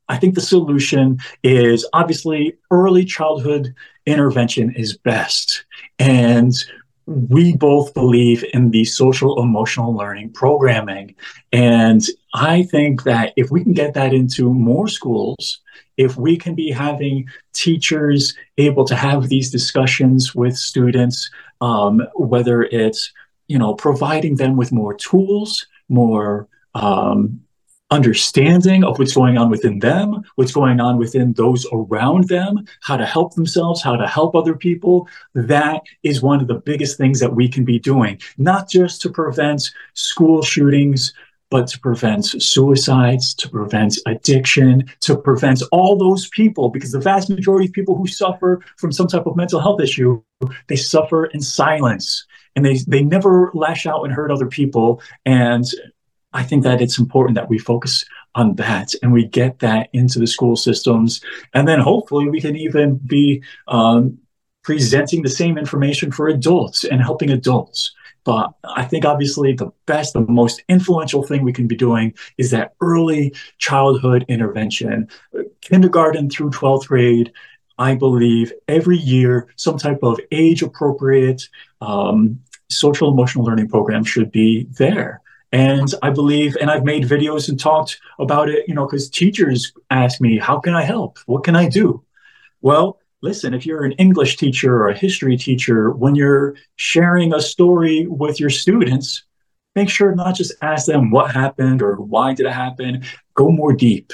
I 0.09 0.17
think 0.17 0.35
the 0.35 0.41
solution 0.41 1.19
is 1.43 1.87
obviously 1.93 2.57
early 2.71 3.05
childhood 3.05 3.73
intervention 4.05 4.73
is 4.75 4.97
best. 4.97 5.65
And 5.99 6.53
we 7.05 7.55
both 7.55 7.93
believe 7.93 8.45
in 8.53 8.71
the 8.71 8.85
social 8.85 9.41
emotional 9.41 9.95
learning 9.95 10.31
programming. 10.31 11.15
And 11.51 12.01
I 12.33 12.63
think 12.63 13.03
that 13.03 13.33
if 13.35 13.51
we 13.51 13.63
can 13.63 13.73
get 13.73 13.93
that 13.95 14.13
into 14.13 14.53
more 14.53 14.87
schools, 14.87 15.59
if 15.97 16.17
we 16.17 16.37
can 16.37 16.55
be 16.55 16.71
having 16.71 17.27
teachers 17.53 18.35
able 18.57 18.85
to 18.85 18.95
have 18.95 19.29
these 19.29 19.51
discussions 19.51 20.33
with 20.33 20.57
students, 20.57 21.29
um, 21.61 22.01
whether 22.15 22.63
it's 22.63 23.11
you 23.47 23.59
know 23.59 23.73
providing 23.73 24.37
them 24.37 24.55
with 24.57 24.71
more 24.71 24.93
tools, 24.93 25.67
more 25.89 26.47
um, 26.73 27.41
understanding 27.93 28.83
of 28.83 28.97
what's 28.97 29.13
going 29.13 29.37
on 29.37 29.49
within 29.49 29.77
them, 29.79 30.23
what's 30.35 30.51
going 30.51 30.79
on 30.79 30.97
within 30.97 31.33
those 31.33 31.65
around 31.71 32.27
them, 32.27 32.65
how 32.81 32.97
to 32.97 33.05
help 33.05 33.35
themselves, 33.35 33.83
how 33.83 33.95
to 33.95 34.07
help 34.07 34.35
other 34.35 34.55
people. 34.55 35.07
That 35.35 35.83
is 36.01 36.21
one 36.21 36.41
of 36.41 36.47
the 36.47 36.55
biggest 36.55 36.97
things 36.97 37.19
that 37.19 37.35
we 37.35 37.47
can 37.47 37.63
be 37.63 37.77
doing, 37.77 38.19
not 38.37 38.67
just 38.67 39.01
to 39.03 39.09
prevent 39.09 39.61
school 39.93 40.41
shootings, 40.41 41.13
but 41.51 41.67
to 41.67 41.79
prevent 41.79 42.25
suicides, 42.25 43.35
to 43.35 43.47
prevent 43.47 43.99
addiction, 44.07 44.89
to 45.01 45.15
prevent 45.15 45.61
all 45.71 45.95
those 45.95 46.27
people, 46.29 46.69
because 46.69 46.91
the 46.91 46.99
vast 46.99 47.29
majority 47.29 47.67
of 47.67 47.73
people 47.73 47.95
who 47.95 48.07
suffer 48.07 48.59
from 48.77 48.91
some 48.91 49.07
type 49.07 49.27
of 49.27 49.35
mental 49.35 49.59
health 49.59 49.79
issue, 49.79 50.19
they 50.67 50.75
suffer 50.75 51.25
in 51.27 51.41
silence 51.41 52.25
and 52.55 52.65
they, 52.65 52.77
they 52.87 53.03
never 53.03 53.51
lash 53.53 53.85
out 53.85 54.03
and 54.03 54.11
hurt 54.11 54.31
other 54.31 54.47
people. 54.47 54.99
And 55.27 55.65
I 56.33 56.43
think 56.43 56.63
that 56.63 56.81
it's 56.81 56.97
important 56.99 57.35
that 57.35 57.49
we 57.49 57.57
focus 57.57 58.05
on 58.35 58.55
that 58.55 58.93
and 59.01 59.13
we 59.13 59.25
get 59.25 59.59
that 59.59 59.89
into 59.93 60.19
the 60.19 60.27
school 60.27 60.55
systems. 60.55 61.21
And 61.53 61.67
then 61.67 61.79
hopefully 61.79 62.29
we 62.29 62.41
can 62.41 62.55
even 62.55 62.99
be 63.05 63.43
um, 63.67 64.17
presenting 64.63 65.21
the 65.21 65.29
same 65.29 65.57
information 65.57 66.11
for 66.11 66.27
adults 66.27 66.83
and 66.83 67.01
helping 67.01 67.29
adults. 67.29 67.93
But 68.23 68.53
I 68.63 68.85
think 68.85 69.05
obviously 69.05 69.53
the 69.53 69.71
best, 69.85 70.13
the 70.13 70.21
most 70.21 70.63
influential 70.69 71.23
thing 71.23 71.43
we 71.43 71.53
can 71.53 71.67
be 71.67 71.75
doing 71.75 72.13
is 72.37 72.51
that 72.51 72.73
early 72.81 73.35
childhood 73.57 74.25
intervention, 74.29 75.09
kindergarten 75.61 76.29
through 76.29 76.51
12th 76.51 76.87
grade. 76.87 77.33
I 77.79 77.95
believe 77.95 78.53
every 78.67 78.97
year 78.97 79.47
some 79.55 79.77
type 79.77 79.99
of 80.03 80.19
age 80.31 80.61
appropriate 80.61 81.49
um, 81.81 82.39
social 82.69 83.11
emotional 83.11 83.43
learning 83.43 83.67
program 83.67 84.03
should 84.03 84.31
be 84.31 84.67
there. 84.77 85.22
And 85.53 85.87
I 86.01 86.09
believe, 86.09 86.57
and 86.59 86.71
I've 86.71 86.83
made 86.83 87.03
videos 87.03 87.47
and 87.47 87.59
talked 87.59 87.99
about 88.17 88.49
it, 88.49 88.67
you 88.67 88.73
know, 88.73 88.87
because 88.87 89.07
teachers 89.07 89.71
ask 89.91 90.19
me, 90.19 90.39
how 90.39 90.59
can 90.59 90.73
I 90.73 90.81
help? 90.81 91.19
What 91.27 91.43
can 91.43 91.55
I 91.55 91.69
do? 91.69 92.03
Well, 92.61 92.99
listen, 93.21 93.53
if 93.53 93.63
you're 93.63 93.83
an 93.83 93.91
English 93.93 94.37
teacher 94.37 94.75
or 94.75 94.89
a 94.89 94.97
history 94.97 95.37
teacher, 95.37 95.91
when 95.91 96.15
you're 96.15 96.55
sharing 96.75 97.35
a 97.35 97.39
story 97.39 98.07
with 98.07 98.39
your 98.39 98.49
students, 98.49 99.25
make 99.75 99.89
sure 99.89 100.15
not 100.15 100.33
just 100.33 100.53
ask 100.63 100.87
them 100.87 101.11
what 101.11 101.31
happened 101.31 101.83
or 101.83 101.97
why 101.97 102.33
did 102.33 102.47
it 102.47 102.51
happen, 102.53 103.03
go 103.35 103.51
more 103.51 103.73
deep 103.73 104.11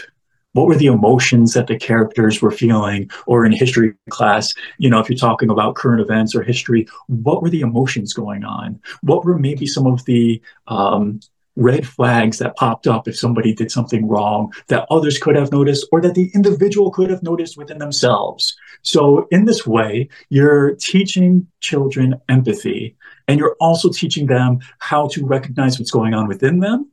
what 0.60 0.68
were 0.68 0.76
the 0.76 0.88
emotions 0.88 1.54
that 1.54 1.68
the 1.68 1.80
characters 1.80 2.42
were 2.42 2.52
feeling 2.52 3.10
or 3.28 3.46
in 3.46 3.54
history 3.54 3.94
class? 4.10 4.54
You 4.78 4.90
know 4.90 5.00
if 5.00 5.10
you're 5.10 5.18
talking 5.18 5.50
about 5.50 5.76
current 5.76 6.02
events 6.02 6.36
or 6.36 6.44
history 6.44 6.86
what 7.08 7.42
were 7.42 7.50
the 7.50 7.62
emotions 7.62 8.14
going 8.14 8.44
on? 8.44 8.78
What 9.02 9.24
were 9.24 9.40
maybe 9.40 9.66
some 9.66 9.88
of 9.88 10.04
the 10.04 10.42
um, 10.68 11.22
red 11.56 11.88
flags 11.88 12.40
that 12.40 12.58
popped 12.58 12.88
up 12.88 13.08
if 13.08 13.18
somebody 13.18 13.54
did 13.54 13.72
something 13.72 14.06
wrong 14.06 14.52
that 14.68 14.86
others 14.92 15.18
could 15.18 15.38
have 15.38 15.50
noticed 15.50 15.88
or 15.94 16.02
that 16.02 16.16
the 16.16 16.30
individual 16.36 16.92
could 16.92 17.10
have 17.10 17.24
noticed 17.24 17.56
within 17.56 17.78
themselves? 17.78 18.54
So 18.82 19.30
in 19.32 19.46
this 19.46 19.66
way 19.66 20.10
you're 20.28 20.76
teaching 20.76 21.48
children 21.62 22.20
empathy 22.28 22.98
and 23.30 23.40
you're 23.40 23.56
also 23.62 23.90
teaching 23.90 24.26
them 24.26 24.60
how 24.80 25.08
to 25.14 25.26
recognize 25.26 25.80
what's 25.80 25.92
going 25.92 26.14
on 26.14 26.28
within 26.28 26.60
them 26.60 26.92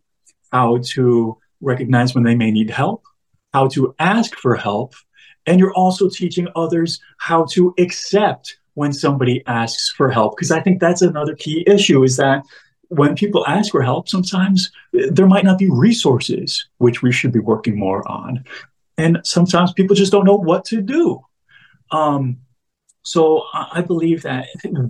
how 0.53 0.79
to 0.95 1.37
recognize 1.61 2.15
when 2.15 2.23
they 2.23 2.37
may 2.37 2.53
need 2.53 2.71
help 2.71 3.03
how 3.57 3.67
to 3.67 3.95
ask 3.99 4.37
for 4.37 4.55
help, 4.55 4.93
and 5.47 5.59
you're 5.59 5.73
also 5.73 6.11
teaching 6.11 6.47
others 6.55 7.01
how 7.17 7.47
to 7.55 7.75
accept 7.79 8.59
when 8.75 8.93
somebody 8.93 9.43
asks 9.47 9.91
for 9.97 10.11
help. 10.11 10.37
Because 10.37 10.51
I 10.51 10.61
think 10.61 10.79
that's 10.79 11.01
another 11.01 11.35
key 11.35 11.65
issue 11.67 12.03
is 12.03 12.19
that 12.19 12.43
when 12.89 13.17
people 13.17 13.47
ask 13.47 13.73
for 13.73 13.81
help, 13.81 14.11
sometimes 14.11 14.71
there 14.93 15.27
might 15.27 15.47
not 15.47 15.59
be 15.59 15.71
resources, 15.71 16.69
which 16.85 17.01
we 17.01 17.11
should 17.11 17.33
be 17.33 17.39
working 17.53 17.79
more 17.79 18.07
on. 18.07 18.45
And 18.99 19.21
sometimes 19.25 19.73
people 19.73 19.97
just 19.97 20.13
don't 20.13 20.27
know 20.27 20.37
what 20.51 20.67
to 20.67 20.83
do. 20.83 21.23
Um, 21.91 22.37
so 23.05 23.45
I 23.55 23.81
believe 23.81 24.21
that 24.25 24.49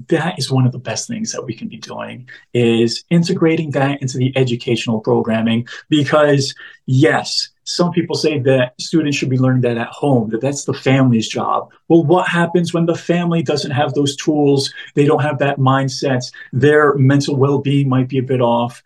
that 0.09 0.41
is 0.41 0.51
one 0.51 0.67
of 0.67 0.73
the 0.73 0.87
best 0.91 1.07
things 1.07 1.31
that 1.31 1.45
we 1.45 1.55
can 1.55 1.69
be 1.69 1.77
doing 1.77 2.29
is 2.53 3.05
integrating 3.11 3.71
that 3.73 4.03
into 4.03 4.19
the 4.19 4.37
educational 4.37 4.99
programming 5.01 5.69
because 5.89 6.53
yes, 6.87 7.51
some 7.67 7.91
people 7.91 8.15
say 8.15 8.39
that 8.39 8.81
students 8.81 9.17
should 9.17 9.29
be 9.29 9.39
learning 9.39 9.63
that 9.63 9.77
at 9.77 9.89
home, 9.89 10.31
that 10.31 10.41
that's 10.41 10.65
the 10.65 10.73
family's 10.73 11.29
job. 11.29 11.73
Well, 11.89 12.05
what 12.05 12.29
happens 12.29 12.73
when 12.73 12.87
the 12.87 12.95
family 12.95 13.43
doesn't 13.43 13.73
have 13.73 13.93
those 13.93 14.15
tools? 14.15 14.73
They 14.95 15.05
don't 15.05 15.23
have 15.23 15.41
that 15.41 15.59
mindset. 15.59 16.31
Their 16.53 16.95
mental 16.95 17.37
well-being 17.37 17.89
might 17.89 18.09
be 18.09 18.19
a 18.19 18.23
bit 18.23 18.41
off. 18.41 18.83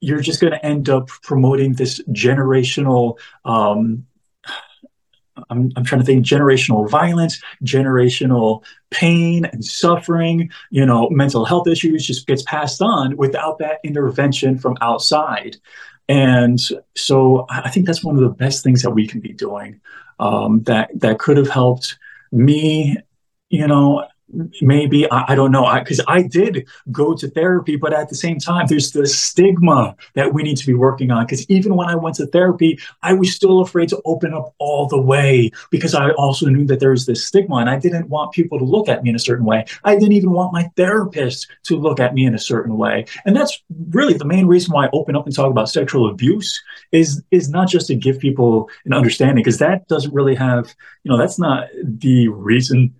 You're 0.00 0.20
just 0.20 0.40
going 0.40 0.52
to 0.52 0.64
end 0.64 0.88
up 0.88 1.08
promoting 1.08 1.74
this 1.74 2.00
generational 2.12 3.18
um, 3.44 4.06
I'm, 5.48 5.72
I'm 5.76 5.84
trying 5.84 6.00
to 6.00 6.06
think 6.06 6.24
generational 6.24 6.88
violence, 6.88 7.40
generational 7.64 8.62
pain 8.90 9.46
and 9.46 9.64
suffering, 9.64 10.50
you 10.70 10.84
know, 10.84 11.08
mental 11.10 11.44
health 11.44 11.66
issues 11.66 12.06
just 12.06 12.26
gets 12.26 12.42
passed 12.42 12.82
on 12.82 13.16
without 13.16 13.58
that 13.58 13.78
intervention 13.84 14.58
from 14.58 14.76
outside. 14.80 15.56
And 16.10 16.60
so 16.96 17.46
I 17.48 17.70
think 17.70 17.86
that's 17.86 18.02
one 18.02 18.16
of 18.16 18.22
the 18.22 18.30
best 18.30 18.64
things 18.64 18.82
that 18.82 18.90
we 18.90 19.06
can 19.06 19.20
be 19.20 19.32
doing 19.32 19.80
um, 20.18 20.64
that 20.64 20.90
that 20.96 21.20
could 21.20 21.36
have 21.36 21.48
helped 21.48 21.98
me, 22.32 22.96
you 23.48 23.64
know, 23.64 24.08
maybe 24.60 25.10
I, 25.10 25.24
I, 25.28 25.34
don't 25.34 25.50
know 25.50 25.72
because 25.78 26.00
I, 26.00 26.14
I, 26.14 26.22
did 26.22 26.68
go 26.92 27.14
to 27.14 27.28
therapy 27.28 27.76
but 27.76 27.92
at 27.92 28.08
the 28.08 28.14
same 28.14 28.38
time 28.38 28.66
there's 28.68 28.92
the 28.92 29.06
stigma 29.06 29.96
that 30.14 30.32
we 30.32 30.42
need 30.42 30.56
to 30.58 30.66
be 30.66 30.74
working 30.74 31.10
on 31.10 31.24
because 31.24 31.48
even 31.50 31.74
when 31.74 31.88
i 31.88 31.94
went 31.94 32.16
to 32.16 32.26
therapy 32.26 32.78
i 33.02 33.12
was 33.12 33.34
still 33.34 33.60
afraid 33.60 33.88
to 33.88 34.00
open 34.04 34.32
up 34.32 34.54
all 34.58 34.86
the 34.86 35.00
way 35.00 35.50
because 35.70 35.94
i 35.94 36.10
also 36.12 36.46
knew 36.46 36.64
that 36.66 36.78
there 36.78 36.90
was 36.90 37.06
this 37.06 37.24
stigma 37.24 37.56
and 37.56 37.68
i 37.68 37.78
didn't 37.78 38.08
want 38.08 38.32
people 38.32 38.58
to 38.58 38.64
look 38.64 38.88
at 38.88 39.02
me 39.02 39.10
in 39.10 39.16
a 39.16 39.18
certain 39.18 39.44
way. 39.44 39.64
I 39.84 39.94
didn't 39.94 40.12
even 40.12 40.30
want 40.30 40.52
my 40.52 40.70
therapist 40.76 41.48
to 41.64 41.76
look 41.76 42.00
at 42.00 42.14
me 42.14 42.24
in 42.24 42.34
a 42.34 42.38
certain 42.38 42.76
way. 42.76 43.04
And 43.24 43.36
that's 43.36 43.62
really 43.90 44.14
the 44.14 44.24
main 44.24 44.46
reason 44.46 44.72
why 44.72 44.86
i 44.86 44.90
open 44.92 45.16
up 45.16 45.26
and 45.26 45.34
talk 45.34 45.50
about 45.50 45.68
sexual 45.68 46.08
abuse 46.08 46.62
is 46.92 47.22
is 47.30 47.48
not 47.48 47.68
just 47.68 47.86
to 47.88 47.94
give 47.94 48.18
people 48.18 48.70
an 48.84 48.92
understanding 48.92 49.42
because 49.42 49.58
that 49.58 49.86
doesn't 49.88 50.14
really 50.14 50.34
have 50.34 50.74
you 51.02 51.10
know 51.10 51.18
that's 51.18 51.38
not 51.38 51.68
the 51.82 52.28
reason 52.28 52.94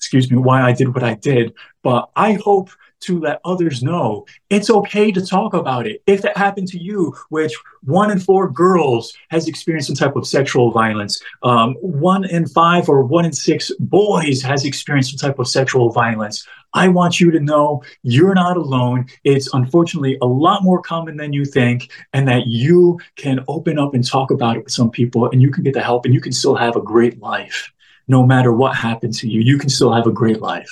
excuse 0.00 0.30
me, 0.30 0.38
why 0.38 0.62
I 0.62 0.72
did 0.72 0.94
what 0.94 1.04
I 1.04 1.14
did. 1.14 1.52
But 1.82 2.08
I 2.16 2.32
hope 2.32 2.70
to 3.00 3.20
let 3.20 3.40
others 3.44 3.82
know 3.82 4.24
it's 4.48 4.70
okay 4.70 5.10
to 5.10 5.24
talk 5.24 5.52
about 5.52 5.86
it. 5.86 6.02
If 6.06 6.22
that 6.22 6.36
happened 6.38 6.68
to 6.68 6.78
you, 6.78 7.14
which 7.28 7.54
one 7.82 8.10
in 8.10 8.18
four 8.18 8.50
girls 8.50 9.12
has 9.28 9.46
experienced 9.46 9.88
some 9.88 9.96
type 9.96 10.16
of 10.16 10.26
sexual 10.26 10.70
violence, 10.70 11.22
um, 11.42 11.74
one 11.80 12.24
in 12.24 12.46
five 12.46 12.88
or 12.88 13.04
one 13.04 13.26
in 13.26 13.32
six 13.32 13.70
boys 13.78 14.40
has 14.42 14.64
experienced 14.64 15.10
some 15.10 15.30
type 15.30 15.38
of 15.38 15.48
sexual 15.48 15.90
violence. 15.90 16.46
I 16.72 16.88
want 16.88 17.20
you 17.20 17.30
to 17.30 17.40
know 17.40 17.82
you're 18.02 18.34
not 18.34 18.56
alone. 18.56 19.06
It's 19.24 19.52
unfortunately 19.52 20.16
a 20.22 20.26
lot 20.26 20.62
more 20.62 20.80
common 20.80 21.16
than 21.16 21.32
you 21.32 21.44
think, 21.44 21.90
and 22.14 22.26
that 22.28 22.46
you 22.46 22.98
can 23.16 23.44
open 23.48 23.78
up 23.78 23.94
and 23.94 24.06
talk 24.06 24.30
about 24.30 24.56
it 24.56 24.64
with 24.64 24.72
some 24.72 24.90
people, 24.90 25.28
and 25.30 25.42
you 25.42 25.50
can 25.50 25.62
get 25.62 25.74
the 25.74 25.82
help, 25.82 26.04
and 26.06 26.14
you 26.14 26.20
can 26.20 26.32
still 26.32 26.54
have 26.54 26.76
a 26.76 26.80
great 26.80 27.20
life 27.20 27.70
no 28.10 28.26
matter 28.26 28.52
what 28.52 28.74
happens 28.74 29.20
to 29.20 29.28
you, 29.28 29.40
you 29.40 29.56
can 29.56 29.68
still 29.68 29.92
have 29.92 30.06
a 30.06 30.12
great 30.12 30.40
life. 30.40 30.70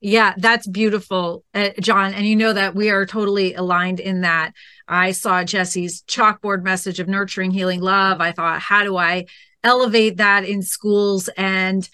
Yeah, 0.00 0.32
that's 0.38 0.66
beautiful, 0.66 1.44
uh, 1.52 1.70
Jon. 1.80 2.14
And 2.14 2.26
you 2.26 2.36
know 2.36 2.54
that 2.54 2.74
we 2.74 2.88
are 2.88 3.04
totally 3.04 3.54
aligned 3.54 4.00
in 4.00 4.22
that. 4.22 4.52
I 4.88 5.12
saw 5.12 5.44
Jesse's 5.44 6.02
chalkboard 6.08 6.62
message 6.62 7.00
of 7.00 7.08
nurturing, 7.08 7.50
healing, 7.50 7.80
love. 7.80 8.20
I 8.20 8.32
thought, 8.32 8.60
how 8.60 8.82
do 8.82 8.96
I 8.96 9.26
elevate 9.62 10.16
that 10.16 10.44
in 10.44 10.62
schools? 10.62 11.28
And 11.36 11.86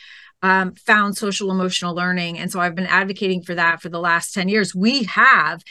um, 0.43 0.75
found 0.75 1.17
social 1.17 1.51
emotional 1.51 1.95
learning. 1.95 2.39
And 2.39 2.53
so 2.53 2.61
I've 2.61 2.75
been 2.75 2.87
advocating 2.87 3.43
for 3.43 3.55
that 3.55 3.81
for 3.81 3.89
the 3.89 3.99
last 3.99 4.35
10 4.35 4.49
years. 4.49 4.75
We 4.75 5.05
have 5.05 5.63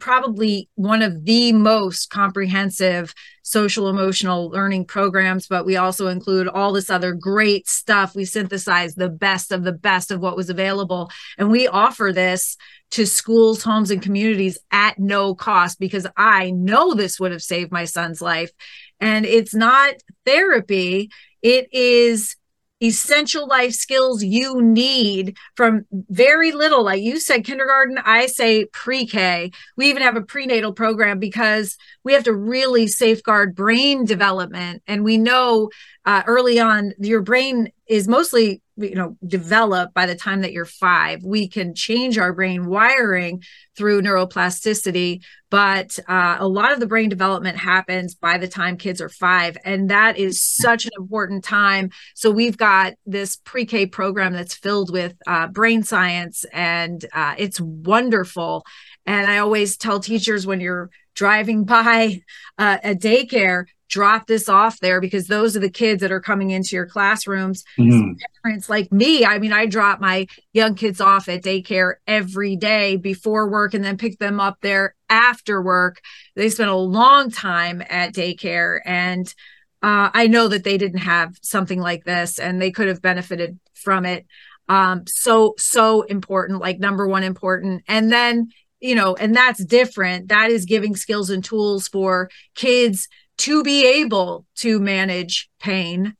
probably 0.00 0.68
one 0.74 1.02
of 1.02 1.24
the 1.24 1.52
most 1.52 2.10
comprehensive 2.10 3.14
social 3.44 3.88
emotional 3.88 4.48
learning 4.50 4.84
programs 4.84 5.46
but 5.46 5.64
we 5.64 5.76
also 5.76 6.08
include 6.08 6.48
all 6.48 6.72
this 6.72 6.90
other 6.90 7.12
great 7.12 7.68
stuff. 7.68 8.14
We 8.14 8.24
synthesize 8.24 8.94
the 8.94 9.08
best 9.08 9.52
of 9.52 9.62
the 9.62 9.72
best 9.72 10.10
of 10.10 10.20
what 10.20 10.36
was 10.36 10.50
available. 10.50 11.10
And 11.38 11.50
we 11.50 11.68
offer 11.68 12.12
this 12.12 12.56
to 12.92 13.06
schools 13.06 13.62
homes 13.62 13.90
and 13.90 14.02
communities 14.02 14.58
at 14.70 14.98
no 14.98 15.34
cost 15.34 15.78
because 15.80 16.06
i 16.16 16.50
know 16.50 16.92
this 16.94 17.18
would 17.18 17.32
have 17.32 17.42
saved 17.42 17.70
my 17.70 17.84
son's 17.84 18.20
life. 18.20 18.50
And 19.00 19.24
it's 19.24 19.54
not 19.54 19.94
therapy. 20.24 21.10
It 21.40 21.68
is 21.72 22.36
essential 22.82 23.46
life 23.46 23.72
skills 23.72 24.22
you 24.24 24.60
need 24.60 25.36
from 25.54 25.86
very 25.92 26.52
little. 26.52 26.84
Like 26.84 27.02
you 27.02 27.20
said 27.20 27.44
kindergarten 27.44 27.98
i 28.04 28.26
say 28.26 28.64
pre-k. 28.66 29.50
We 29.76 29.88
even 29.88 30.02
have 30.02 30.16
a 30.16 30.22
prenatal 30.22 30.72
program 30.72 31.18
because 31.18 31.76
we 32.04 32.12
have 32.12 32.24
to 32.24 32.34
really 32.34 32.86
safeguard 32.86 33.54
brain 33.54 34.04
development. 34.04 34.82
And 34.86 35.04
we 35.04 35.18
know 35.18 35.70
uh, 36.04 36.22
early 36.26 36.58
on 36.58 36.92
your 36.98 37.22
brain 37.22 37.68
is 37.86 38.08
mostly 38.08 38.60
you 38.82 38.94
know 38.94 39.16
develop 39.26 39.94
by 39.94 40.06
the 40.06 40.14
time 40.14 40.42
that 40.42 40.52
you're 40.52 40.64
five. 40.64 41.22
We 41.24 41.48
can 41.48 41.74
change 41.74 42.18
our 42.18 42.32
brain 42.32 42.66
wiring 42.66 43.42
through 43.76 44.02
neuroplasticity 44.02 45.22
but 45.52 45.98
uh, 46.08 46.38
a 46.40 46.48
lot 46.48 46.72
of 46.72 46.80
the 46.80 46.86
brain 46.86 47.10
development 47.10 47.58
happens 47.58 48.14
by 48.14 48.38
the 48.38 48.48
time 48.48 48.78
kids 48.78 49.02
are 49.02 49.10
five 49.10 49.58
and 49.66 49.90
that 49.90 50.16
is 50.16 50.42
such 50.42 50.86
an 50.86 50.92
important 50.96 51.44
time. 51.44 51.90
So 52.14 52.30
we've 52.30 52.56
got 52.56 52.94
this 53.04 53.36
pre-k 53.36 53.84
program 53.84 54.32
that's 54.32 54.54
filled 54.54 54.90
with 54.90 55.14
uh, 55.26 55.48
brain 55.48 55.82
science 55.82 56.46
and 56.54 57.04
uh, 57.12 57.34
it's 57.36 57.60
wonderful. 57.60 58.64
And 59.04 59.30
i 59.30 59.38
always 59.38 59.76
tell 59.76 60.00
teachers 60.00 60.46
when 60.46 60.62
you're 60.62 60.88
driving 61.14 61.64
by 61.64 62.22
uh, 62.56 62.78
a 62.82 62.94
daycare 62.94 63.66
drop 63.92 64.26
this 64.26 64.48
off 64.48 64.80
there 64.80 65.02
because 65.02 65.26
those 65.26 65.54
are 65.54 65.60
the 65.60 65.68
kids 65.68 66.00
that 66.00 66.10
are 66.10 66.20
coming 66.20 66.50
into 66.50 66.74
your 66.74 66.86
classrooms. 66.86 67.62
Mm-hmm. 67.78 68.12
Parents 68.42 68.70
like 68.70 68.90
me, 68.90 69.26
I 69.26 69.38
mean, 69.38 69.52
I 69.52 69.66
drop 69.66 70.00
my 70.00 70.26
young 70.54 70.74
kids 70.74 70.98
off 70.98 71.28
at 71.28 71.42
daycare 71.42 71.96
every 72.06 72.56
day 72.56 72.96
before 72.96 73.50
work 73.50 73.74
and 73.74 73.84
then 73.84 73.98
pick 73.98 74.18
them 74.18 74.40
up 74.40 74.56
there 74.62 74.94
after 75.10 75.60
work. 75.60 76.00
They 76.34 76.48
spend 76.48 76.70
a 76.70 76.74
long 76.74 77.30
time 77.30 77.82
at 77.90 78.14
daycare 78.14 78.80
and 78.86 79.26
uh, 79.82 80.08
I 80.14 80.26
know 80.26 80.48
that 80.48 80.64
they 80.64 80.78
didn't 80.78 81.00
have 81.00 81.36
something 81.42 81.80
like 81.80 82.04
this 82.04 82.38
and 82.38 82.62
they 82.62 82.70
could 82.70 82.88
have 82.88 83.02
benefited 83.02 83.60
from 83.74 84.06
it. 84.06 84.26
Um, 84.70 85.02
so, 85.06 85.52
so 85.58 86.02
important, 86.02 86.60
like 86.60 86.78
number 86.78 87.06
one 87.06 87.24
important. 87.24 87.82
And 87.88 88.10
then, 88.10 88.52
you 88.80 88.94
know, 88.94 89.16
and 89.16 89.36
that's 89.36 89.62
different. 89.62 90.28
That 90.28 90.50
is 90.50 90.64
giving 90.64 90.96
skills 90.96 91.28
and 91.28 91.44
tools 91.44 91.88
for 91.88 92.30
kids 92.54 93.08
to 93.38 93.62
be 93.62 93.86
able 93.86 94.46
to 94.56 94.78
manage 94.78 95.50
pain, 95.60 96.14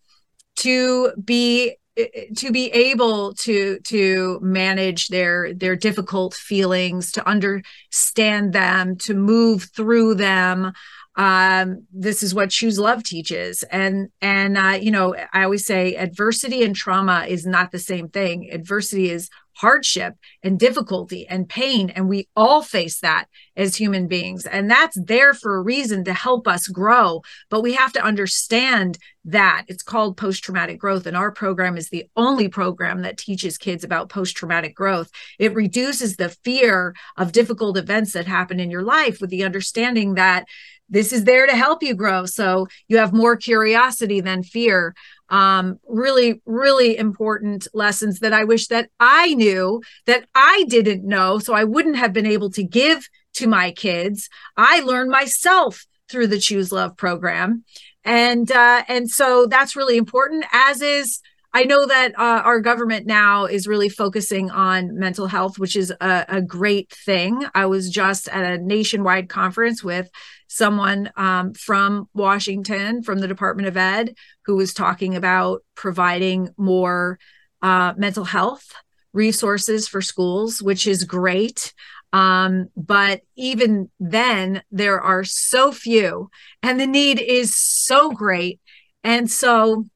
to 0.57 1.13
be 1.23 1.77
eh, 1.97 2.07
eh, 2.15 2.25
to 2.37 2.51
be 2.51 2.71
able 2.73 3.35
to 3.35 3.79
to 3.81 4.39
manage 4.43 5.09
their 5.09 5.55
their 5.55 5.77
difficult 5.77 6.35
feelings 6.35 7.13
to 7.13 7.29
understand 7.29 8.53
them 8.53 8.97
to 8.97 9.15
move 9.15 9.71
through 9.75 10.15
them 10.15 10.73
um, 11.17 11.87
this 11.93 12.23
is 12.23 12.35
what 12.35 12.51
choose 12.51 12.79
love 12.79 13.03
teaches 13.03 13.63
and 13.65 14.09
and 14.21 14.57
uh, 14.57 14.79
you 14.81 14.91
know 14.91 15.15
i 15.33 15.45
always 15.45 15.67
say 15.67 15.95
adversity 15.97 16.63
and 16.63 16.75
trauma 16.75 17.27
is 17.29 17.45
not 17.45 17.71
the 17.71 17.79
same 17.79 18.09
thing 18.09 18.51
adversity 18.51 19.11
is 19.11 19.29
hardship 19.55 20.15
and 20.43 20.59
difficulty 20.59 21.27
and 21.29 21.49
pain. 21.49 21.91
And 21.91 22.09
we 22.09 22.29
all 22.35 22.63
face 22.63 23.01
that 23.01 23.27
as 23.57 23.77
human 23.77 24.09
beings. 24.09 24.47
And 24.47 24.71
that's 24.71 24.99
there 25.01 25.35
for 25.35 25.57
a 25.57 25.63
reason 25.63 26.05
to 26.05 26.15
help 26.15 26.49
us 26.49 26.67
grow. 26.69 27.23
But 27.51 27.63
we 27.63 27.75
have 27.75 27.93
to 27.93 28.03
understand 28.03 28.99
that 29.25 29.65
it's 29.69 29.83
called 29.83 30.17
post 30.17 30.43
traumatic 30.43 30.79
growth. 30.79 31.07
And 31.07 31.17
our 31.17 31.31
program 31.31 31.77
is 31.77 31.91
the 31.91 32.07
only 32.17 32.49
program 32.49 33.03
that 33.03 33.19
teaches 33.19 33.59
kids 33.59 33.85
about 33.85 34.09
post 34.09 34.37
traumatic 34.37 34.75
growth. 34.75 35.11
It 35.39 35.55
reduces 35.55 36.17
the 36.17 36.31
fear 36.31 36.95
of 37.17 37.33
difficult 37.33 37.77
events 37.77 38.13
that 38.15 38.27
happen 38.27 38.59
in 38.59 38.71
your 38.71 38.83
life 38.83 39.21
with 39.21 39.31
the 39.31 39.45
understanding 39.45 40.15
that 40.15 40.47
this 40.93 41.13
is 41.13 41.25
there 41.25 41.47
to 41.47 41.57
help 41.57 41.83
you 41.83 41.95
grow. 41.95 42.27
So 42.27 42.69
you 42.87 42.99
have 42.99 43.13
more 43.13 43.37
curiosity 43.37 44.21
than 44.21 44.45
fear 44.45 44.95
um, 45.31 45.81
really, 45.89 46.43
really 46.45 46.97
important 46.97 47.67
lessons 47.73 48.21
that 48.21 48.35
I 48.35 48.45
wish 48.45 48.69
that 48.69 48.91
I 49.01 49.33
knew 49.35 49.83
that 50.05 50.27
I 50.35 50.67
didn't 50.69 51.05
know. 51.05 51.39
So 51.39 51.55
I 51.55 51.65
wouldn't 51.65 51.97
have 51.97 52.13
been 52.13 52.27
able 52.27 52.51
to 52.51 52.63
give 52.63 53.09
to 53.35 53.47
my 53.49 53.71
kids. 53.71 54.29
I 54.59 54.81
learned 54.81 55.11
myself 55.11 55.87
through 56.11 56.27
the 56.27 56.39
Choose 56.39 56.71
Love 56.71 56.99
program. 56.99 57.65
And 58.05 58.53
uh, 58.53 58.85
and 58.89 59.11
so 59.11 59.47
that's 59.47 59.75
really 59.75 59.97
important, 59.97 60.45
as 60.53 60.83
is 60.83 61.21
I 61.55 61.65
know 61.65 61.85
that 61.87 62.19
uh, 62.19 62.43
our 62.45 62.61
government 62.61 63.07
now 63.07 63.45
is 63.45 63.67
really 63.67 63.91
focusing 63.91 64.51
on 64.51 64.99
mental 64.99 65.27
health, 65.27 65.59
which 65.59 65.77
is 65.77 65.93
a, 66.01 66.25
a, 66.29 66.41
great 66.41 66.91
thing. 66.91 67.45
I 67.55 67.67
was 67.67 67.91
just 67.91 68.27
at 68.29 68.45
a 68.45 68.63
nationwide 68.63 69.29
conference 69.29 69.85
with 69.85 70.09
someone 70.49 71.11
um, 71.17 71.53
from 71.53 72.09
Washington, 72.15 73.03
from 73.03 73.19
the 73.19 73.29
Department 73.29 73.69
of 73.69 73.77
Ed, 73.77 74.15
who 74.47 74.57
was 74.57 74.73
talking 74.73 75.15
about 75.15 75.63
providing 75.75 76.49
more 76.57 77.19
uh, 77.61 77.93
mental 77.99 78.25
health 78.25 78.73
resources 79.13 79.87
for 79.87 80.01
schools, 80.01 80.63
which 80.63 80.87
is 80.87 81.05
great. 81.05 81.75
Um, 82.15 82.69
but 82.77 83.23
even 83.37 83.91
then, 84.01 84.63
there 84.71 85.01
are 85.01 85.25
so 85.25 85.71
few, 85.71 86.31
and 86.63 86.81
the 86.81 86.87
need 86.87 87.21
is 87.21 87.55
so 87.57 88.11
great. 88.11 88.61
And 89.05 89.31
so, 89.31 89.87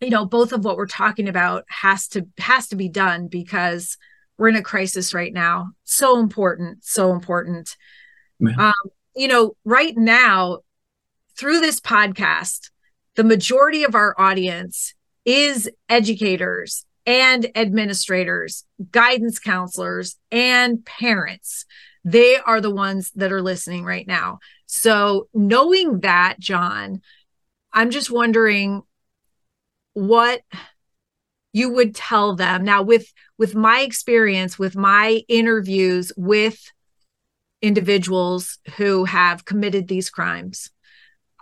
you 0.00 0.10
know 0.10 0.24
both 0.24 0.52
of 0.52 0.64
what 0.64 0.76
we're 0.76 0.86
talking 0.86 1.28
about 1.28 1.64
has 1.68 2.08
to 2.08 2.26
has 2.38 2.68
to 2.68 2.76
be 2.76 2.88
done 2.88 3.28
because 3.28 3.96
we're 4.36 4.48
in 4.48 4.56
a 4.56 4.62
crisis 4.62 5.12
right 5.12 5.32
now. 5.32 5.70
So 5.84 6.18
important 6.18 6.84
so 6.84 7.12
important. 7.12 7.76
Um, 8.58 8.72
you 9.16 9.28
know 9.28 9.56
right 9.64 9.96
now 9.96 10.60
through 11.36 11.60
this 11.60 11.80
podcast 11.80 12.70
the 13.16 13.24
majority 13.24 13.82
of 13.82 13.96
our 13.96 14.14
audience 14.18 14.94
is 15.24 15.68
educators 15.88 16.84
and 17.04 17.50
administrators 17.56 18.64
guidance 18.92 19.38
counselors 19.38 20.16
and 20.30 20.84
parents. 20.84 21.64
They 22.04 22.36
are 22.36 22.60
the 22.60 22.74
ones 22.74 23.10
that 23.16 23.32
are 23.32 23.42
listening 23.42 23.84
right 23.84 24.06
now. 24.06 24.38
So 24.66 25.28
knowing 25.34 26.00
that 26.00 26.36
jon 26.38 27.00
i'm 27.72 27.90
just 27.90 28.10
wondering 28.10 28.82
what 29.98 30.42
you 31.52 31.70
would 31.70 31.94
tell 31.94 32.36
them. 32.36 32.64
Now 32.64 32.82
with 32.82 33.12
with 33.36 33.54
my 33.54 33.80
experience 33.80 34.58
with 34.58 34.76
my 34.76 35.22
interviews 35.28 36.12
with 36.16 36.70
individuals 37.60 38.58
who 38.76 39.04
have 39.04 39.44
committed 39.44 39.88
these 39.88 40.10
crimes 40.10 40.70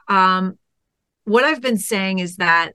um 0.09 0.59
what 1.25 1.45
i've 1.45 1.61
been 1.61 1.77
saying 1.77 2.21
is 2.21 2.37
that 2.37 2.73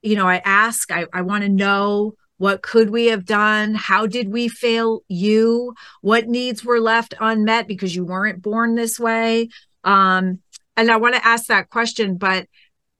you 0.00 0.16
know 0.16 0.26
i 0.26 0.40
ask 0.42 0.90
i, 0.90 1.04
I 1.12 1.20
want 1.20 1.42
to 1.42 1.50
know 1.50 2.14
what 2.38 2.62
could 2.62 2.88
we 2.88 3.08
have 3.08 3.26
done? 3.26 3.74
How 3.74 4.06
did 4.06 4.32
we 4.32 4.48
fail 4.48 5.02
you? 5.08 5.74
What 6.00 6.26
needs 6.26 6.64
were 6.64 6.80
left 6.80 7.12
unmet 7.20 7.68
because 7.68 7.94
you 7.94 8.02
weren't 8.02 8.40
born 8.40 8.76
this 8.76 8.98
way? 8.98 9.50
Um 9.84 10.38
and 10.74 10.90
i 10.90 10.96
want 10.96 11.14
to 11.14 11.26
ask 11.26 11.46
that 11.46 11.68
question 11.68 12.16
but 12.16 12.46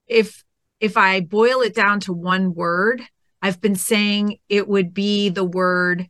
if 0.07 0.43
if 0.81 0.97
I 0.97 1.21
boil 1.21 1.61
it 1.61 1.75
down 1.75 1.99
to 2.01 2.13
one 2.13 2.53
word, 2.53 3.01
I've 3.41 3.61
been 3.61 3.75
saying 3.75 4.39
it 4.49 4.67
would 4.67 4.93
be 4.93 5.29
the 5.29 5.45
word 5.45 6.09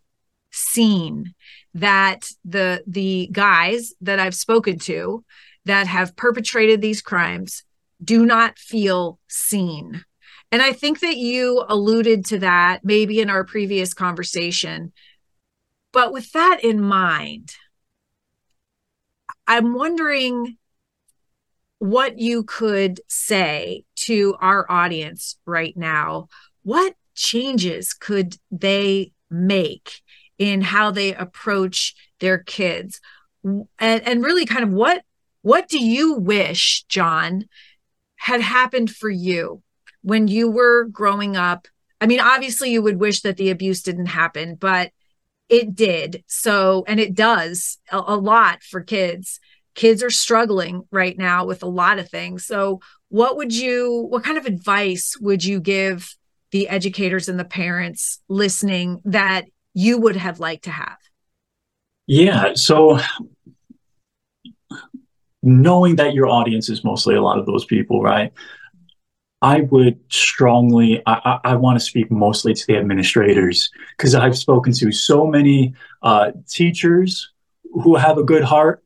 seen 0.52 1.34
that 1.74 2.30
the 2.44 2.84
the 2.88 3.30
guys 3.32 3.94
that 4.02 4.20
I've 4.20 4.36
spoken 4.36 4.80
to 4.80 5.24
that 5.66 5.88
have 5.88 6.16
perpetrated 6.16 6.82
these 6.82 7.02
crimes 7.02 7.64
do 8.04 8.26
not 8.26 8.58
feel 8.58 9.20
seen. 9.28 10.04
And 10.52 10.62
I 10.62 10.74
think 10.74 11.00
that 11.02 11.18
you 11.18 11.64
alluded 11.70 12.26
to 12.28 12.40
that 12.40 12.84
maybe 12.84 13.22
in 13.22 13.30
our 13.30 13.46
previous 13.46 13.94
conversation. 13.94 14.92
But 15.94 16.12
with 16.12 16.32
that 16.32 16.64
in 16.64 16.82
mind, 16.82 17.54
I'm 19.48 19.74
wondering 19.74 20.58
what 21.82 22.20
you 22.20 22.44
could 22.44 23.02
say 23.08 23.86
to 23.96 24.36
our 24.40 24.70
audience 24.70 25.40
right 25.48 25.76
now. 25.76 26.28
What 26.62 26.94
changes 27.16 27.94
could 27.94 28.38
they 28.52 29.14
make 29.32 30.02
in 30.38 30.62
how 30.62 30.92
they 30.92 31.16
approach 31.16 31.96
their 32.20 32.38
kids? 32.38 33.02
And, 33.44 33.68
and 33.80 34.24
really 34.24 34.46
kind 34.46 34.64
of 34.64 34.72
what 34.72 35.04
what 35.42 35.68
do 35.68 35.84
you 35.84 36.14
wish, 36.14 36.84
Jon, 36.84 37.46
had 38.16 38.42
happened 38.42 38.92
for 38.92 39.10
you 39.10 39.64
when 40.04 40.28
you 40.28 40.52
were 40.52 40.84
growing 40.86 41.36
up 41.36 41.68
I 42.02 42.08
mean, 42.08 42.20
obviously, 42.20 42.72
you 42.72 42.82
would 42.82 43.00
wish 43.00 43.22
that 43.22 43.38
the 43.38 43.52
abuse 43.52 43.84
didn't 43.84 44.08
happen, 44.08 44.56
but 44.56 44.92
it 45.50 45.76
did. 45.76 46.24
So, 46.26 46.84
and 46.88 47.00
it 47.00 47.14
does 47.14 47.78
a, 47.92 47.98
a 48.00 48.18
lot 48.18 48.64
for 48.64 48.82
kids. 48.82 49.40
Kids 49.76 50.04
are 50.04 50.10
struggling 50.10 50.84
right 50.92 51.18
now 51.18 51.46
with 51.46 51.64
a 51.64 51.68
lot 51.68 52.00
of 52.00 52.10
things. 52.10 52.46
So, 52.46 52.82
what 53.10 53.38
would 53.38 53.54
you, 53.54 54.08
what 54.10 54.24
kind 54.24 54.38
of 54.38 54.46
advice 54.46 55.18
would 55.20 55.44
you 55.44 55.60
give 55.60 56.16
the 56.52 56.70
educators 56.70 57.30
and 57.30 57.40
the 57.40 57.46
parents 57.46 58.22
listening 58.28 59.02
that 59.06 59.46
you 59.74 59.98
would 59.98 60.16
have 60.16 60.40
liked 60.40 60.66
to 60.66 60.72
have? 60.72 60.98
Yeah. 62.08 62.54
So, 62.56 63.00
knowing 65.44 65.96
that 65.96 66.14
your 66.14 66.28
audience 66.28 66.70
is 66.70 66.84
mostly 66.84 67.16
a 67.16 67.22
lot 67.22 67.40
of 67.40 67.46
those 67.46 67.66
people, 67.66 68.02
right? 68.02 68.32
I 69.42 69.62
would 69.62 70.00
strongly, 70.10 71.02
I, 71.08 71.40
I, 71.44 71.52
I 71.52 71.56
want 71.56 71.80
to 71.80 71.84
speak 71.84 72.12
mostly 72.12 72.54
to 72.54 72.68
the 72.68 72.78
administrators 72.78 73.72
because 73.98 74.14
I've 74.14 74.38
spoken 74.38 74.72
to 74.74 74.92
so 74.92 75.26
many 75.26 75.74
uh, 76.04 76.32
teachers 76.48 77.32
who 77.74 77.96
have 77.96 78.20
a 78.20 78.24
good 78.24 78.44
heart 78.44 78.81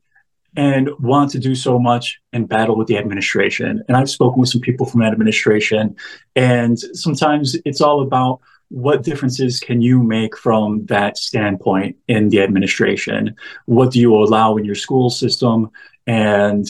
and 0.56 0.90
want 0.98 1.30
to 1.32 1.38
do 1.38 1.54
so 1.54 1.78
much 1.78 2.20
and 2.32 2.48
battle 2.48 2.76
with 2.76 2.88
the 2.88 2.98
administration. 2.98 3.82
And 3.88 3.96
I've 3.96 4.10
spoken 4.10 4.40
with 4.40 4.48
some 4.48 4.60
people 4.60 4.86
from 4.86 5.00
that 5.00 5.12
administration, 5.12 5.96
and 6.34 6.78
sometimes 6.78 7.56
it's 7.64 7.80
all 7.80 8.02
about 8.02 8.40
what 8.68 9.02
differences 9.02 9.60
can 9.60 9.80
you 9.80 10.02
make 10.02 10.36
from 10.36 10.86
that 10.86 11.16
standpoint 11.16 11.96
in 12.08 12.30
the 12.30 12.40
administration? 12.42 13.36
What 13.66 13.92
do 13.92 14.00
you 14.00 14.14
allow 14.14 14.56
in 14.56 14.64
your 14.64 14.74
school 14.74 15.08
system? 15.08 15.70
And 16.06 16.66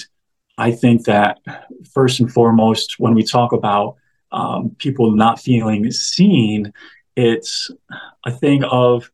I 0.59 0.73
think 0.73 1.05
that 1.05 1.39
first 1.93 2.21
and 2.21 2.33
foremost, 2.33 2.97
when 2.99 3.15
we 3.15 3.23
talk 3.23 3.53
about 3.53 3.97
um, 4.33 4.75
people 4.79 5.11
not 5.13 5.41
feeling 5.41 5.91
seen, 5.91 6.73
it's 7.17 7.71
a 8.25 8.31
thing 8.31 8.65
of 8.65 9.11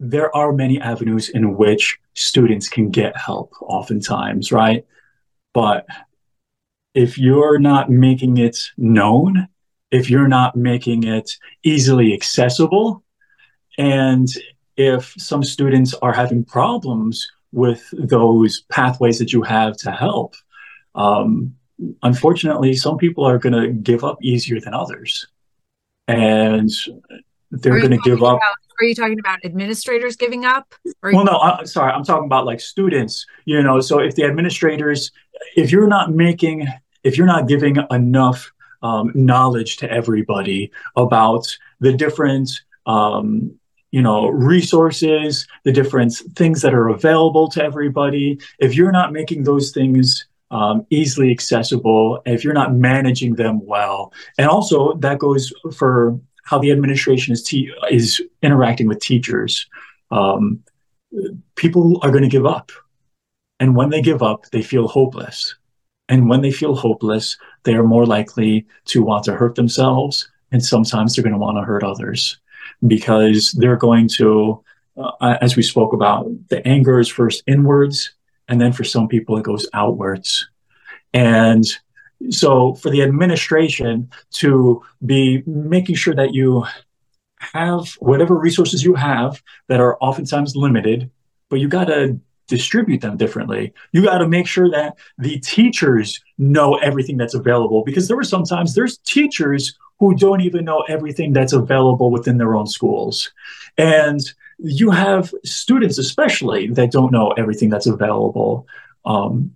there 0.00 0.34
are 0.34 0.52
many 0.52 0.80
avenues 0.80 1.28
in 1.28 1.56
which 1.56 1.98
students 2.20 2.68
can 2.68 2.90
get 2.90 3.16
help, 3.16 3.52
oftentimes, 3.60 4.52
right? 4.52 4.86
But 5.52 5.86
if 6.94 7.18
you're 7.18 7.58
not 7.58 7.90
making 7.90 8.36
it 8.36 8.58
known, 8.76 9.48
if 9.90 10.10
you're 10.10 10.28
not 10.28 10.56
making 10.56 11.04
it 11.04 11.30
easily 11.62 12.12
accessible, 12.14 13.02
and 13.78 14.28
if 14.76 15.14
some 15.18 15.42
students 15.42 15.94
are 15.94 16.12
having 16.12 16.44
problems 16.44 17.30
with 17.52 17.82
those 17.92 18.62
pathways 18.70 19.18
that 19.18 19.32
you 19.32 19.42
have 19.42 19.76
to 19.78 19.90
help, 19.90 20.34
um, 20.94 21.54
unfortunately, 22.02 22.74
some 22.74 22.98
people 22.98 23.24
are 23.24 23.38
going 23.38 23.52
to 23.52 23.68
give 23.68 24.04
up 24.04 24.18
easier 24.22 24.60
than 24.60 24.74
others. 24.74 25.26
And 26.06 26.70
they're 27.50 27.78
going 27.78 27.90
to 27.90 27.98
give 27.98 28.22
up. 28.22 28.40
Are 28.80 28.84
you 28.84 28.94
talking 28.94 29.18
about 29.18 29.44
administrators 29.44 30.16
giving 30.16 30.44
up? 30.44 30.74
well, 31.02 31.24
no, 31.24 31.38
I'm 31.38 31.66
sorry. 31.66 31.92
I'm 31.92 32.04
talking 32.04 32.24
about 32.24 32.46
like 32.46 32.60
students, 32.60 33.26
you 33.44 33.62
know. 33.62 33.80
So 33.80 33.98
if 33.98 34.14
the 34.14 34.24
administrators, 34.24 35.12
if 35.54 35.70
you're 35.70 35.86
not 35.86 36.12
making, 36.12 36.66
if 37.04 37.18
you're 37.18 37.26
not 37.26 37.46
giving 37.46 37.76
enough 37.90 38.50
um, 38.82 39.12
knowledge 39.14 39.76
to 39.78 39.90
everybody 39.90 40.70
about 40.96 41.46
the 41.80 41.92
different 41.92 42.50
um, 42.86 43.54
you 43.90 44.00
know 44.00 44.28
resources 44.28 45.46
the 45.64 45.72
different 45.72 46.14
things 46.36 46.62
that 46.62 46.72
are 46.72 46.88
available 46.88 47.48
to 47.48 47.62
everybody 47.62 48.38
if 48.60 48.76
you're 48.76 48.92
not 48.92 49.12
making 49.12 49.42
those 49.42 49.72
things 49.72 50.26
um, 50.50 50.86
easily 50.90 51.30
accessible 51.30 52.22
if 52.26 52.42
you're 52.44 52.54
not 52.54 52.74
managing 52.74 53.34
them 53.34 53.64
well. 53.64 54.12
And 54.38 54.48
also 54.48 54.94
that 54.94 55.18
goes 55.18 55.52
for 55.76 56.18
how 56.50 56.58
the 56.58 56.70
administration 56.70 57.32
is 57.32 57.42
te- 57.42 57.72
is 57.90 58.20
interacting 58.42 58.88
with 58.88 59.00
teachers. 59.00 59.66
Um, 60.10 60.60
people 61.54 61.98
are 62.02 62.10
going 62.10 62.22
to 62.22 62.36
give 62.36 62.46
up, 62.46 62.72
and 63.60 63.76
when 63.76 63.90
they 63.90 64.02
give 64.02 64.22
up, 64.22 64.46
they 64.50 64.62
feel 64.62 64.88
hopeless. 64.88 65.54
And 66.08 66.28
when 66.28 66.40
they 66.40 66.50
feel 66.50 66.74
hopeless, 66.74 67.36
they 67.62 67.74
are 67.74 67.84
more 67.84 68.04
likely 68.04 68.66
to 68.86 69.02
want 69.02 69.24
to 69.24 69.34
hurt 69.34 69.54
themselves, 69.54 70.28
and 70.50 70.64
sometimes 70.64 71.14
they're 71.14 71.22
going 71.22 71.38
to 71.38 71.38
want 71.38 71.56
to 71.56 71.62
hurt 71.62 71.84
others 71.84 72.38
because 72.86 73.52
they're 73.52 73.76
going 73.76 74.08
to, 74.08 74.62
uh, 74.96 75.36
as 75.40 75.54
we 75.56 75.62
spoke 75.62 75.92
about, 75.92 76.26
the 76.48 76.66
anger 76.66 76.98
is 76.98 77.08
first 77.08 77.44
inwards 77.46 78.10
and 78.50 78.60
then 78.60 78.72
for 78.72 78.84
some 78.84 79.06
people, 79.06 79.38
it 79.38 79.44
goes 79.44 79.66
outwards. 79.72 80.48
And 81.14 81.64
so 82.28 82.74
for 82.74 82.90
the 82.90 83.02
administration 83.02 84.10
to 84.32 84.82
be 85.04 85.42
making 85.46 85.94
sure 85.96 86.14
that 86.14 86.34
you 86.34 86.64
have 87.38 87.94
whatever 88.00 88.36
resources 88.36 88.84
you 88.84 88.94
have 88.94 89.42
that 89.68 89.80
are 89.80 89.96
oftentimes 90.00 90.54
limited, 90.54 91.10
but 91.48 91.60
you 91.60 91.68
got 91.68 91.86
to 91.86 92.20
distribute 92.46 93.00
them 93.00 93.16
differently. 93.16 93.72
You 93.92 94.02
got 94.02 94.18
to 94.18 94.28
make 94.28 94.46
sure 94.46 94.70
that 94.70 94.98
the 95.18 95.38
teachers 95.40 96.20
know 96.36 96.74
everything 96.76 97.16
that's 97.16 97.34
available 97.34 97.82
because 97.84 98.08
there 98.08 98.16
were 98.16 98.24
sometimes 98.24 98.74
there's 98.74 98.98
teachers 98.98 99.78
who 100.00 100.14
don't 100.16 100.40
even 100.40 100.64
know 100.64 100.84
everything 100.88 101.32
that's 101.32 101.52
available 101.52 102.10
within 102.10 102.38
their 102.38 102.54
own 102.54 102.66
schools. 102.66 103.30
And 103.78 104.20
you 104.58 104.90
have 104.90 105.32
students, 105.44 105.98
especially, 105.98 106.68
that 106.68 106.90
don't 106.90 107.12
know 107.12 107.30
everything 107.32 107.70
that's 107.70 107.86
available. 107.86 108.66
Um, 109.04 109.54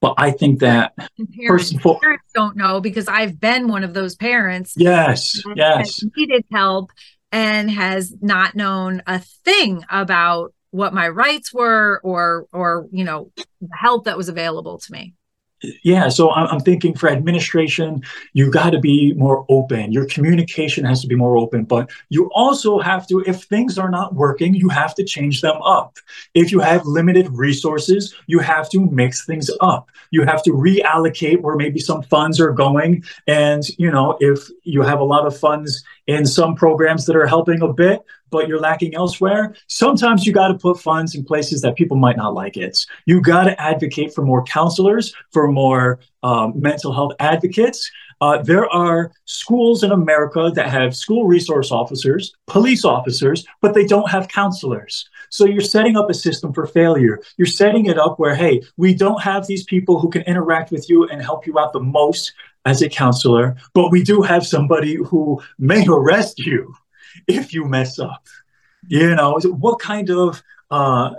but 0.00 0.14
I 0.16 0.30
think 0.30 0.60
that 0.60 0.92
parents, 1.36 1.72
parents 1.72 2.32
don't 2.34 2.56
know 2.56 2.80
because 2.80 3.08
I've 3.08 3.38
been 3.38 3.68
one 3.68 3.84
of 3.84 3.94
those 3.94 4.16
parents. 4.16 4.74
Yes, 4.76 5.42
yes. 5.54 6.02
Needed 6.16 6.44
help 6.52 6.90
and 7.32 7.70
has 7.70 8.14
not 8.20 8.54
known 8.54 9.02
a 9.06 9.18
thing 9.18 9.84
about 9.90 10.52
what 10.70 10.94
my 10.94 11.08
rights 11.08 11.52
were 11.52 12.00
or 12.02 12.46
or 12.52 12.86
you 12.92 13.04
know 13.04 13.32
the 13.60 13.68
help 13.78 14.04
that 14.04 14.16
was 14.16 14.28
available 14.28 14.78
to 14.78 14.92
me 14.92 15.14
yeah 15.82 16.08
so 16.08 16.30
i'm 16.32 16.60
thinking 16.60 16.94
for 16.94 17.08
administration 17.08 18.02
you 18.32 18.50
got 18.50 18.70
to 18.70 18.78
be 18.78 19.12
more 19.14 19.44
open. 19.48 19.92
Your 19.92 20.06
communication 20.06 20.84
has 20.84 21.00
to 21.02 21.06
be 21.06 21.14
more 21.14 21.36
open 21.36 21.64
but 21.64 21.90
you 22.08 22.30
also 22.32 22.78
have 22.78 23.06
to 23.08 23.22
if 23.26 23.42
things 23.42 23.78
are 23.78 23.90
not 23.90 24.14
working 24.14 24.54
you 24.54 24.68
have 24.68 24.94
to 24.94 25.04
change 25.04 25.40
them 25.40 25.60
up. 25.62 25.96
If 26.34 26.52
you 26.52 26.60
have 26.60 26.86
limited 26.86 27.28
resources 27.30 28.14
you 28.26 28.38
have 28.38 28.68
to 28.70 28.86
mix 28.86 29.26
things 29.26 29.50
up. 29.60 29.90
You 30.10 30.24
have 30.24 30.42
to 30.44 30.50
reallocate 30.50 31.40
where 31.40 31.56
maybe 31.56 31.80
some 31.80 32.02
funds 32.02 32.40
are 32.40 32.52
going 32.52 33.04
and 33.26 33.62
you 33.78 33.90
know 33.90 34.16
if 34.20 34.48
you 34.64 34.82
have 34.82 35.00
a 35.00 35.04
lot 35.04 35.26
of 35.26 35.36
funds 35.36 35.82
in 36.06 36.26
some 36.26 36.54
programs 36.54 37.06
that 37.06 37.16
are 37.16 37.26
helping 37.26 37.62
a 37.62 37.72
bit 37.72 38.00
but 38.30 38.48
you're 38.48 38.60
lacking 38.60 38.94
elsewhere, 38.94 39.54
sometimes 39.66 40.26
you 40.26 40.32
got 40.32 40.48
to 40.48 40.54
put 40.54 40.80
funds 40.80 41.14
in 41.14 41.24
places 41.24 41.60
that 41.62 41.76
people 41.76 41.96
might 41.96 42.16
not 42.16 42.34
like 42.34 42.56
it. 42.56 42.78
You 43.06 43.20
got 43.20 43.44
to 43.44 43.60
advocate 43.60 44.14
for 44.14 44.22
more 44.22 44.42
counselors, 44.44 45.14
for 45.32 45.50
more 45.50 46.00
um, 46.22 46.52
mental 46.56 46.92
health 46.92 47.12
advocates. 47.18 47.90
Uh, 48.20 48.42
there 48.42 48.68
are 48.68 49.12
schools 49.24 49.82
in 49.82 49.92
America 49.92 50.50
that 50.54 50.68
have 50.68 50.94
school 50.94 51.24
resource 51.26 51.70
officers, 51.70 52.34
police 52.46 52.84
officers, 52.84 53.46
but 53.62 53.72
they 53.72 53.86
don't 53.86 54.10
have 54.10 54.28
counselors. 54.28 55.08
So 55.30 55.46
you're 55.46 55.62
setting 55.62 55.96
up 55.96 56.10
a 56.10 56.14
system 56.14 56.52
for 56.52 56.66
failure. 56.66 57.20
You're 57.38 57.46
setting 57.46 57.86
it 57.86 57.98
up 57.98 58.18
where, 58.18 58.34
hey, 58.34 58.62
we 58.76 58.94
don't 58.94 59.22
have 59.22 59.46
these 59.46 59.64
people 59.64 59.98
who 59.98 60.10
can 60.10 60.22
interact 60.22 60.70
with 60.70 60.90
you 60.90 61.08
and 61.08 61.22
help 61.22 61.46
you 61.46 61.58
out 61.58 61.72
the 61.72 61.80
most 61.80 62.32
as 62.66 62.82
a 62.82 62.90
counselor, 62.90 63.56
but 63.72 63.90
we 63.90 64.02
do 64.02 64.20
have 64.20 64.46
somebody 64.46 64.96
who 64.96 65.40
may 65.58 65.86
arrest 65.88 66.38
you 66.38 66.74
if 67.26 67.52
you 67.52 67.64
mess 67.64 67.98
up? 67.98 68.26
You 68.88 69.14
know, 69.14 69.38
what 69.44 69.78
kind 69.78 70.10
of 70.10 70.42
uh, 70.70 71.10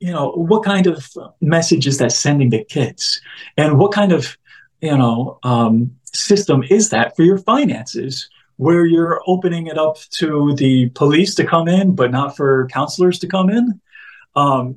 you 0.00 0.12
know 0.12 0.30
what 0.32 0.64
kind 0.64 0.86
of 0.86 1.08
message 1.40 1.86
is 1.86 1.98
that 1.98 2.12
sending 2.12 2.50
to 2.50 2.64
kids, 2.64 3.20
and 3.56 3.78
what 3.78 3.92
kind 3.92 4.12
of 4.12 4.36
you 4.80 4.96
know 4.96 5.38
um, 5.42 5.96
system 6.04 6.62
is 6.70 6.90
that 6.90 7.16
for 7.16 7.22
your 7.22 7.38
finances? 7.38 8.28
Where 8.56 8.86
you're 8.86 9.20
opening 9.26 9.66
it 9.66 9.78
up 9.78 9.96
to 10.18 10.54
the 10.54 10.88
police 10.90 11.34
to 11.34 11.44
come 11.44 11.66
in, 11.66 11.96
but 11.96 12.12
not 12.12 12.36
for 12.36 12.68
counselors 12.68 13.18
to 13.18 13.26
come 13.26 13.50
in. 13.50 13.80
Um, 14.36 14.76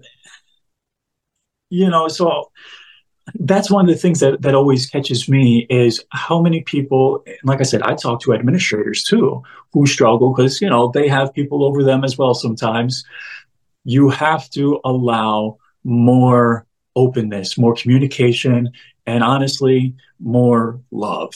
you 1.70 1.90
know, 1.90 2.08
so 2.08 2.52
that's 3.36 3.70
one 3.70 3.86
of 3.88 3.94
the 3.94 4.00
things 4.00 4.20
that, 4.22 4.42
that 4.42 4.56
always 4.56 4.86
catches 4.86 5.28
me 5.28 5.68
is 5.70 6.04
how 6.12 6.42
many 6.42 6.62
people 6.62 7.24
like 7.44 7.60
i 7.60 7.64
said 7.64 7.82
i 7.82 7.94
talk 7.94 8.22
to 8.22 8.34
administrators 8.34 9.04
too 9.04 9.44
who 9.74 9.86
struggle 9.86 10.34
because 10.34 10.62
you 10.62 10.70
know 10.70 10.90
they 10.94 11.08
have 11.08 11.34
people 11.34 11.64
over 11.64 11.84
them 11.84 12.04
as 12.04 12.18
well 12.18 12.34
sometimes. 12.34 13.04
You 13.84 14.10
have 14.10 14.50
to 14.52 14.80
allow 14.84 15.58
more 15.84 16.66
openness 16.96 17.58
more 17.58 17.76
communication 17.76 18.72
and 19.06 19.24
honestly 19.24 19.94
more 20.20 20.82
love. 20.92 21.32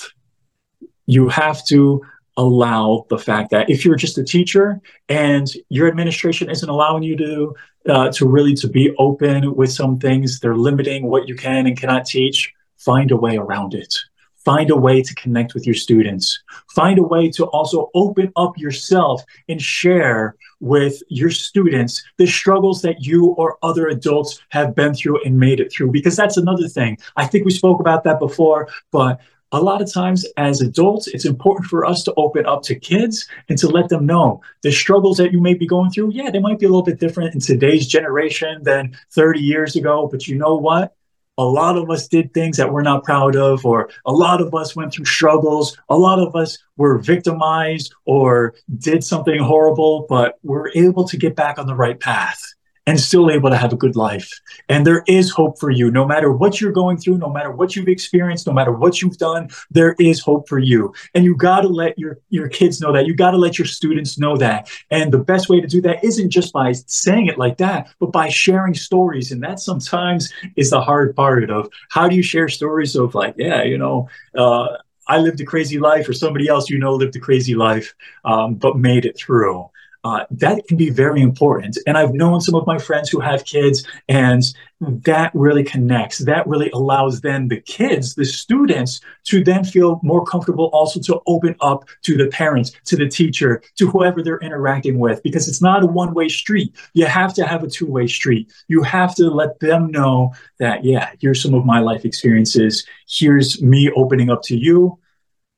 You 1.06 1.30
have 1.30 1.64
to 1.68 2.02
allow 2.38 3.06
the 3.10 3.20
fact 3.20 3.52
that 3.52 3.70
if 3.70 3.86
you're 3.86 3.96
just 3.96 4.18
a 4.18 4.24
teacher 4.24 4.82
and 5.08 5.48
your 5.70 5.88
administration 5.88 6.50
isn't 6.50 6.68
allowing 6.68 7.04
you 7.04 7.16
to 7.18 7.56
uh, 7.90 8.12
to 8.12 8.28
really 8.28 8.54
to 8.54 8.68
be 8.68 8.94
open 8.98 9.56
with 9.56 9.72
some 9.72 10.00
things 10.00 10.40
they're 10.40 10.56
limiting 10.56 11.08
what 11.08 11.28
you 11.28 11.36
can 11.36 11.68
and 11.68 11.80
cannot 11.80 12.06
teach 12.06 12.54
find 12.78 13.12
a 13.12 13.18
way 13.18 13.38
around 13.38 13.74
it 13.74 13.96
find 14.44 14.72
a 14.72 14.76
way 14.76 15.02
to 15.02 15.16
connect 15.16 15.54
with 15.54 15.66
your 15.66 15.76
students. 15.76 16.42
Find 16.74 17.00
a 17.00 17.04
way 17.04 17.30
to 17.32 17.46
also 17.46 17.90
open 17.94 18.32
up 18.36 18.58
yourself 18.58 19.24
and 19.48 19.62
share 19.62 20.36
with 20.60 21.02
your 21.10 21.30
students 21.30 22.04
the 22.18 22.28
struggles 22.28 22.82
that 22.82 23.04
you 23.04 23.28
or 23.38 23.58
other 23.64 23.88
adults 23.88 24.42
have 24.50 24.76
been 24.76 24.94
through 24.94 25.24
and 25.24 25.40
made 25.40 25.60
it 25.60 25.72
through. 25.72 25.92
Because 25.92 26.16
that's 26.16 26.38
another 26.38 26.68
thing. 26.68 26.98
I 27.16 27.26
think 27.26 27.46
we 27.46 27.52
spoke 27.52 27.80
about 27.80 28.04
that 28.06 28.20
before, 28.20 28.68
but 28.92 29.20
a 29.52 29.62
lot 29.62 29.82
of 29.82 29.92
times 29.92 30.26
as 30.38 30.62
adults, 30.62 31.08
it's 31.08 31.26
important 31.26 31.68
for 31.68 31.86
us 31.86 32.04
to 32.04 32.14
open 32.16 32.46
up 32.46 32.64
to 32.64 32.76
kids 32.76 33.28
and 33.50 33.58
to 33.58 33.68
let 33.68 33.90
them 33.90 34.06
know 34.06 34.42
the 34.64 34.72
struggles 34.72 35.18
that 35.18 35.32
you 35.32 35.42
may 35.42 35.54
be 35.54 35.68
going 35.68 35.92
through. 35.92 36.12
Yeah, 36.14 36.30
they 36.30 36.40
might 36.40 36.60
be 36.60 36.66
a 36.66 36.70
little 36.70 36.84
bit 36.84 37.00
different 37.00 37.34
in 37.34 37.42
today's 37.42 37.88
generation 37.88 38.64
than 38.64 38.98
30 39.12 39.40
years 39.40 39.76
ago, 39.76 40.08
but 40.10 40.28
you 40.28 40.38
know 40.38 40.56
what? 40.56 40.96
A 41.38 41.46
lot 41.46 41.78
of 41.78 41.90
us 41.90 42.08
did 42.08 42.34
things 42.34 42.58
that 42.58 42.72
we're 42.72 42.82
not 42.82 43.04
proud 43.04 43.36
of, 43.36 43.66
or 43.66 43.90
a 44.06 44.12
lot 44.12 44.42
of 44.42 44.54
us 44.54 44.76
went 44.76 44.94
through 44.94 45.06
struggles. 45.06 45.78
A 45.90 45.98
lot 45.98 46.20
of 46.20 46.36
us 46.36 46.58
were 46.78 46.98
victimized 46.98 47.94
or 48.06 48.54
did 48.78 49.04
something 49.04 49.40
horrible, 49.40 50.06
but 50.08 50.38
we're 50.44 50.70
able 50.76 51.08
to 51.08 51.18
get 51.18 51.36
back 51.36 51.58
on 51.58 51.68
the 51.68 51.76
right 51.76 52.00
path 52.00 52.51
and 52.88 53.00
still 53.00 53.30
able 53.30 53.50
to 53.50 53.58
have 53.58 53.72
a 53.72 53.78
good 53.78 53.96
life. 53.96 54.30
And 54.68 54.86
there 54.86 55.04
is 55.08 55.30
hope 55.30 55.60
for 55.60 55.70
you. 55.70 55.92
No 55.92 56.06
matter 56.06 56.32
what 56.32 56.60
you're 56.60 56.72
going 56.72 56.98
through, 56.98 57.20
no 57.20 57.30
matter 57.30 57.52
what 57.52 57.76
you've 57.76 57.88
experienced, 57.88 58.48
no 58.48 58.54
matter 58.54 58.72
what 58.72 59.02
you've 59.02 59.18
done, 59.18 59.50
there 59.70 59.96
is 60.00 60.20
hope 60.20 60.48
for 60.50 60.58
you. 60.58 60.94
And 61.14 61.24
you 61.24 61.36
got 61.36 61.62
to 61.62 61.68
let 61.68 61.98
your, 62.00 62.20
your 62.30 62.48
kids 62.48 62.82
know 62.82 62.92
that. 62.94 63.06
You 63.06 63.16
got 63.16 63.32
to 63.32 63.38
let 63.38 63.60
your 63.60 63.68
students 63.68 64.18
know 64.18 64.36
that. 64.38 64.70
And 64.90 65.12
the 65.12 65.20
best 65.20 65.48
way 65.48 65.62
to 65.62 65.68
do 65.68 65.82
that 65.82 66.04
isn't 66.04 66.32
just 66.32 66.54
by 66.54 66.72
saying 66.72 67.28
it 67.28 67.38
like 67.38 67.58
that, 67.58 67.94
but 68.00 68.12
by 68.12 68.30
sharing 68.30 68.74
stories. 68.74 69.32
And 69.32 69.44
that 69.44 69.60
sometimes 69.60 70.32
is 70.56 70.72
the 70.72 70.82
hard 70.82 71.16
part 71.16 71.50
of 71.50 71.70
how 71.90 72.08
do 72.08 72.16
you 72.16 72.24
share 72.24 72.50
stories 72.50 72.96
of 72.96 73.14
like, 73.14 73.36
yeah, 73.38 73.64
you 73.64 73.78
know, 73.78 74.10
uh, 74.36 74.78
I 75.08 75.18
lived 75.18 75.42
a 75.42 75.46
crazy 75.46 75.78
life, 75.78 76.08
or 76.08 76.14
somebody 76.14 76.48
else 76.48 76.70
you 76.70 76.78
know 76.78 76.94
lived 76.94 77.16
a 77.16 77.20
crazy 77.20 77.54
life, 77.54 77.94
um, 78.24 78.56
but 78.56 78.78
made 78.78 79.04
it 79.04 79.18
through 79.18 79.70
uh, 80.04 80.26
that 80.32 80.66
can 80.68 80.78
be 80.78 80.90
very 80.90 81.22
important. 81.22 81.78
And 81.86 81.98
I've 81.98 82.14
known 82.14 82.42
some 82.42 82.56
of 82.56 82.66
my 82.66 82.78
friends 82.78 83.10
who 83.10 83.20
have 83.20 83.46
kids, 83.46 83.86
and 84.10 84.44
that 84.80 85.32
really 85.36 85.64
connects. 85.64 86.20
That 86.20 86.48
really 86.48 86.72
allows 86.72 87.22
then 87.22 87.50
the 87.50 87.62
kids, 87.62 88.16
the 88.16 88.26
students, 88.26 89.00
to 89.26 89.44
then 89.44 89.64
feel 89.64 90.00
more 90.02 90.26
comfortable 90.26 90.72
also 90.74 91.00
to 91.02 91.22
open 91.28 91.56
up 91.62 91.86
to 92.02 92.18
the 92.18 92.28
parents, 92.28 92.72
to 92.86 92.96
the 92.96 93.08
teacher, 93.08 93.62
to 93.76 93.88
whoever 93.92 94.24
they're 94.24 94.40
interacting 94.40 94.98
with, 94.98 95.22
because 95.22 95.48
it's 95.48 95.62
not 95.62 95.84
a 95.84 95.88
one 95.88 96.16
way 96.16 96.28
street. 96.30 96.76
You 96.94 97.06
have 97.06 97.34
to 97.36 97.46
have 97.46 97.64
a 97.64 97.70
two 97.70 97.86
way 97.86 98.08
street. 98.08 98.52
You 98.68 98.82
have 98.82 99.14
to 99.16 99.30
let 99.30 99.60
them 99.60 99.92
know 99.92 100.34
that, 100.58 100.84
yeah, 100.84 101.12
here's 101.20 101.42
some 101.44 101.54
of 101.54 101.64
my 101.64 101.80
life 101.80 102.06
experiences. 102.06 102.86
Here's 103.08 103.62
me 103.62 103.92
opening 103.96 104.32
up 104.32 104.42
to 104.44 104.58
you 104.58 104.98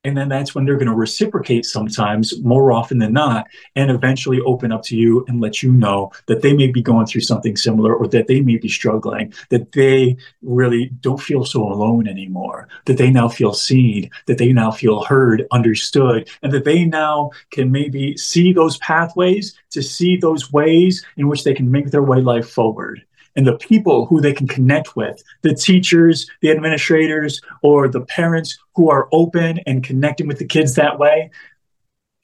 and 0.04 0.18
then 0.18 0.28
that's 0.28 0.54
when 0.54 0.66
they're 0.66 0.78
going 0.78 0.88
to 0.88 0.94
reciprocate 0.94 1.66
sometimes 1.66 2.40
more 2.42 2.72
often 2.72 3.00
than 3.00 3.14
not 3.14 3.48
and 3.76 3.90
eventually 3.90 4.42
open 4.42 4.72
up 4.72 4.84
to 4.84 4.96
you 4.96 5.24
and 5.28 5.40
let 5.40 5.64
you 5.64 5.72
know 5.72 6.12
that 6.26 6.42
they 6.42 6.54
may 6.54 6.68
be 6.68 6.82
going 6.82 7.06
through 7.06 7.22
something 7.22 7.56
similar 7.56 7.96
or 7.96 8.08
that 8.08 8.28
they 8.28 8.42
may 8.42 8.58
be 8.58 8.70
struggling 8.70 9.34
that 9.50 9.72
they 9.72 10.16
really 10.42 10.88
don't 11.02 11.22
feel 11.22 11.46
so 11.46 11.64
alone 11.64 12.08
anymore 12.08 12.68
that 12.86 12.98
they 12.98 13.10
now 13.10 13.28
feel 13.28 13.54
seen 13.54 14.10
that 14.26 14.38
they 14.38 14.52
now 14.52 14.72
feel 14.72 15.04
heard 15.04 15.46
understood 15.52 16.28
and 16.42 16.52
that 16.52 16.66
they 16.66 16.86
now 16.86 17.30
can 17.52 17.72
maybe 17.72 18.16
see 18.18 18.52
those 18.52 18.78
pathways 18.78 19.58
to 19.70 19.82
see 19.82 20.18
those 20.18 20.52
ways 20.52 21.06
in 21.18 21.28
which 21.28 21.44
they 21.44 21.54
can 21.54 21.72
make 21.72 21.92
their 21.92 22.04
way 22.04 22.20
life 22.20 22.50
forward 22.50 23.04
and 23.36 23.48
the 23.48 23.58
people 23.58 24.06
who 24.06 24.22
they 24.22 24.34
can 24.34 24.48
connect 24.48 24.96
with 24.96 25.24
the 25.42 25.56
teachers, 25.56 26.30
the 26.42 26.52
administrators, 26.52 27.42
or 27.62 27.88
the 27.88 28.02
parents 28.02 28.58
who 28.76 28.90
are 28.90 29.08
open 29.12 29.60
and 29.66 29.84
connecting 29.84 30.28
with 30.28 30.40
the 30.40 30.46
kids 30.46 30.76
that 30.76 31.00
way. 31.00 31.32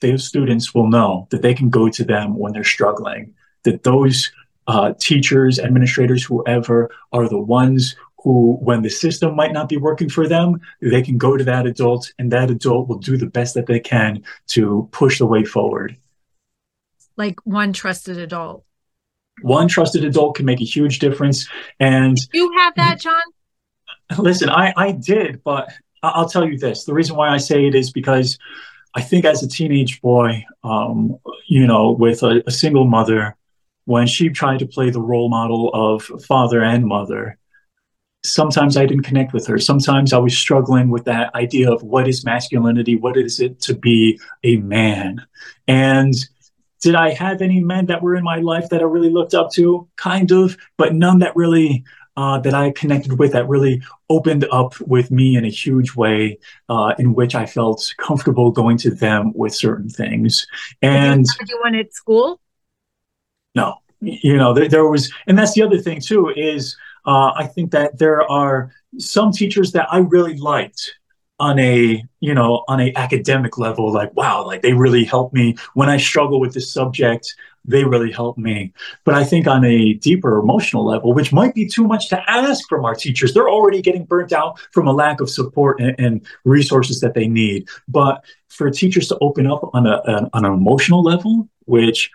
Those 0.00 0.26
students 0.26 0.74
will 0.74 0.88
know 0.88 1.26
that 1.30 1.42
they 1.42 1.54
can 1.54 1.68
go 1.68 1.88
to 1.90 2.04
them 2.04 2.36
when 2.36 2.52
they're 2.52 2.64
struggling, 2.64 3.34
that 3.64 3.82
those 3.82 4.30
uh, 4.66 4.94
teachers, 4.98 5.58
administrators, 5.58 6.24
whoever 6.24 6.90
are 7.12 7.28
the 7.28 7.40
ones 7.40 7.96
who, 8.22 8.56
when 8.60 8.82
the 8.82 8.90
system 8.90 9.34
might 9.34 9.52
not 9.52 9.68
be 9.68 9.76
working 9.76 10.08
for 10.08 10.28
them, 10.28 10.60
they 10.80 11.02
can 11.02 11.18
go 11.18 11.36
to 11.36 11.44
that 11.44 11.66
adult 11.66 12.12
and 12.18 12.30
that 12.30 12.50
adult 12.50 12.88
will 12.88 12.98
do 12.98 13.16
the 13.16 13.26
best 13.26 13.54
that 13.54 13.66
they 13.66 13.80
can 13.80 14.22
to 14.46 14.88
push 14.92 15.18
the 15.18 15.26
way 15.26 15.44
forward. 15.44 15.96
Like 17.16 17.40
one 17.44 17.72
trusted 17.72 18.16
adult 18.18 18.64
one 19.42 19.68
trusted 19.68 20.04
adult 20.04 20.36
can 20.36 20.46
make 20.46 20.60
a 20.60 20.64
huge 20.64 20.98
difference. 20.98 21.48
And 21.78 22.16
you 22.32 22.52
have 22.56 22.74
that, 22.76 23.00
Jon? 23.00 23.22
Listen, 24.18 24.48
I, 24.48 24.72
I 24.76 24.92
did, 24.92 25.42
but 25.44 25.68
I'll 26.02 26.28
tell 26.28 26.46
you 26.46 26.58
this. 26.58 26.84
The 26.84 26.94
reason 26.94 27.16
why 27.16 27.28
I 27.28 27.36
say 27.36 27.66
it 27.66 27.74
is 27.74 27.92
because 27.92 28.38
I 28.94 29.02
think 29.02 29.24
as 29.24 29.42
a 29.42 29.48
teenage 29.48 30.00
boy, 30.00 30.44
um, 30.64 31.18
you 31.46 31.66
know, 31.66 31.92
with 31.92 32.22
a, 32.22 32.42
a 32.46 32.50
single 32.50 32.86
mother, 32.86 33.36
when 33.84 34.06
she 34.06 34.28
tried 34.28 34.60
to 34.60 34.66
play 34.66 34.90
the 34.90 35.00
role 35.00 35.28
model 35.28 35.70
of 35.72 36.02
father 36.24 36.62
and 36.62 36.86
mother, 36.86 37.38
sometimes 38.24 38.76
I 38.76 38.86
didn't 38.86 39.04
connect 39.04 39.32
with 39.32 39.46
her. 39.46 39.58
Sometimes 39.58 40.12
I 40.12 40.18
was 40.18 40.36
struggling 40.36 40.90
with 40.90 41.04
that 41.04 41.34
idea 41.34 41.70
of 41.70 41.82
what 41.82 42.08
is 42.08 42.24
masculinity? 42.24 42.96
What 42.96 43.16
is 43.16 43.40
it 43.40 43.60
to 43.60 43.74
be 43.74 44.20
a 44.44 44.56
man? 44.56 45.24
And 45.66 46.14
did 46.80 46.94
I 46.94 47.10
have 47.10 47.42
any 47.42 47.60
men 47.60 47.86
that 47.86 48.02
were 48.02 48.16
in 48.16 48.24
my 48.24 48.36
life 48.36 48.68
that 48.70 48.80
I 48.80 48.84
really 48.84 49.10
looked 49.10 49.34
up 49.34 49.50
to? 49.52 49.88
Kind 49.96 50.32
of, 50.32 50.56
but 50.76 50.94
none 50.94 51.18
that 51.20 51.36
really 51.36 51.84
uh, 52.16 52.38
that 52.40 52.54
I 52.54 52.70
connected 52.72 53.18
with 53.18 53.32
that 53.32 53.48
really 53.48 53.82
opened 54.08 54.44
up 54.50 54.78
with 54.80 55.10
me 55.10 55.36
in 55.36 55.44
a 55.44 55.48
huge 55.48 55.94
way, 55.94 56.38
uh, 56.68 56.94
in 56.98 57.14
which 57.14 57.34
I 57.34 57.46
felt 57.46 57.94
comfortable 57.98 58.50
going 58.50 58.76
to 58.78 58.90
them 58.90 59.32
with 59.34 59.54
certain 59.54 59.88
things. 59.88 60.46
And 60.82 61.24
did 61.38 61.48
you 61.48 61.60
want 61.62 61.76
at 61.76 61.94
school? 61.94 62.40
No, 63.54 63.76
you 64.00 64.36
know 64.36 64.52
there, 64.52 64.68
there 64.68 64.86
was, 64.86 65.12
and 65.26 65.38
that's 65.38 65.54
the 65.54 65.62
other 65.62 65.78
thing 65.78 66.00
too 66.00 66.32
is 66.34 66.76
uh, 67.06 67.32
I 67.34 67.46
think 67.46 67.70
that 67.72 67.98
there 67.98 68.30
are 68.30 68.70
some 68.98 69.32
teachers 69.32 69.72
that 69.72 69.86
I 69.90 69.98
really 69.98 70.36
liked 70.36 70.99
on 71.40 71.58
a 71.58 72.04
you 72.20 72.34
know 72.34 72.64
on 72.68 72.80
a 72.80 72.92
academic 72.94 73.58
level 73.58 73.92
like 73.92 74.14
wow 74.14 74.44
like 74.46 74.62
they 74.62 74.74
really 74.74 75.04
helped 75.04 75.34
me. 75.34 75.56
When 75.74 75.88
i 75.88 75.96
struggle 75.96 76.38
with 76.38 76.54
this 76.54 76.72
subject 76.72 77.34
they 77.66 77.84
really 77.84 78.10
helped 78.10 78.38
me. 78.38 78.72
But 79.04 79.14
i 79.14 79.24
think 79.24 79.46
on 79.46 79.64
a 79.64 79.94
deeper 79.94 80.38
emotional 80.38 80.84
level 80.84 81.12
which 81.12 81.32
might 81.32 81.54
be 81.54 81.66
too 81.66 81.84
much 81.84 82.08
to 82.10 82.30
ask 82.30 82.68
from 82.68 82.84
our 82.84 82.94
teachers 82.94 83.34
they're 83.34 83.50
already 83.50 83.82
getting 83.82 84.04
burnt 84.04 84.32
out 84.32 84.60
from 84.72 84.86
a 84.86 84.92
lack 84.92 85.20
of 85.20 85.28
support 85.28 85.80
and, 85.80 85.98
and 85.98 86.26
resources 86.44 87.00
that 87.00 87.14
they 87.14 87.26
need. 87.26 87.68
But 87.88 88.24
for 88.48 88.70
teachers 88.70 89.08
to 89.08 89.18
open 89.20 89.46
up 89.46 89.70
on 89.72 89.86
a, 89.86 90.28
on 90.34 90.44
an 90.44 90.52
emotional 90.52 91.02
level 91.02 91.48
which 91.64 92.10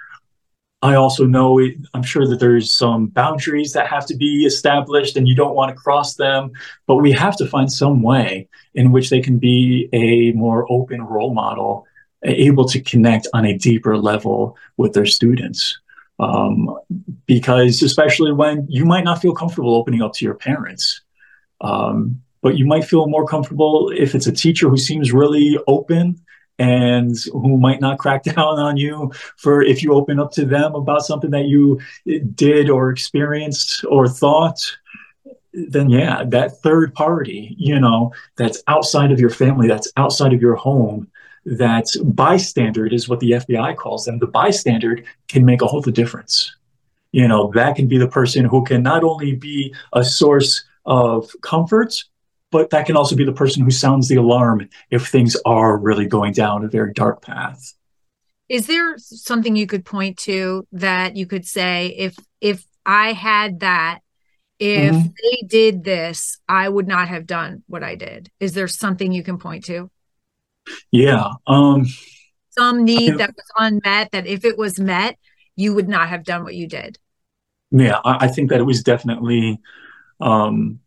I 0.86 0.94
also 0.94 1.26
know, 1.26 1.60
I'm 1.96 2.04
sure 2.04 2.28
that 2.28 2.40
there's 2.40 2.72
some 2.72 3.08
boundaries 3.08 3.74
that 3.74 3.88
have 3.88 4.06
to 4.06 4.16
be 4.16 4.46
established 4.46 5.18
and 5.18 5.28
you 5.28 5.34
don't 5.34 5.56
want 5.56 5.70
to 5.70 5.76
cross 5.76 6.14
them, 6.14 6.52
but 6.86 6.98
we 6.98 7.12
have 7.14 7.36
to 7.38 7.48
find 7.48 7.72
some 7.72 8.04
way 8.04 8.48
in 8.76 8.92
which 8.92 9.10
they 9.10 9.20
can 9.20 9.40
be 9.40 9.90
a 9.94 10.32
more 10.34 10.72
open 10.72 11.02
role 11.02 11.34
model, 11.34 11.88
able 12.22 12.66
to 12.66 12.80
connect 12.80 13.28
on 13.34 13.46
a 13.46 13.58
deeper 13.58 13.98
level 13.98 14.56
with 14.78 14.94
their 14.94 15.08
students. 15.08 15.76
Um, 16.20 16.78
because 17.26 17.82
especially 17.82 18.32
when 18.32 18.68
you 18.70 18.86
might 18.86 19.04
not 19.04 19.22
feel 19.24 19.34
comfortable 19.34 19.76
opening 19.76 20.04
up 20.04 20.14
to 20.14 20.26
your 20.26 20.36
parents, 20.36 21.02
um, 21.62 22.22
but 22.44 22.58
you 22.60 22.68
might 22.68 22.86
feel 22.86 23.08
more 23.08 23.26
comfortable 23.26 23.92
if 23.98 24.14
it's 24.14 24.28
a 24.28 24.32
teacher 24.32 24.70
who 24.70 24.78
seems 24.78 25.12
really 25.12 25.58
open 25.66 26.22
and 26.58 27.16
who 27.32 27.58
might 27.58 27.82
not 27.82 28.00
crack 28.00 28.24
down 28.36 28.60
on 28.60 28.78
you 28.78 29.12
for 29.38 29.62
if 29.62 29.84
you 29.84 29.94
open 29.94 30.20
up 30.20 30.32
to 30.32 30.46
them 30.46 30.76
about 30.76 31.06
something 31.06 31.32
that 31.32 31.46
you 31.46 31.80
did 32.36 32.70
or 32.70 32.90
experienced 32.90 33.84
or 33.90 34.08
thought 34.08 34.60
then 35.54 35.90
yeah 35.90 36.24
that 36.26 36.58
third 36.58 36.94
party 36.94 37.56
you 37.58 37.80
know 37.80 38.12
that's 38.36 38.62
outside 38.68 39.12
of 39.12 39.20
your 39.20 39.30
family 39.30 39.68
that's 39.68 39.92
outside 39.98 40.34
of 40.34 40.42
your 40.42 40.56
home 40.56 41.10
that 41.46 41.88
bystander 42.04 42.88
is 42.88 43.08
what 43.08 43.20
the 43.20 43.32
fbi 43.32 43.76
calls 43.76 44.06
them. 44.06 44.20
The 44.20 44.28
bystander 44.28 45.04
can 45.28 45.46
make 45.46 45.62
a 45.62 45.68
whole 45.68 45.82
the 45.82 45.92
difference. 45.92 46.56
You 47.12 47.28
know 47.28 47.52
that 47.54 47.76
can 47.76 47.88
be 47.88 47.98
the 47.98 48.08
person 48.08 48.46
who 48.46 48.64
can 48.64 48.84
not 48.84 49.04
only 49.04 49.36
be 49.36 49.74
a 49.94 50.04
source 50.04 50.66
of 50.86 51.30
comfort 51.42 52.04
but 52.52 52.70
that 52.70 52.86
can 52.86 52.96
also 52.96 53.16
be 53.16 53.26
the 53.26 53.34
person 53.34 53.64
who 53.64 53.72
sounds 53.72 54.08
the 54.08 54.16
alarm 54.16 54.70
if 54.90 55.08
things 55.08 55.36
are 55.46 55.78
really 55.78 56.06
going 56.06 56.34
down 56.34 56.64
a 56.64 56.68
very 56.68 56.94
dark 56.94 57.22
path. 57.22 57.74
Is 58.48 58.68
there 58.68 58.98
something 58.98 59.56
you 59.56 59.68
could 59.68 59.86
point 59.86 60.18
to 60.20 60.68
that 60.72 61.16
you 61.16 61.26
could 61.26 61.46
say 61.46 61.88
if 61.98 62.16
if 62.42 62.66
I 62.86 63.14
had 63.14 63.62
that 63.62 64.00
if 64.60 64.94
mm-hmm. 64.94 65.08
they 65.22 65.48
did 65.48 65.84
this, 65.84 66.40
I 66.48 66.70
would 66.70 66.88
not 66.88 67.10
have 67.10 67.26
done 67.26 67.64
what 67.68 67.84
I 67.84 67.96
did. 67.96 68.30
Is 68.40 68.54
there 68.54 68.68
something 68.68 69.12
you 69.12 69.24
can 69.24 69.38
point 69.38 69.66
to? 69.66 69.90
Yeah. 70.92 71.32
Um 71.48 71.86
some 72.52 72.86
need 72.86 72.98
I 72.98 73.10
mean, 73.10 73.18
that 73.18 73.36
was 73.36 73.52
unmet 73.58 74.12
that 74.12 74.28
if 74.28 74.46
it 74.46 74.58
was 74.58 74.80
met, 74.80 75.18
you 75.56 75.74
would 75.74 75.90
not 75.90 76.08
have 76.10 76.24
done 76.24 76.44
what 76.44 76.56
you 76.56 76.68
did. 76.68 76.98
Yeah, 77.72 78.00
I, 78.06 78.26
I 78.26 78.28
think 78.28 78.50
that 78.50 78.60
it 78.60 78.64
was 78.64 78.84
definitely 78.84 79.60
um 80.22 80.80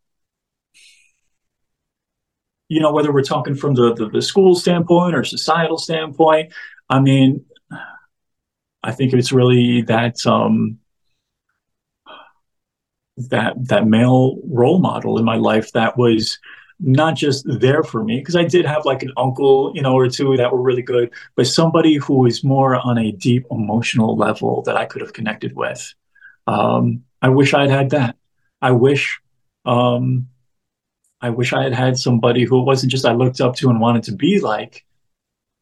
you 2.69 2.81
know, 2.81 2.93
whether 2.93 3.13
we're 3.13 3.23
talking 3.23 3.55
from 3.55 3.75
the, 3.75 3.95
the, 3.95 4.09
the 4.09 4.23
school 4.23 4.55
standpoint 4.55 5.15
or 5.15 5.25
societal 5.25 5.79
standpoint, 5.79 6.53
I 6.89 7.01
mean, 7.01 7.45
I 8.83 8.93
think 8.93 9.13
it's 9.13 9.33
really 9.33 9.83
that 9.83 10.25
um, 10.27 10.79
that 13.17 13.55
that 13.69 13.87
male 13.87 14.39
role 14.49 14.79
model 14.79 15.19
in 15.19 15.25
my 15.25 15.37
life 15.37 15.73
that 15.73 15.99
was 15.99 16.39
not 16.81 17.17
just 17.17 17.45
there 17.47 17.83
for 17.83 18.05
me 18.05 18.21
because 18.21 18.37
I 18.37 18.45
did 18.45 18.65
have 18.65 18.85
like 18.85 19.03
an 19.03 19.13
uncle, 19.17 19.73
you 19.75 19.83
know, 19.83 19.95
or 19.95 20.09
two 20.09 20.37
that 20.37 20.53
were 20.53 20.63
really 20.63 20.83
good, 20.83 21.11
but 21.35 21.47
somebody 21.49 21.97
who 21.97 22.21
was 22.21 22.45
more 22.45 22.77
on 22.77 22.99
a 22.99 23.11
deep 23.11 23.45
emotional 23.51 24.17
level 24.17 24.63
that 24.63 24.77
I 24.77 24.85
could 24.85 25.03
have 25.03 25.13
connected 25.13 25.57
with. 25.57 25.93
Um, 26.47 27.03
I 27.21 27.31
wish 27.31 27.53
I 27.53 27.63
had 27.63 27.71
had 27.71 27.91
that. 27.91 28.17
I 28.63 28.71
wish, 28.71 29.21
um, 29.65 30.29
I 31.21 31.31
wish 31.31 31.53
I 31.53 31.63
had 31.65 31.73
had 31.73 31.99
somebody 31.99 32.45
who 32.45 32.61
it 32.61 32.65
wasn't 32.65 32.93
just 32.93 33.05
I 33.05 33.13
looked 33.13 33.41
up 33.41 33.57
to 33.57 33.71
and 33.71 33.81
wanted 33.81 34.05
to 34.05 34.13
be 34.13 34.41
like, 34.41 34.85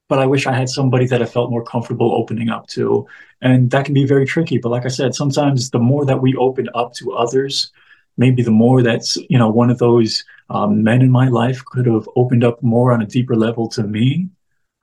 but 0.08 0.18
I 0.18 0.26
wish 0.26 0.46
I 0.46 0.52
had 0.52 0.68
somebody 0.68 1.06
that 1.06 1.22
I 1.22 1.26
felt 1.26 1.50
more 1.50 1.64
comfortable 1.64 2.12
opening 2.12 2.48
up 2.50 2.66
to. 2.68 3.06
And 3.40 3.70
that 3.70 3.84
can 3.84 3.94
be 3.94 4.06
very 4.06 4.26
tricky. 4.26 4.58
But 4.58 4.68
like 4.68 4.84
I 4.84 4.88
said, 4.88 5.14
sometimes 5.14 5.70
the 5.70 5.78
more 5.78 6.04
that 6.04 6.20
we 6.20 6.34
open 6.36 6.68
up 6.74 6.92
to 6.94 7.12
others, 7.12 7.72
maybe 8.16 8.42
the 8.42 8.50
more 8.50 8.82
that's, 8.82 9.16
you 9.28 9.38
know, 9.38 9.48
one 9.48 9.70
of 9.70 9.78
those 9.78 10.24
um, 10.48 10.82
men 10.82 11.02
in 11.02 11.10
my 11.10 11.28
life 11.28 11.64
could 11.64 11.86
have 11.86 12.08
opened 12.16 12.44
up 12.44 12.62
more 12.62 12.92
on 12.92 13.02
a 13.02 13.06
deeper 13.06 13.34
level 13.34 13.68
to 13.70 13.82
me. 13.82 14.28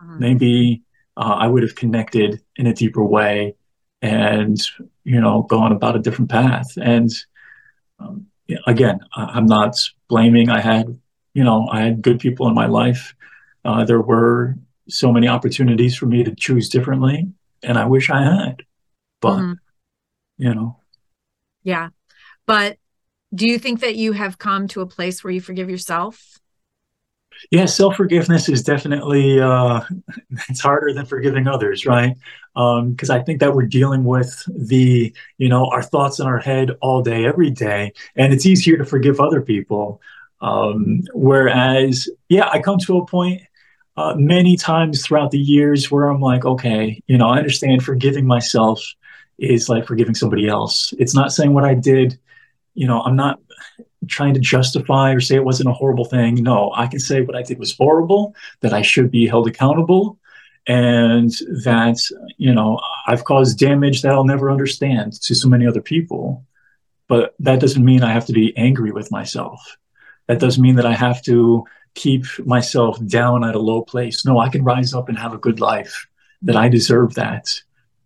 Mm-hmm. 0.01 0.19
Maybe 0.19 0.81
uh, 1.15 1.35
I 1.39 1.47
would 1.47 1.63
have 1.63 1.75
connected 1.75 2.41
in 2.57 2.67
a 2.67 2.73
deeper 2.73 3.03
way 3.03 3.55
and, 4.01 4.59
you 5.03 5.21
know, 5.21 5.43
gone 5.43 5.71
about 5.71 5.95
a 5.95 5.99
different 5.99 6.31
path. 6.31 6.77
And 6.77 7.09
um, 7.99 8.27
again, 8.67 8.99
I'm 9.15 9.45
not 9.45 9.77
blaming. 10.07 10.49
I 10.49 10.59
had, 10.59 10.99
you 11.33 11.43
know, 11.43 11.67
I 11.71 11.81
had 11.81 12.01
good 12.01 12.19
people 12.19 12.47
in 12.47 12.53
my 12.53 12.67
life. 12.67 13.15
Uh, 13.65 13.85
there 13.85 14.01
were 14.01 14.55
so 14.89 15.11
many 15.11 15.27
opportunities 15.27 15.95
for 15.95 16.05
me 16.05 16.23
to 16.23 16.35
choose 16.35 16.69
differently, 16.69 17.31
and 17.61 17.77
I 17.77 17.85
wish 17.85 18.09
I 18.09 18.23
had. 18.23 18.63
But, 19.21 19.37
mm-hmm. 19.37 19.53
you 20.37 20.53
know. 20.53 20.79
Yeah. 21.63 21.89
But 22.45 22.77
do 23.33 23.47
you 23.47 23.57
think 23.57 23.79
that 23.79 23.95
you 23.95 24.11
have 24.11 24.37
come 24.37 24.67
to 24.69 24.81
a 24.81 24.87
place 24.87 25.23
where 25.23 25.31
you 25.31 25.41
forgive 25.41 25.69
yourself? 25.69 26.39
Yeah, 27.51 27.65
self 27.65 27.95
forgiveness 27.95 28.49
is 28.49 28.63
definitely 28.63 29.39
uh, 29.39 29.81
it's 30.49 30.61
harder 30.61 30.93
than 30.93 31.05
forgiving 31.05 31.47
others, 31.47 31.85
right? 31.85 32.15
Because 32.53 33.09
um, 33.09 33.15
I 33.15 33.21
think 33.21 33.39
that 33.39 33.53
we're 33.53 33.65
dealing 33.65 34.03
with 34.03 34.43
the 34.47 35.13
you 35.37 35.49
know 35.49 35.65
our 35.67 35.83
thoughts 35.83 36.19
in 36.19 36.27
our 36.27 36.39
head 36.39 36.71
all 36.81 37.01
day, 37.01 37.25
every 37.25 37.51
day, 37.51 37.93
and 38.15 38.33
it's 38.33 38.45
easier 38.45 38.77
to 38.77 38.85
forgive 38.85 39.19
other 39.19 39.41
people. 39.41 40.01
Um, 40.41 41.03
whereas, 41.13 42.09
yeah, 42.27 42.49
I 42.51 42.59
come 42.59 42.77
to 42.79 42.97
a 42.97 43.05
point 43.05 43.41
uh, 43.95 44.15
many 44.17 44.57
times 44.57 45.05
throughout 45.05 45.31
the 45.31 45.39
years 45.39 45.89
where 45.89 46.05
I'm 46.09 46.19
like, 46.19 46.45
okay, 46.45 47.01
you 47.07 47.17
know, 47.17 47.27
I 47.27 47.37
understand 47.37 47.83
forgiving 47.83 48.25
myself 48.25 48.83
is 49.37 49.69
like 49.69 49.87
forgiving 49.87 50.15
somebody 50.15 50.47
else. 50.47 50.93
It's 50.99 51.15
not 51.15 51.31
saying 51.31 51.53
what 51.53 51.63
I 51.63 51.73
did, 51.75 52.19
you 52.73 52.87
know, 52.87 53.01
I'm 53.01 53.15
not 53.15 53.39
trying 54.07 54.33
to 54.33 54.39
justify 54.39 55.11
or 55.13 55.19
say 55.19 55.35
it 55.35 55.45
wasn't 55.45 55.69
a 55.69 55.73
horrible 55.73 56.05
thing. 56.05 56.35
No, 56.35 56.71
I 56.75 56.87
can 56.87 56.99
say 56.99 57.21
what 57.21 57.35
I 57.35 57.41
did 57.41 57.59
was 57.59 57.75
horrible, 57.75 58.35
that 58.61 58.73
I 58.73 58.81
should 58.81 59.11
be 59.11 59.27
held 59.27 59.47
accountable, 59.47 60.19
and 60.67 61.31
that, 61.63 61.97
you 62.37 62.53
know, 62.53 62.79
I've 63.07 63.25
caused 63.25 63.59
damage 63.59 64.01
that 64.01 64.13
I'll 64.13 64.23
never 64.23 64.49
understand 64.49 65.13
to 65.21 65.35
so 65.35 65.49
many 65.49 65.67
other 65.67 65.81
people. 65.81 66.45
But 67.07 67.35
that 67.39 67.59
doesn't 67.59 67.83
mean 67.83 68.01
I 68.01 68.13
have 68.13 68.25
to 68.27 68.33
be 68.33 68.55
angry 68.57 68.91
with 68.91 69.11
myself. 69.11 69.59
That 70.27 70.39
doesn't 70.39 70.63
mean 70.63 70.77
that 70.77 70.85
I 70.85 70.93
have 70.93 71.21
to 71.23 71.65
keep 71.95 72.25
myself 72.39 72.97
down 73.05 73.43
at 73.43 73.55
a 73.55 73.59
low 73.59 73.81
place. 73.81 74.25
No, 74.25 74.39
I 74.39 74.49
can 74.49 74.63
rise 74.63 74.93
up 74.93 75.09
and 75.09 75.17
have 75.17 75.33
a 75.33 75.37
good 75.37 75.59
life, 75.59 76.07
that 76.41 76.55
I 76.55 76.69
deserve 76.69 77.13
that. 77.15 77.49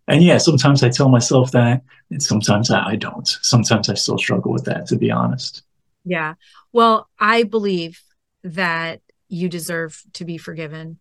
And 0.07 0.23
yeah, 0.23 0.37
sometimes 0.37 0.83
I 0.83 0.89
tell 0.89 1.09
myself 1.09 1.51
that, 1.51 1.83
and 2.09 2.23
sometimes 2.23 2.71
I, 2.71 2.91
I 2.91 2.95
don't. 2.95 3.27
Sometimes 3.27 3.89
I 3.89 3.93
still 3.93 4.17
struggle 4.17 4.51
with 4.51 4.65
that, 4.65 4.87
to 4.87 4.95
be 4.95 5.11
honest. 5.11 5.63
Yeah. 6.07 6.35
Well, 6.71 7.09
I 7.19 7.43
believe 7.43 8.01
that 8.43 9.01
you 9.27 9.49
deserve 9.49 10.01
to 10.13 10.23
be 10.25 10.37
forgiven. 10.37 10.99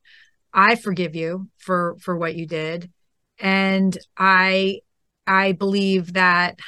I 0.53 0.75
forgive 0.75 1.15
you 1.15 1.49
for 1.59 1.97
for 2.01 2.17
what 2.17 2.35
you 2.35 2.47
did. 2.47 2.91
And 3.39 3.97
I 4.17 4.81
I 5.27 5.53
believe 5.53 6.15
that 6.15 6.59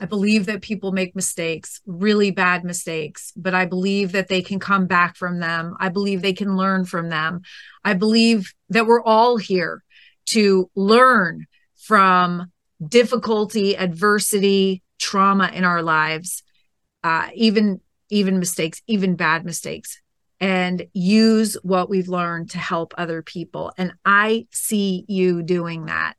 I 0.00 0.06
believe 0.06 0.46
that 0.46 0.62
people 0.62 0.90
make 0.90 1.14
mistakes, 1.14 1.80
really 1.86 2.32
bad 2.32 2.64
mistakes, 2.64 3.32
but 3.36 3.54
I 3.54 3.66
believe 3.66 4.12
that 4.12 4.26
they 4.28 4.42
can 4.42 4.58
come 4.58 4.86
back 4.86 5.16
from 5.16 5.38
them. 5.38 5.76
I 5.78 5.90
believe 5.90 6.20
they 6.20 6.32
can 6.32 6.56
learn 6.56 6.84
from 6.84 7.08
them. 7.08 7.42
I 7.84 7.94
believe 7.94 8.52
that 8.70 8.86
we're 8.86 9.02
all 9.02 9.36
here 9.36 9.84
to 10.30 10.68
learn 10.74 11.46
from 11.76 12.50
difficulty, 12.86 13.76
adversity, 13.76 14.82
trauma 14.98 15.50
in 15.52 15.64
our 15.64 15.82
lives 15.82 16.42
uh, 17.04 17.28
even 17.34 17.80
even 18.10 18.40
mistakes, 18.40 18.82
even 18.88 19.14
bad 19.14 19.44
mistakes, 19.44 20.00
and 20.40 20.86
use 20.92 21.56
what 21.62 21.88
we've 21.88 22.08
learned 22.08 22.50
to 22.50 22.58
help 22.58 22.94
other 22.98 23.22
people. 23.22 23.72
And 23.78 23.92
I 24.04 24.46
see 24.50 25.04
you 25.06 25.42
doing 25.42 25.86
that. 25.86 26.14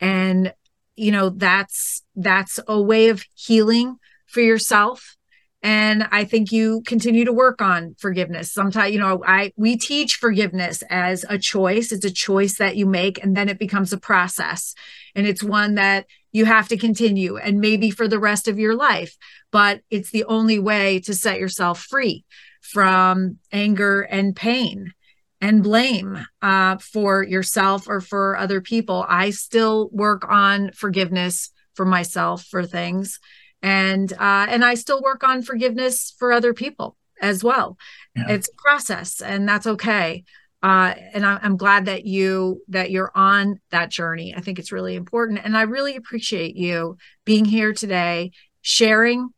And 0.00 0.52
you 0.98 1.12
know 1.12 1.30
that's 1.30 2.02
that's 2.16 2.58
a 2.66 2.80
way 2.80 3.08
of 3.08 3.24
healing 3.34 3.96
for 4.26 4.40
yourself 4.40 5.16
and 5.62 6.06
i 6.10 6.24
think 6.24 6.50
you 6.50 6.82
continue 6.86 7.24
to 7.24 7.32
work 7.32 7.62
on 7.62 7.94
forgiveness 7.98 8.52
sometimes 8.52 8.92
you 8.92 8.98
know 8.98 9.22
i 9.24 9.52
we 9.56 9.76
teach 9.76 10.16
forgiveness 10.16 10.82
as 10.90 11.24
a 11.28 11.38
choice 11.38 11.92
it's 11.92 12.04
a 12.04 12.10
choice 12.10 12.58
that 12.58 12.76
you 12.76 12.84
make 12.84 13.22
and 13.22 13.36
then 13.36 13.48
it 13.48 13.58
becomes 13.58 13.92
a 13.92 13.98
process 13.98 14.74
and 15.14 15.26
it's 15.26 15.42
one 15.42 15.76
that 15.76 16.04
you 16.32 16.44
have 16.44 16.68
to 16.68 16.76
continue 16.76 17.36
and 17.36 17.60
maybe 17.60 17.90
for 17.90 18.08
the 18.08 18.18
rest 18.18 18.48
of 18.48 18.58
your 18.58 18.74
life 18.74 19.16
but 19.50 19.80
it's 19.90 20.10
the 20.10 20.24
only 20.24 20.58
way 20.58 21.00
to 21.00 21.14
set 21.14 21.38
yourself 21.38 21.80
free 21.80 22.24
from 22.60 23.38
anger 23.52 24.02
and 24.02 24.36
pain 24.36 24.92
and 25.40 25.62
blame 25.62 26.18
uh, 26.42 26.76
for 26.78 27.22
yourself 27.22 27.88
or 27.88 28.00
for 28.00 28.36
other 28.36 28.60
people 28.60 29.04
i 29.08 29.30
still 29.30 29.88
work 29.92 30.28
on 30.28 30.70
forgiveness 30.72 31.50
for 31.74 31.84
myself 31.84 32.44
for 32.44 32.64
things 32.64 33.20
and 33.62 34.12
uh, 34.12 34.46
and 34.48 34.64
I 34.64 34.74
still 34.74 35.02
work 35.02 35.24
on 35.24 35.42
forgiveness 35.42 36.14
for 36.18 36.32
other 36.32 36.54
people 36.54 36.96
as 37.20 37.42
well. 37.42 37.76
Yeah. 38.14 38.26
It's 38.30 38.48
a 38.48 38.62
process, 38.62 39.20
and 39.20 39.48
that's 39.48 39.66
okay. 39.66 40.24
Uh, 40.62 40.94
and 41.14 41.24
I, 41.24 41.38
I'm 41.42 41.56
glad 41.56 41.86
that 41.86 42.04
you 42.04 42.62
that 42.68 42.90
you're 42.90 43.12
on 43.14 43.60
that 43.70 43.90
journey. 43.90 44.34
I 44.36 44.40
think 44.40 44.58
it's 44.58 44.72
really 44.72 44.96
important, 44.96 45.40
and 45.44 45.56
I 45.56 45.62
really 45.62 45.94
appreciate 45.94 46.56
you 46.56 46.96
being 47.24 47.44
here 47.44 47.72
today, 47.72 48.32
sharing 48.60 49.28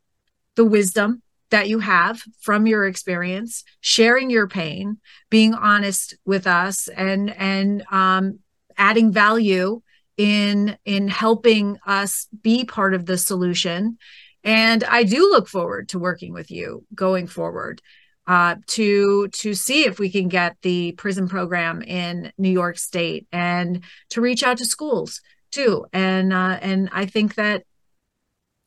the 0.57 0.65
wisdom 0.65 1.23
that 1.51 1.69
you 1.69 1.81
have 1.81 2.23
from 2.41 2.67
your 2.67 2.87
experience, 2.87 3.65
sharing 3.81 4.31
your 4.31 4.49
pain, 4.49 4.99
being 5.29 5.53
honest 5.53 6.17
with 6.25 6.47
us, 6.47 6.89
and 6.89 7.31
and 7.37 7.85
um, 7.91 8.39
adding 8.79 9.13
value 9.13 9.83
in 10.17 10.79
in 10.87 11.09
helping 11.09 11.77
us 11.87 12.29
be 12.43 12.65
part 12.65 12.95
of 12.95 13.05
the 13.07 13.19
solution. 13.19 13.99
And 14.43 14.85
i 14.85 15.05
do 15.05 15.29
look 15.29 15.49
forward 15.49 15.91
to 15.91 15.99
working 15.99 16.33
with 16.33 16.51
you 16.51 16.87
going 16.95 17.27
forward 17.27 17.83
uh, 18.31 18.55
to 18.69 19.27
to 19.27 19.55
see 19.55 19.87
if 19.87 19.99
we 19.99 20.09
can 20.09 20.29
get 20.29 20.57
the 20.63 20.93
prison 20.93 21.27
program 21.27 21.83
in 21.83 22.33
new 22.39 22.49
york 22.49 22.79
state 22.79 23.27
and 23.33 23.83
to 24.09 24.21
reach 24.21 24.45
out 24.45 24.59
to 24.59 24.65
schools 24.65 25.21
too. 25.51 25.85
And 25.93 26.33
uh, 26.33 26.57
and 26.63 26.89
i 26.93 27.07
think 27.07 27.35
that 27.35 27.65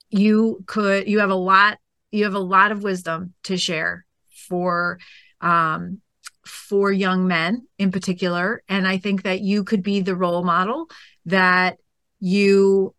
you 0.09 0.65
could 0.67 1.07
you 1.07 1.19
have 1.19 1.29
a 1.29 1.35
lot 1.35 1.77
you 2.11 2.25
have 2.25 2.33
a 2.33 2.39
lot 2.39 2.73
of 2.73 2.83
wisdom 2.83 3.35
to 3.43 3.55
share 3.55 4.05
for 4.49 4.99
um, 5.39 6.01
for 6.45 6.91
young 6.91 7.25
men 7.25 7.65
in 7.79 7.89
particular. 7.89 8.61
And 8.67 8.85
i 8.85 8.97
think 8.97 9.23
that 9.23 9.39
you 9.39 9.63
could 9.63 9.81
be 9.81 10.01
the 10.01 10.15
role 10.15 10.43
model 10.43 10.89
that 11.27 11.77
you 12.19 12.93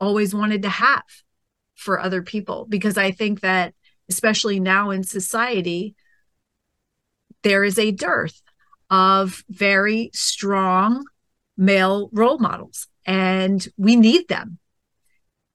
always 0.00 0.34
wanted 0.34 0.62
to 0.62 0.68
have 0.68 1.04
for 1.76 2.00
other 2.00 2.22
people. 2.22 2.66
Because 2.68 2.98
i 2.98 3.12
think 3.12 3.42
that 3.42 3.72
especially 4.08 4.58
now 4.58 4.90
in 4.90 5.04
society 5.04 5.94
there 7.42 7.64
is 7.64 7.78
a 7.78 7.90
dearth 7.90 8.40
of 8.90 9.44
very 9.48 10.10
strong 10.12 11.04
male 11.56 12.08
role 12.12 12.38
models 12.38 12.86
and 13.04 13.68
we 13.76 13.96
need 13.96 14.28
them 14.28 14.58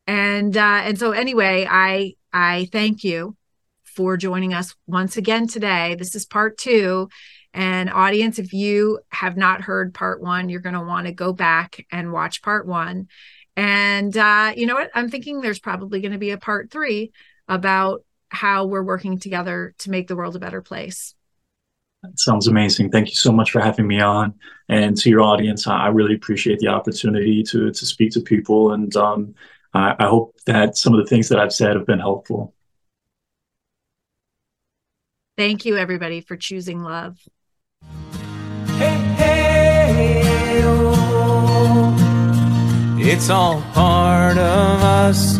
and 0.06 0.58
uh, 0.58 0.82
and 0.84 1.00
so 1.00 1.12
anyway 1.12 1.68
i 1.70 2.14
i 2.32 2.68
thank 2.72 3.04
you 3.04 3.36
for 3.84 4.18
joining 4.18 4.54
us 4.54 4.76
once 4.88 5.18
again 5.18 5.48
today 5.48 5.96
this 5.96 6.16
is 6.16 6.26
part 6.26 6.58
two 6.58 7.08
and 7.54 7.92
audience, 7.92 8.40
if 8.40 8.52
you 8.52 9.00
have 9.10 9.38
not 9.38 9.62
heard 9.62 9.94
part 9.94 10.22
one, 10.22 10.50
you're 10.50 10.60
going 10.60 10.74
to 10.74 10.82
want 10.82 11.06
to 11.06 11.14
go 11.14 11.34
back 11.34 11.86
and 11.92 12.12
watch 12.12 12.42
part 12.42 12.66
one. 12.66 13.08
And 13.56 14.16
uh, 14.18 14.54
you 14.56 14.66
know 14.66 14.74
what? 14.74 14.90
I'm 14.96 15.10
thinking 15.10 15.42
there's 15.42 15.60
probably 15.60 16.02
going 16.02 16.14
to 16.14 16.18
be 16.18 16.32
a 16.32 16.38
part 16.40 16.72
three 16.72 17.12
about 17.48 18.04
how 18.30 18.66
we're 18.66 18.84
working 18.84 19.20
together 19.20 19.76
to 19.80 19.92
make 19.92 20.08
the 20.08 20.16
world 20.16 20.36
a 20.36 20.40
better 20.40 20.64
place. 20.64 21.14
That 22.04 22.20
sounds 22.20 22.48
amazing. 22.48 22.92
Thank 22.92 23.10
you 23.10 23.16
so 23.16 23.32
much 23.32 23.52
for 23.52 23.62
having 23.62 23.88
me 23.88 24.02
on. 24.02 24.34
And 24.68 24.98
to 24.98 25.10
your 25.10 25.22
audience, 25.22 25.68
I 25.68 25.88
really 25.88 26.16
appreciate 26.16 26.60
the 26.60 26.68
opportunity 26.68 27.44
to 27.44 27.72
to 27.72 27.86
speak 27.86 28.12
to 28.12 28.22
people. 28.22 28.74
And 28.74 28.94
um, 28.96 29.36
I, 29.74 29.96
I 29.98 30.08
hope 30.08 30.36
that 30.46 30.78
some 30.78 30.94
of 30.94 31.00
the 31.00 31.06
things 31.06 31.30
that 31.30 31.40
I've 31.40 31.54
said 31.54 31.76
have 31.76 31.86
been 31.86 32.00
helpful. 32.00 32.54
Thank 35.38 35.66
you, 35.66 35.78
everybody, 35.78 36.22
for 36.22 36.36
choosing 36.36 36.84
love. 36.84 37.18
Hey, 38.78 38.98
hey, 39.18 40.62
oh. 40.64 41.96
It's 43.00 43.30
all 43.30 43.62
part 43.74 44.38
of 44.38 44.84
us. 44.84 45.38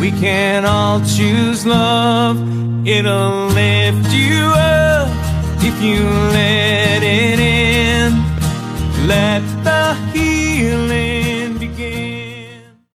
We 0.00 0.10
can 0.12 0.64
all 0.64 1.00
choose 1.00 1.66
love. 1.66 2.38
It'll 2.86 3.46
lift 3.48 4.12
you 4.12 4.52
up 4.54 5.13
if 5.60 5.82
you 5.82 6.04
let 6.32 7.02
it 7.02 7.38
in. 7.38 8.12
Let 9.06 9.42
the 9.64 9.94
healing 10.12 11.13